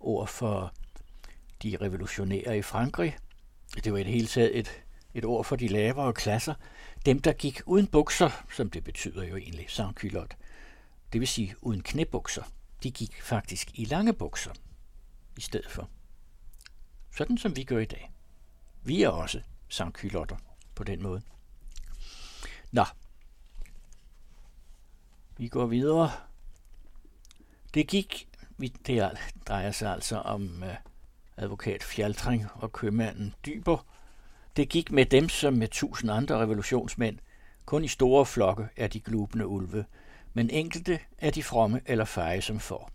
ord 0.00 0.28
for 0.28 0.72
de 1.62 1.76
revolutionære 1.80 2.58
i 2.58 2.62
Frankrig. 2.62 3.16
Det 3.84 3.92
var 3.92 3.98
i 3.98 4.04
det 4.04 4.12
hele 4.12 4.26
taget 4.26 4.58
et, 4.58 4.82
et 5.14 5.24
ord 5.24 5.44
for 5.44 5.56
de 5.56 5.68
lavere 5.68 6.12
klasser. 6.12 6.54
Dem, 7.06 7.20
der 7.20 7.32
gik 7.32 7.60
uden 7.66 7.86
bukser, 7.86 8.30
som 8.56 8.70
det 8.70 8.84
betyder 8.84 9.24
jo 9.24 9.36
egentlig, 9.36 9.66
sankylot, 9.68 10.36
det 11.12 11.20
vil 11.20 11.28
sige 11.28 11.54
uden 11.60 11.82
knæbukser, 11.82 12.42
de 12.82 12.90
gik 12.90 13.22
faktisk 13.22 13.78
i 13.78 13.84
lange 13.84 14.12
bukser 14.12 14.52
i 15.36 15.40
stedet 15.40 15.70
for. 15.70 15.88
Sådan 17.16 17.38
som 17.38 17.56
vi 17.56 17.64
gør 17.64 17.78
i 17.78 17.84
dag. 17.84 18.12
Vi 18.82 19.02
er 19.02 19.08
også 19.08 19.40
sankkylotter 19.68 20.36
på 20.74 20.84
den 20.84 21.02
måde. 21.02 21.22
Nå. 22.72 22.84
Vi 25.36 25.48
går 25.48 25.66
videre. 25.66 26.12
Det 27.74 27.88
gik, 27.88 28.28
det 28.86 29.18
drejer 29.48 29.70
sig 29.70 29.92
altså 29.92 30.16
om 30.16 30.62
øh, 30.62 30.74
advokat 31.36 31.82
Fjaltring 31.82 32.46
og 32.54 32.72
købmanden 32.72 33.34
Dyber. 33.46 33.91
Det 34.56 34.68
gik 34.68 34.92
med 34.92 35.06
dem 35.06 35.28
som 35.28 35.54
med 35.54 35.68
tusind 35.68 36.10
andre 36.10 36.38
revolutionsmænd. 36.38 37.18
Kun 37.64 37.84
i 37.84 37.88
store 37.88 38.26
flokke 38.26 38.68
er 38.76 38.86
de 38.86 39.00
glubende 39.00 39.46
ulve, 39.46 39.84
men 40.32 40.50
enkelte 40.50 40.98
er 41.18 41.30
de 41.30 41.42
fromme 41.42 41.80
eller 41.86 42.04
feje 42.04 42.42
som 42.42 42.60
får. 42.60 42.90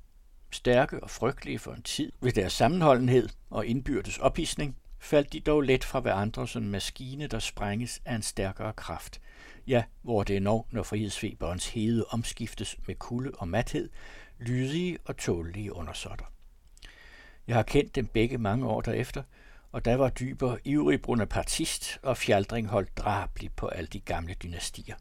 Stærke 0.52 1.04
og 1.04 1.10
frygtelige 1.10 1.60
for 1.60 1.72
en 1.72 1.82
tid 1.82 2.12
ved 2.22 2.32
deres 2.32 2.54
sammenholdenhed 2.54 3.30
og 3.50 3.66
indbyrdes 3.66 4.18
ophisning, 4.18 4.78
faldt 5.00 5.34
de 5.34 5.40
dog 5.40 5.62
let 5.62 5.84
fra 5.84 6.00
hverandre 6.00 6.48
som 6.48 6.64
en 6.64 6.70
maskine, 6.70 7.28
der 7.28 7.40
sprænges 7.40 8.02
af 8.06 8.16
en 8.16 8.22
stærkere 8.22 8.74
kraft. 8.74 9.22
Ja, 9.68 9.84
hvor 10.02 10.24
det 10.24 10.36
er 10.36 10.42
når, 10.42 10.68
når 10.72 10.84
frihedsfeberens 10.84 11.68
hede 11.68 12.06
omskiftes 12.10 12.78
med 12.88 12.96
kulde 12.96 13.32
og 13.38 13.48
mathed, 13.48 13.90
lydige 14.40 14.98
og 15.06 15.18
tålige 15.18 15.74
undersåtter. 15.74 16.26
Jeg 17.48 17.56
har 17.56 17.64
kendt 17.64 17.96
dem 17.96 18.08
begge 18.08 18.38
mange 18.38 18.68
år 18.68 18.82
derefter, 18.82 19.24
og 19.72 19.86
der 19.86 19.96
var 19.96 20.10
Dyber 20.10 20.58
ivrig 20.64 21.02
bonapartist 21.02 22.00
og 22.04 22.18
Fjaldring 22.18 22.68
holdt 22.68 22.98
drabligt 22.98 23.56
på 23.56 23.68
alle 23.68 23.88
de 23.88 24.00
gamle 24.00 24.34
dynastier. 24.34 24.96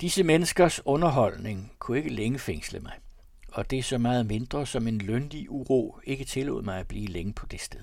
Disse 0.00 0.22
menneskers 0.22 0.86
underholdning 0.86 1.72
kunne 1.78 1.98
ikke 1.98 2.10
længe 2.10 2.38
fængsle 2.38 2.80
mig, 2.80 2.92
og 3.48 3.70
det 3.70 3.78
er 3.78 3.82
så 3.82 3.98
meget 3.98 4.26
mindre 4.26 4.66
som 4.66 4.86
en 4.86 4.98
lønlig 4.98 5.50
uro 5.50 6.00
ikke 6.04 6.24
tillod 6.24 6.62
mig 6.62 6.80
at 6.80 6.88
blive 6.88 7.06
længe 7.06 7.32
på 7.32 7.46
det 7.46 7.60
sted. 7.60 7.80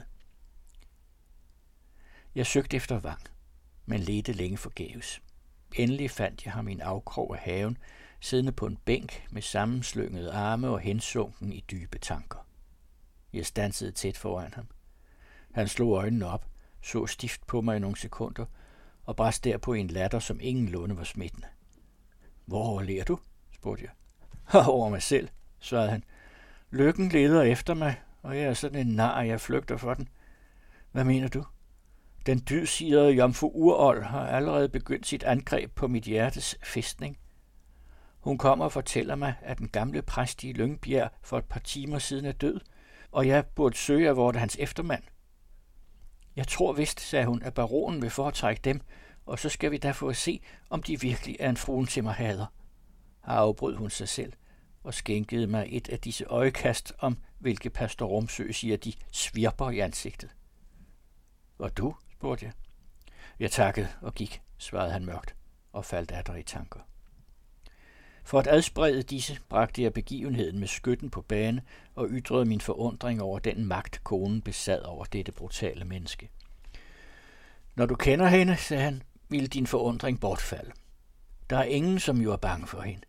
Jeg 2.35 2.45
søgte 2.45 2.77
efter 2.77 2.99
Vang, 2.99 3.21
men 3.85 3.99
ledte 3.99 4.33
længe 4.33 4.57
forgæves. 4.57 5.21
Endelig 5.75 6.11
fandt 6.11 6.45
jeg 6.45 6.53
ham 6.53 6.67
i 6.67 6.71
en 6.71 6.81
afkrog 6.81 7.35
af 7.35 7.41
haven, 7.41 7.77
siddende 8.19 8.51
på 8.51 8.65
en 8.65 8.77
bænk 8.77 9.27
med 9.31 9.41
sammenslyngede 9.41 10.31
arme 10.31 10.69
og 10.69 10.79
hensunken 10.79 11.53
i 11.53 11.65
dybe 11.71 11.99
tanker. 11.99 12.47
Jeg 13.33 13.45
stansede 13.45 13.91
tæt 13.91 14.17
foran 14.17 14.53
ham. 14.53 14.67
Han 15.57 15.67
slog 15.67 15.91
øjnene 15.91 16.27
op, 16.27 16.45
så 16.81 17.05
stift 17.05 17.47
på 17.47 17.61
mig 17.61 17.75
i 17.75 17.79
nogle 17.79 17.97
sekunder 17.97 18.45
og 19.05 19.15
brast 19.15 19.43
derpå 19.43 19.73
i 19.73 19.79
en 19.79 19.87
latter, 19.87 20.19
som 20.19 20.39
ingen 20.41 20.69
lunde 20.69 20.97
var 20.97 21.03
smittende. 21.03 21.47
Hvor 22.45 22.81
lærer 22.81 23.03
du? 23.03 23.19
spurgte 23.51 23.83
jeg. 23.83 23.91
Over 24.67 24.89
mig 24.89 25.01
selv, 25.01 25.29
svarede 25.59 25.89
han. 25.89 26.03
Lykken 26.71 27.09
leder 27.09 27.41
efter 27.41 27.73
mig, 27.73 28.01
og 28.21 28.37
jeg 28.37 28.43
er 28.43 28.53
sådan 28.53 28.87
en 28.87 28.95
nar, 28.95 29.21
jeg 29.21 29.41
flygter 29.41 29.77
for 29.77 29.93
den. 29.93 30.09
Hvad 30.91 31.03
mener 31.03 31.27
du? 31.27 31.43
Den 32.25 32.43
dydsigede 32.49 33.11
jomfru 33.11 33.51
Urold 33.53 34.03
har 34.03 34.27
allerede 34.27 34.69
begyndt 34.69 35.07
sit 35.07 35.23
angreb 35.23 35.71
på 35.75 35.87
mit 35.87 36.03
hjertes 36.03 36.57
festning. 36.63 37.17
Hun 38.19 38.37
kommer 38.37 38.65
og 38.65 38.71
fortæller 38.71 39.15
mig, 39.15 39.33
at 39.41 39.57
den 39.57 39.69
gamle 39.69 40.01
præst 40.01 40.43
i 40.43 40.53
Lyngbjerg 40.53 41.09
for 41.21 41.37
et 41.37 41.45
par 41.45 41.59
timer 41.59 41.99
siden 41.99 42.25
er 42.25 42.31
død, 42.31 42.59
og 43.11 43.27
jeg 43.27 43.45
burde 43.45 43.77
søge 43.77 44.09
af 44.09 44.17
vorte 44.17 44.39
hans 44.39 44.57
eftermand. 44.59 45.03
Jeg 46.37 46.47
tror 46.47 46.73
vist, 46.73 46.99
sagde 46.99 47.25
hun, 47.25 47.43
at 47.43 47.53
baronen 47.53 48.01
vil 48.01 48.09
foretrække 48.09 48.61
dem, 48.63 48.81
og 49.25 49.39
så 49.39 49.49
skal 49.49 49.71
vi 49.71 49.77
da 49.77 49.91
få 49.91 50.09
at 50.09 50.17
se, 50.17 50.41
om 50.69 50.83
de 50.83 51.01
virkelig 51.01 51.37
er 51.39 51.49
en 51.49 51.57
fruen 51.57 51.87
til 51.87 52.03
mig 52.03 52.13
hader. 52.13 52.45
Her 53.25 53.33
afbrød 53.33 53.75
hun 53.75 53.89
sig 53.89 54.09
selv 54.09 54.33
og 54.83 54.93
skænkede 54.93 55.47
mig 55.47 55.67
et 55.69 55.89
af 55.89 55.99
disse 55.99 56.25
øjekast 56.25 56.93
om, 56.99 57.17
hvilke 57.39 57.69
pastor 57.69 58.05
Rumsø 58.05 58.51
siger, 58.51 58.77
de 58.77 58.93
svirper 59.11 59.69
i 59.69 59.79
ansigtet. 59.79 60.29
Var 61.57 61.69
du? 61.69 61.95
spurgte 62.11 62.45
jeg. 62.45 62.53
Jeg 63.39 63.51
takkede 63.51 63.87
og 64.01 64.13
gik, 64.13 64.41
svarede 64.57 64.91
han 64.91 65.05
mørkt 65.05 65.35
og 65.73 65.85
faldt 65.85 66.11
atter 66.11 66.35
i 66.35 66.43
tanker. 66.43 66.79
For 68.27 68.39
at 68.39 68.47
adsprede 68.47 69.03
disse 69.03 69.39
bragte 69.49 69.83
jeg 69.83 69.93
begivenheden 69.93 70.59
med 70.59 70.67
skytten 70.67 71.09
på 71.09 71.21
bane 71.21 71.61
og 71.95 72.07
ytrede 72.09 72.45
min 72.45 72.61
forundring 72.61 73.21
over 73.21 73.39
den 73.39 73.65
magt, 73.65 74.03
konen 74.03 74.41
besad 74.41 74.81
over 74.81 75.05
dette 75.05 75.31
brutale 75.31 75.85
menneske. 75.85 76.29
Når 77.75 77.85
du 77.85 77.95
kender 77.95 78.27
hende, 78.27 78.57
sagde 78.57 78.83
han, 78.83 79.03
vil 79.29 79.53
din 79.53 79.67
forundring 79.67 80.19
bortfalde. 80.19 80.71
Der 81.49 81.57
er 81.57 81.63
ingen, 81.63 81.99
som 81.99 82.21
jo 82.21 82.31
er 82.31 82.37
bange 82.37 82.67
for 82.67 82.81
hende. 82.81 83.01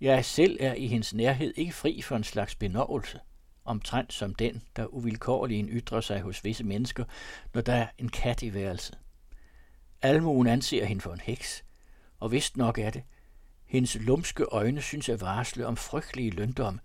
Jeg 0.00 0.24
selv 0.24 0.56
er 0.60 0.74
i 0.74 0.86
hendes 0.86 1.14
nærhed 1.14 1.54
ikke 1.56 1.72
fri 1.72 2.02
for 2.02 2.16
en 2.16 2.24
slags 2.24 2.54
benovelse, 2.54 3.20
omtrent 3.64 4.12
som 4.12 4.34
den, 4.34 4.62
der 4.76 4.86
uvilkårligt 4.86 5.68
ytrer 5.70 6.00
sig 6.00 6.20
hos 6.20 6.44
visse 6.44 6.64
mennesker, 6.64 7.04
når 7.54 7.60
der 7.60 7.74
er 7.74 7.86
en 7.98 8.08
kat 8.08 8.42
i 8.42 8.54
værelset. 8.54 8.98
Almuen 10.02 10.46
anser 10.46 10.84
hende 10.84 11.02
for 11.02 11.12
en 11.12 11.20
heks, 11.20 11.64
og 12.18 12.32
vist 12.32 12.56
nok 12.56 12.78
er 12.78 12.90
det. 12.90 13.02
Hendes 13.70 13.96
lumske 14.00 14.44
øjne 14.44 14.82
synes 14.82 15.08
at 15.08 15.20
varsle 15.20 15.66
om 15.66 15.76
frygtelige 15.76 16.30
løndom, 16.30 16.80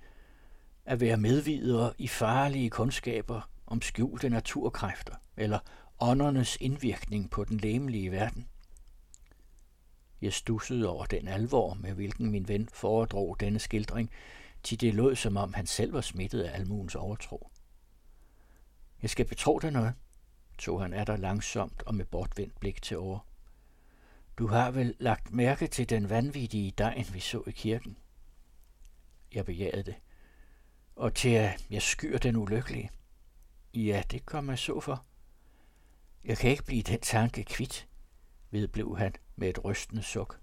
at 0.85 0.99
være 0.99 1.17
medvidere 1.17 1.93
i 1.97 2.07
farlige 2.07 2.69
kundskaber 2.69 3.49
om 3.67 3.81
skjulte 3.81 4.29
naturkræfter 4.29 5.15
eller 5.37 5.59
åndernes 5.99 6.57
indvirkning 6.61 7.29
på 7.29 7.43
den 7.43 7.57
læmelige 7.57 8.11
verden. 8.11 8.47
Jeg 10.21 10.33
stussede 10.33 10.89
over 10.89 11.05
den 11.05 11.27
alvor, 11.27 11.73
med 11.73 11.93
hvilken 11.93 12.31
min 12.31 12.47
ven 12.47 12.69
foredrog 12.73 13.39
denne 13.39 13.59
skildring, 13.59 14.09
til 14.63 14.81
det 14.81 14.93
lød 14.93 15.15
som 15.15 15.37
om 15.37 15.53
han 15.53 15.67
selv 15.67 15.93
var 15.93 16.01
smittet 16.01 16.41
af 16.41 16.55
almuens 16.59 16.95
overtro. 16.95 17.49
Jeg 19.01 19.09
skal 19.09 19.25
betro 19.25 19.59
dig 19.59 19.71
noget, 19.71 19.93
tog 20.57 20.81
han 20.81 20.93
af 20.93 21.21
langsomt 21.21 21.83
og 21.85 21.95
med 21.95 22.05
bortvendt 22.05 22.59
blik 22.59 22.81
til 22.81 22.97
over. 22.97 23.19
Du 24.37 24.47
har 24.47 24.71
vel 24.71 24.95
lagt 24.99 25.31
mærke 25.31 25.67
til 25.67 25.89
den 25.89 26.09
vanvittige 26.09 26.71
dejen, 26.71 27.05
vi 27.13 27.19
så 27.19 27.43
i 27.47 27.51
kirken? 27.51 27.97
Jeg 29.33 29.45
bejagede 29.45 29.83
det. 29.83 29.95
Og 30.95 31.13
til 31.13 31.29
at 31.29 31.65
jeg 31.69 31.81
skyr 31.81 32.17
den 32.17 32.35
ulykkelige. 32.35 32.91
Ja, 33.73 34.03
det 34.11 34.25
kom 34.25 34.49
jeg 34.49 34.59
så 34.59 34.79
for. 34.79 35.05
Jeg 36.23 36.37
kan 36.37 36.51
ikke 36.51 36.63
blive 36.63 36.83
den 36.83 36.99
tanke 36.99 37.43
kvitt, 37.43 37.87
vedblev 38.51 38.97
han 38.97 39.13
med 39.35 39.49
et 39.49 39.65
rystende 39.65 40.03
suk. 40.03 40.39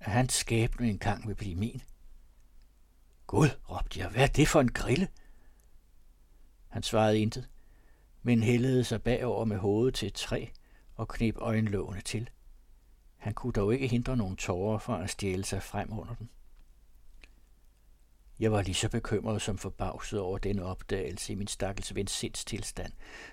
At 0.00 0.12
hans 0.12 0.32
skæbne 0.32 0.90
engang 0.90 1.28
vil 1.28 1.34
blive 1.34 1.54
min. 1.54 1.82
Gud, 3.26 3.48
råbte 3.70 4.00
jeg, 4.00 4.08
hvad 4.08 4.22
er 4.22 4.32
det 4.32 4.48
for 4.48 4.60
en 4.60 4.72
grille? 4.72 5.08
Han 6.68 6.82
svarede 6.82 7.20
intet, 7.20 7.48
men 8.22 8.42
hældede 8.42 8.84
sig 8.84 9.02
bagover 9.02 9.44
med 9.44 9.56
hovedet 9.56 9.94
til 9.94 10.06
et 10.08 10.14
træ 10.14 10.46
og 10.94 11.08
knep 11.08 11.36
øjenlågene 11.38 12.00
til. 12.00 12.30
Han 13.20 13.34
kunne 13.34 13.52
dog 13.52 13.74
ikke 13.74 13.88
hindre 13.88 14.16
nogen 14.16 14.36
tårer 14.36 14.78
fra 14.78 15.02
at 15.02 15.10
stjæle 15.10 15.44
sig 15.44 15.62
frem 15.62 15.98
under 15.98 16.14
dem. 16.14 16.28
Jeg 18.40 18.52
var 18.52 18.62
lige 18.62 18.74
så 18.74 18.88
bekymret 18.88 19.42
som 19.42 19.58
forbavset 19.58 20.20
over 20.20 20.38
den 20.38 20.58
opdagelse 20.58 21.32
i 21.32 21.36
min 21.36 21.46
stakkels 21.46 21.94
vens 21.94 22.10
sindstilstand, 22.10 22.92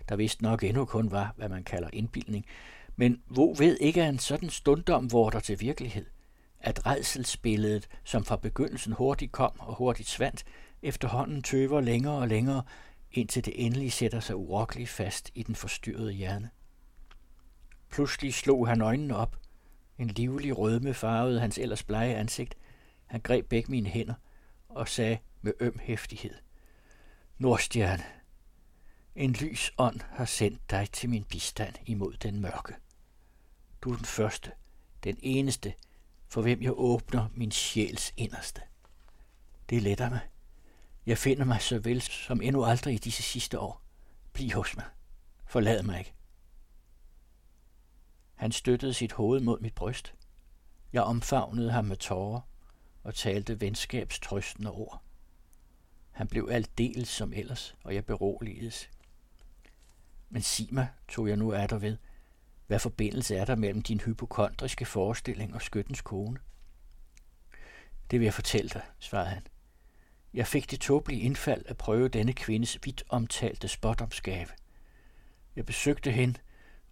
der 0.10 0.16
vist 0.16 0.42
nok 0.42 0.64
endnu 0.64 0.86
kun 0.86 1.12
var, 1.12 1.34
hvad 1.38 1.50
man 1.50 1.64
kalder 1.64 1.90
indbildning, 1.94 2.46
men 2.96 3.22
hvor 3.28 3.54
ved 3.54 3.78
ikke 3.82 4.04
at 4.04 4.10
en 4.10 4.20
sådan 4.20 4.50
stundom 4.50 5.12
vorter 5.12 5.40
til 5.40 5.62
virkelighed? 5.62 6.06
At 6.60 6.86
redselsbilledet, 6.86 7.88
som 8.04 8.26
fra 8.26 8.36
begyndelsen 8.36 8.94
hurtigt 8.94 9.32
kom 9.32 9.60
og 9.60 9.76
hurtigt 9.76 10.10
svandt, 10.10 10.44
efterhånden 10.82 11.44
tøver 11.44 11.82
længere 11.82 12.18
og 12.18 12.28
længere, 12.28 12.64
indtil 13.12 13.46
det 13.46 13.66
endelig 13.66 13.94
sætter 13.94 14.20
sig 14.20 14.36
urokkeligt 14.36 14.90
fast 14.90 15.32
i 15.36 15.44
den 15.44 15.56
forstyrrede 15.56 16.12
hjerne. 16.12 16.50
Pludselig 17.90 18.34
slog 18.34 18.68
han 18.68 18.82
øjnene 18.82 19.16
op. 19.16 19.38
En 19.98 20.08
livlig 20.08 20.58
rødme 20.58 20.94
farvede 20.94 21.40
hans 21.40 21.58
ellers 21.58 21.84
blege 21.84 22.16
ansigt. 22.16 22.58
Han 23.06 23.22
greb 23.22 23.50
begge 23.50 23.72
mine 23.72 23.90
hænder 23.90 24.14
og 24.70 24.88
sagde 24.88 25.18
med 25.42 25.54
øm 25.60 25.80
hæftighed. 25.80 26.36
Nordstjerne, 27.38 28.04
en 29.16 29.32
lys 29.32 29.72
ånd 29.78 30.00
har 30.10 30.26
sendt 30.26 30.72
dig 30.72 30.90
til 30.92 31.10
min 31.10 31.24
bistand 31.24 31.76
imod 31.86 32.14
den 32.14 32.42
mørke. 32.42 32.76
Du 33.82 33.92
er 33.92 33.96
den 33.96 34.06
første, 34.06 34.52
den 35.04 35.18
eneste, 35.22 35.74
for 36.28 36.42
hvem 36.42 36.62
jeg 36.62 36.72
åbner 36.76 37.28
min 37.36 37.52
sjæls 37.52 38.14
inderste. 38.18 38.62
Det 39.70 39.82
letter 39.82 40.10
mig. 40.10 40.20
Jeg 41.06 41.18
finder 41.18 41.46
mig 41.46 41.62
så 41.62 41.80
vel 41.80 42.02
som 42.02 42.42
endnu 42.42 42.66
aldrig 42.66 42.94
i 42.94 42.98
disse 42.98 43.24
sidste 43.24 43.60
år. 43.60 43.82
Bliv 44.34 44.52
hos 44.52 44.76
mig. 44.76 44.86
Forlad 45.46 45.84
mig 45.84 46.00
ikke. 46.00 46.14
Han 48.38 48.52
støttede 48.52 48.94
sit 48.94 49.12
hoved 49.12 49.40
mod 49.40 49.60
mit 49.60 49.76
bryst. 49.76 50.14
Jeg 50.94 51.04
omfavnede 51.04 51.72
ham 51.72 51.86
med 51.86 51.98
tårer 51.98 52.42
og 53.04 53.16
talte 53.16 53.62
venskabstrøstende 53.62 54.72
ord. 54.72 55.02
Han 56.12 56.28
blev 56.28 56.48
aldeles 56.52 57.08
som 57.08 57.34
ellers, 57.34 57.76
og 57.84 57.96
jeg 57.96 58.06
beroligedes. 58.06 58.90
Men 60.30 60.42
sig 60.42 60.68
mig, 60.72 60.88
tog 61.08 61.28
jeg 61.28 61.38
nu 61.38 61.54
af 61.54 61.70
dig 61.70 61.82
ved, 61.82 61.98
hvad 62.68 62.80
forbindelse 62.80 63.36
er 63.36 63.46
der 63.46 63.56
mellem 63.56 63.82
din 63.82 64.00
hypokondriske 64.00 64.86
forestilling 64.86 65.54
og 65.54 65.62
skyttens 65.62 66.02
kone? 66.02 66.40
Det 68.12 68.20
vil 68.20 68.26
jeg 68.26 68.34
fortælle 68.34 68.70
dig, 68.70 68.84
svarede 69.00 69.30
han. 69.30 69.48
Jeg 70.34 70.48
fik 70.48 70.72
det 70.72 70.80
tåbelige 70.80 71.22
indfald 71.22 71.64
at 71.66 71.78
prøve 71.78 72.08
denne 72.08 72.34
kvindes 72.34 72.80
vidt 72.84 73.04
omtalte 73.10 73.68
spotomskave. 73.68 74.48
Jeg 75.56 75.66
besøgte 75.66 76.12
hende 76.12 76.40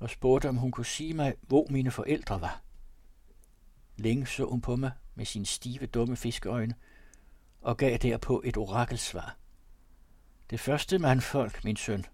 og 0.05 0.11
spurgte, 0.11 0.49
om 0.49 0.57
hun 0.57 0.71
kunne 0.71 0.85
sige 0.85 1.13
mig, 1.13 1.35
hvor 1.41 1.67
mine 1.69 1.91
forældre 1.91 2.41
var. 2.41 2.61
Længe 3.97 4.27
så 4.27 4.45
hun 4.45 4.61
på 4.61 4.75
mig 4.75 4.91
med 5.15 5.25
sine 5.25 5.45
stive, 5.45 5.85
dumme 5.85 6.15
fiskeøjne 6.15 6.75
og 7.61 7.77
gav 7.77 7.97
derpå 7.97 8.41
et 8.45 8.57
orakelsvar. 8.57 9.37
Det 10.49 10.59
første 10.59 10.99
mandfolk, 10.99 11.63
min 11.63 11.75
søn, 11.75 12.05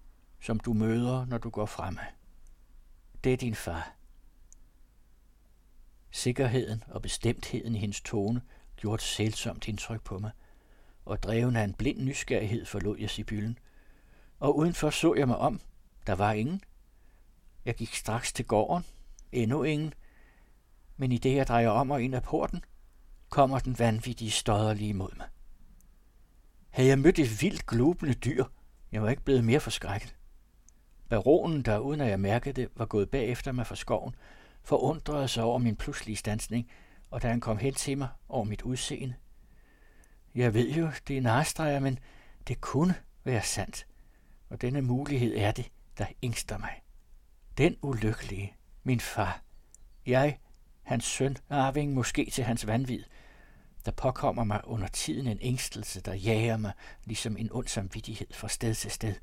som 0.42 0.60
du 0.60 0.74
møder, 0.74 1.26
når 1.26 1.38
du 1.38 1.50
går 1.50 1.66
fremme, 1.66 2.00
Det 3.24 3.34
er 3.34 3.38
din 3.38 3.56
far. 3.56 3.96
Sikkerheden 6.12 6.84
og 6.88 7.02
bestemtheden 7.02 7.76
i 7.76 7.80
hendes 7.80 8.02
tone 8.02 8.42
gjorde 8.76 8.96
et 8.96 9.02
sælsomt 9.02 9.68
indtryk 9.68 10.02
på 10.02 10.20
mig, 10.20 10.32
og 11.06 11.24
dreven 11.24 11.56
af 11.56 11.64
en 11.64 11.74
blind 11.74 12.02
nysgerrighed 12.02 12.66
forlod 12.66 12.98
jeg 13.00 13.10
Sibyllen. 13.10 13.58
Og 14.40 14.58
udenfor 14.58 14.90
så 14.90 15.14
jeg 15.14 15.28
mig 15.28 15.38
om. 15.38 15.62
Der 16.08 16.14
var 16.14 16.32
ingen. 16.32 16.64
Jeg 17.66 17.76
gik 17.76 17.96
straks 17.96 18.34
til 18.34 18.46
gården. 18.46 18.86
Endnu 19.32 19.64
ingen. 19.64 19.94
Men 20.98 21.12
i 21.12 21.18
det, 21.18 21.36
jeg 21.36 21.48
drejer 21.48 21.70
om 21.70 21.92
og 21.92 22.04
ind 22.04 22.16
ad 22.16 22.22
porten, 22.22 22.64
kommer 23.30 23.60
den 23.60 23.80
vanvittige 23.80 24.32
stodder 24.32 24.74
lige 24.74 24.94
mod 24.94 25.10
mig. 25.18 25.28
Havde 26.70 26.90
jeg 26.90 27.00
mødt 27.00 27.20
et 27.20 27.42
vildt 27.42 27.66
glubende 27.66 28.14
dyr, 28.14 28.46
jeg 28.92 29.02
var 29.02 29.10
ikke 29.10 29.24
blevet 29.24 29.44
mere 29.44 29.60
forskrækket. 29.60 30.16
Baronen, 31.10 31.62
der 31.62 31.80
uden 31.80 32.02
at 32.02 32.10
jeg 32.10 32.20
mærkede 32.20 32.62
det, 32.62 32.70
var 32.76 32.86
gået 32.86 33.10
bagefter 33.10 33.52
mig 33.52 33.68
fra 33.68 33.76
skoven, 33.76 34.16
forundrede 34.64 35.28
sig 35.28 35.44
over 35.44 35.58
min 35.58 35.76
pludselige 35.76 36.16
stansning, 36.16 36.72
og 37.10 37.22
da 37.22 37.30
han 37.30 37.40
kom 37.40 37.58
hen 37.58 37.74
til 37.74 37.98
mig 37.98 38.10
over 38.30 38.44
mit 38.44 38.62
udseende. 38.62 39.16
Jeg 40.36 40.54
ved 40.54 40.72
jo, 40.72 40.92
det 41.08 41.18
er 41.18 41.22
narstreger, 41.22 41.80
men 41.80 42.00
det 42.48 42.62
kunne 42.62 42.96
være 43.24 43.44
sandt, 43.44 43.88
og 44.50 44.62
denne 44.62 44.82
mulighed 44.82 45.38
er 45.38 45.52
det, 45.52 45.72
der 45.98 46.06
ængster 46.22 46.58
mig. 46.58 46.82
Den 47.58 47.78
ulykkelige, 47.82 48.56
min 48.84 49.00
far, 49.00 49.42
jeg, 50.06 50.38
hans 50.84 51.06
søn, 51.06 51.38
arving 51.50 51.94
måske 51.94 52.30
til 52.32 52.44
hans 52.44 52.68
vanvid, 52.68 53.04
der 53.86 53.92
påkommer 53.92 54.44
mig 54.44 54.62
under 54.64 54.88
tiden 54.88 55.28
en 55.28 55.38
ængstelse, 55.42 56.02
der 56.02 56.14
jager 56.14 56.58
mig 56.58 56.72
ligesom 57.06 57.38
en 57.38 57.52
ond 57.52 57.68
samvittighed 57.68 58.28
fra 58.34 58.48
sted 58.50 58.76
til 58.76 58.92
sted. 58.92 59.16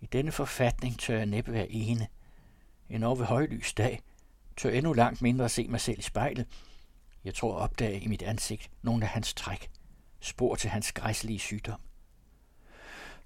I 0.00 0.06
denne 0.06 0.32
forfatning 0.32 0.98
tør 0.98 1.16
jeg 1.16 1.26
næppe 1.26 1.52
være 1.52 1.70
ene. 1.70 2.08
En 2.88 3.02
over 3.02 3.16
ved 3.16 3.26
højlys 3.26 3.74
dag 3.74 4.02
tør 4.56 4.70
endnu 4.70 4.92
langt 4.92 5.22
mindre 5.22 5.48
se 5.48 5.68
mig 5.68 5.80
selv 5.80 5.98
i 5.98 6.02
spejlet. 6.02 6.46
Jeg 7.24 7.34
tror 7.34 7.54
opdage 7.54 8.00
i 8.00 8.06
mit 8.06 8.22
ansigt 8.22 8.70
nogle 8.82 9.04
af 9.04 9.08
hans 9.08 9.34
træk, 9.34 9.70
spor 10.20 10.54
til 10.54 10.70
hans 10.70 10.92
græslige 10.92 11.38
sygdom. 11.38 11.80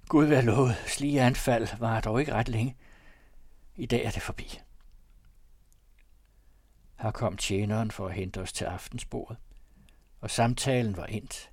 Gud 0.07 0.25
være 0.25 0.45
lovet, 0.45 0.75
slige 0.87 1.21
anfald 1.21 1.67
var 1.79 2.01
dog 2.01 2.19
ikke 2.19 2.33
ret 2.33 2.49
længe. 2.49 2.75
I 3.79 3.85
dag 3.85 4.05
er 4.05 4.11
det 4.11 4.21
forbi. 4.21 4.59
Her 6.99 7.11
kom 7.11 7.37
tjeneren 7.37 7.91
for 7.91 8.07
at 8.07 8.13
hente 8.13 8.41
os 8.41 8.53
til 8.53 8.65
aftensbordet 8.65 9.37
og 10.21 10.31
samtalen 10.31 10.97
var 10.97 11.05
endt. 11.05 11.51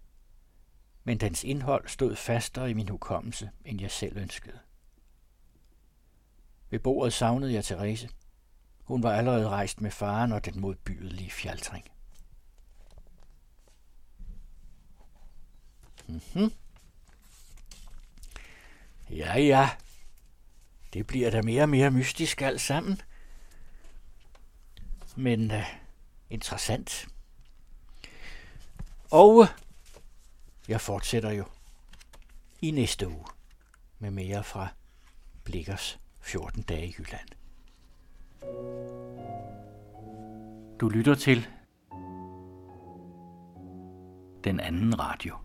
Men 1.05 1.19
dens 1.19 1.45
indhold 1.45 1.89
stod 1.89 2.17
fastere 2.17 2.71
i 2.71 2.75
min 2.75 2.89
hukommelse, 2.89 3.51
end 3.65 3.81
jeg 3.81 3.91
selv 3.91 4.17
ønskede. 4.17 4.59
Ved 6.71 6.79
bordet 6.79 7.13
savnede 7.13 7.53
jeg 7.53 7.65
Therese. 7.65 8.09
Hun 8.85 9.03
var 9.03 9.13
allerede 9.13 9.49
rejst 9.49 9.81
med 9.81 9.91
faren 9.91 10.33
og 10.33 10.45
den 10.45 10.61
modbydelige 10.61 11.31
fjaltring. 11.31 11.85
Mm-hmm. 16.07 16.53
Ja, 19.11 19.39
ja. 19.39 19.71
Det 20.93 21.07
bliver 21.07 21.31
da 21.31 21.43
mere 21.43 21.63
og 21.63 21.69
mere 21.69 21.91
mystisk 21.91 22.43
alt 22.43 22.61
sammen. 22.61 23.01
Men 25.17 25.51
uh, 25.51 25.63
interessant. 26.31 27.09
Og 29.11 29.43
øh, 29.43 29.49
jeg 30.69 30.81
fortsætter 30.81 31.31
jo 31.31 31.45
i 32.63 32.71
næste 32.71 33.09
uge 33.09 33.25
med 33.99 34.11
mere 34.11 34.45
fra 34.45 34.69
Blikkers 35.45 35.99
14 36.21 36.63
dage 36.63 36.87
i 36.87 36.95
Jylland. 36.99 37.29
Du 40.81 40.89
lytter 40.89 41.15
til 41.15 41.47
den 44.45 44.61
anden 44.61 44.99
radio. 45.01 45.37